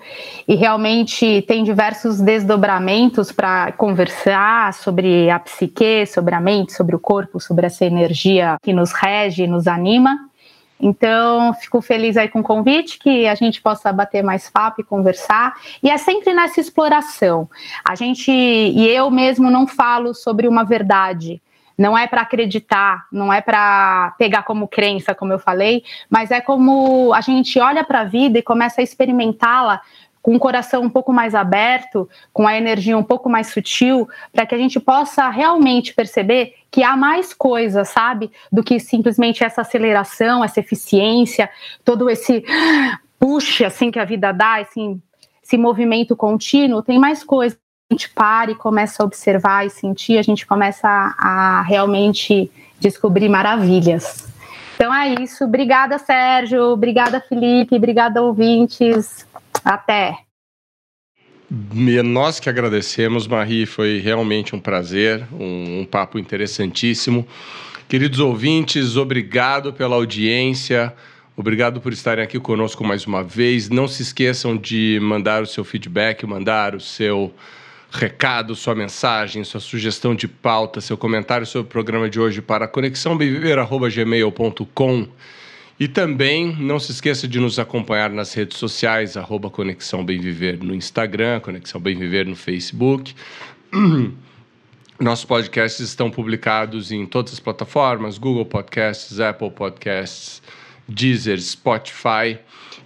e 0.47 0.55
realmente 0.55 1.43
tem 1.49 1.65
diversos 1.65 2.21
desdobramentos 2.21 3.33
para 3.33 3.73
conversar 3.73 4.75
sobre 4.75 5.31
a 5.31 5.39
psique, 5.39 6.05
sobre 6.05 6.35
a 6.35 6.41
mente, 6.41 6.75
sobre 6.75 6.95
o 6.95 6.99
corpo, 6.99 7.41
sobre 7.41 7.65
essa 7.65 7.87
energia 7.87 8.59
que 8.63 8.75
nos 8.75 8.93
rege, 8.93 9.47
nos 9.47 9.67
anima. 9.67 10.29
Então, 10.79 11.53
fico 11.55 11.81
feliz 11.81 12.17
aí 12.17 12.29
com 12.29 12.41
o 12.41 12.43
convite, 12.45 12.99
que 12.99 13.27
a 13.27 13.35
gente 13.35 13.61
possa 13.61 13.91
bater 13.91 14.23
mais 14.23 14.49
papo 14.51 14.83
e 14.83 14.85
conversar. 14.85 15.55
E 15.83 15.91
é 15.91 15.97
sempre 15.97 16.33
nessa 16.35 16.61
exploração. 16.61 17.49
A 17.83 17.95
gente, 17.95 18.31
e 18.31 18.87
eu 18.87 19.11
mesmo 19.11 19.51
não 19.51 19.67
falo 19.67 20.15
sobre 20.15 20.47
uma 20.47 20.63
verdade, 20.63 21.41
não 21.79 21.97
é 21.97 22.09
para 22.09 22.23
acreditar, 22.23 23.07
não 23.13 23.33
é 23.33 23.41
para 23.41 24.13
pegar 24.19 24.43
como 24.43 24.67
crença, 24.67 25.15
como 25.15 25.33
eu 25.33 25.39
falei, 25.39 25.85
mas 26.11 26.33
é 26.33 26.41
como 26.41 27.15
a 27.15 27.21
gente 27.21 27.61
olha 27.61 27.85
para 27.85 28.01
a 28.01 28.05
vida 28.05 28.41
e 28.41 28.43
começa 28.43 28.81
a 28.81 28.85
experimentá-la 28.85 29.81
com 30.21 30.35
o 30.35 30.39
coração 30.41 30.83
um 30.83 30.91
pouco 30.91 31.13
mais 31.13 31.35
aberto, 31.35 32.09
com 32.33 32.47
a 32.47 32.57
energia 32.57 32.99
um 32.99 33.03
pouco 33.05 33.31
mais 33.31 33.47
sutil, 33.47 34.09
para 34.33 34.45
que 34.45 34.55
a 34.55 34.59
gente 34.59 34.81
possa 34.81 35.31
realmente 35.31 35.95
perceber 35.95 36.55
que 36.71 36.83
há 36.83 36.97
mais 36.97 37.33
coisa, 37.33 37.85
sabe, 37.85 38.31
do 38.51 38.63
que 38.63 38.81
simplesmente 38.81 39.45
essa 39.45 39.61
aceleração, 39.61 40.45
essa 40.45 40.59
eficiência, 40.59 41.49
todo 41.85 42.11
esse 42.11 42.45
push 43.19 43.63
assim 43.63 43.91
que 43.91 43.99
a 43.99 44.05
vida 44.05 44.33
dá, 44.33 44.61
esse, 44.61 44.99
esse 45.43 45.57
movimento 45.57 46.17
contínuo, 46.17 46.83
tem 46.83 46.99
mais 46.99 47.23
coisa 47.23 47.57
gente 47.91 48.11
para 48.11 48.51
e 48.51 48.55
começa 48.55 49.03
a 49.03 49.07
observar 49.07 49.67
e 49.67 49.71
sentir, 49.71 50.19
a 50.19 50.23
gente 50.23 50.47
começa 50.47 50.87
a, 50.87 51.59
a 51.59 51.63
realmente 51.63 52.51
descobrir 52.79 53.31
maravilhas. 53.31 54.29
Então 54.75 54.95
é 54.95 55.15
isso. 55.23 55.45
Obrigada, 55.45 55.99
Sérgio. 55.99 56.65
Obrigada, 56.65 57.19
Felipe. 57.19 57.75
Obrigada, 57.75 58.21
ouvintes. 58.21 59.27
Até. 59.65 60.19
Nós 62.05 62.39
que 62.39 62.51
agradecemos, 62.51 63.27
Marie. 63.27 63.65
Foi 63.65 63.99
realmente 63.99 64.55
um 64.55 64.61
prazer, 64.61 65.27
um, 65.33 65.81
um 65.81 65.85
papo 65.87 66.19
interessantíssimo. 66.19 67.27
Queridos 67.89 68.21
ouvintes, 68.21 68.97
obrigado 68.97 69.73
pela 69.73 69.97
audiência. 69.97 70.95
Obrigado 71.35 71.81
por 71.81 71.93
estarem 71.93 72.23
aqui 72.23 72.39
conosco 72.39 72.85
mais 72.85 73.07
uma 73.07 73.25
vez. 73.25 73.71
Não 73.71 73.89
se 73.89 74.03
esqueçam 74.03 74.57
de 74.57 74.99
mandar 75.01 75.43
o 75.43 75.47
seu 75.47 75.65
feedback, 75.65 76.27
mandar 76.27 76.75
o 76.75 76.81
seu 76.81 77.33
recado, 77.91 78.55
sua 78.55 78.75
mensagem, 78.75 79.43
sua 79.45 79.61
sugestão 79.61 80.15
de 80.15 80.29
pauta, 80.29 80.79
seu 80.81 80.97
comentário 80.97 81.47
sobre 81.47 81.67
o 81.67 81.71
programa 81.71 82.09
de 82.09 82.21
hoje 82.21 82.41
para 82.43 82.69
conexãobemviver.gmail.com 82.69 85.09
e 85.81 85.87
também 85.87 86.57
não 86.59 86.81
se 86.81 86.91
esqueça 86.91 87.29
de 87.29 87.39
nos 87.39 87.59
acompanhar 87.59 88.11
nas 88.11 88.35
redes 88.35 88.59
sociais, 88.59 89.17
arroba 89.17 89.49
Conexão 89.49 90.05
Bem 90.05 90.21
Viver 90.21 90.63
no 90.63 90.75
Instagram, 90.75 91.41
Conexão 91.41 91.81
Bem 91.81 91.97
Viver 91.97 92.27
no 92.27 92.35
Facebook. 92.35 93.15
Nossos 95.01 95.25
podcasts 95.25 95.79
estão 95.79 96.11
publicados 96.11 96.91
em 96.91 97.07
todas 97.07 97.33
as 97.33 97.39
plataformas, 97.39 98.19
Google 98.19 98.45
Podcasts, 98.45 99.21
Apple 99.21 99.53
Podcasts, 99.53 100.43
Deezer, 100.89 101.41
Spotify. 101.41 102.39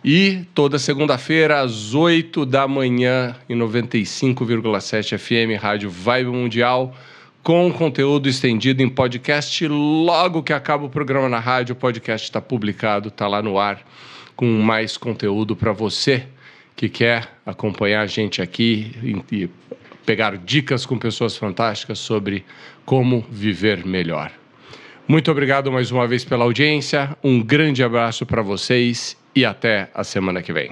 E 0.04 0.44
toda 0.52 0.78
segunda-feira, 0.78 1.60
às 1.60 1.94
8 1.94 2.44
da 2.44 2.66
manhã, 2.66 3.36
em 3.48 3.56
95,7 3.56 5.16
FM, 5.16 5.62
Rádio 5.62 5.88
Vibe 5.88 6.30
Mundial, 6.30 6.92
com 7.40 7.72
conteúdo 7.72 8.28
estendido 8.28 8.82
em 8.82 8.88
podcast. 8.88 9.68
Logo 9.68 10.42
que 10.42 10.52
acaba 10.52 10.86
o 10.86 10.90
programa 10.90 11.28
na 11.28 11.38
rádio, 11.38 11.74
o 11.74 11.76
podcast 11.76 12.26
está 12.26 12.40
publicado, 12.40 13.08
está 13.08 13.28
lá 13.28 13.40
no 13.40 13.60
ar, 13.60 13.86
com 14.34 14.46
mais 14.46 14.96
conteúdo 14.96 15.54
para 15.54 15.70
você 15.72 16.26
que 16.74 16.88
quer 16.88 17.28
acompanhar 17.46 18.02
a 18.02 18.06
gente 18.06 18.42
aqui 18.42 19.22
e 19.30 19.48
pegar 20.04 20.36
dicas 20.36 20.84
com 20.84 20.98
pessoas 20.98 21.36
fantásticas 21.36 22.00
sobre 22.00 22.44
como 22.84 23.24
viver 23.30 23.86
melhor. 23.86 24.32
Muito 25.06 25.30
obrigado 25.30 25.70
mais 25.70 25.90
uma 25.90 26.06
vez 26.06 26.24
pela 26.24 26.44
audiência, 26.44 27.16
um 27.22 27.42
grande 27.42 27.82
abraço 27.82 28.24
para 28.24 28.40
vocês 28.40 29.16
e 29.34 29.44
até 29.44 29.90
a 29.94 30.04
semana 30.04 30.40
que 30.42 30.52
vem. 30.52 30.70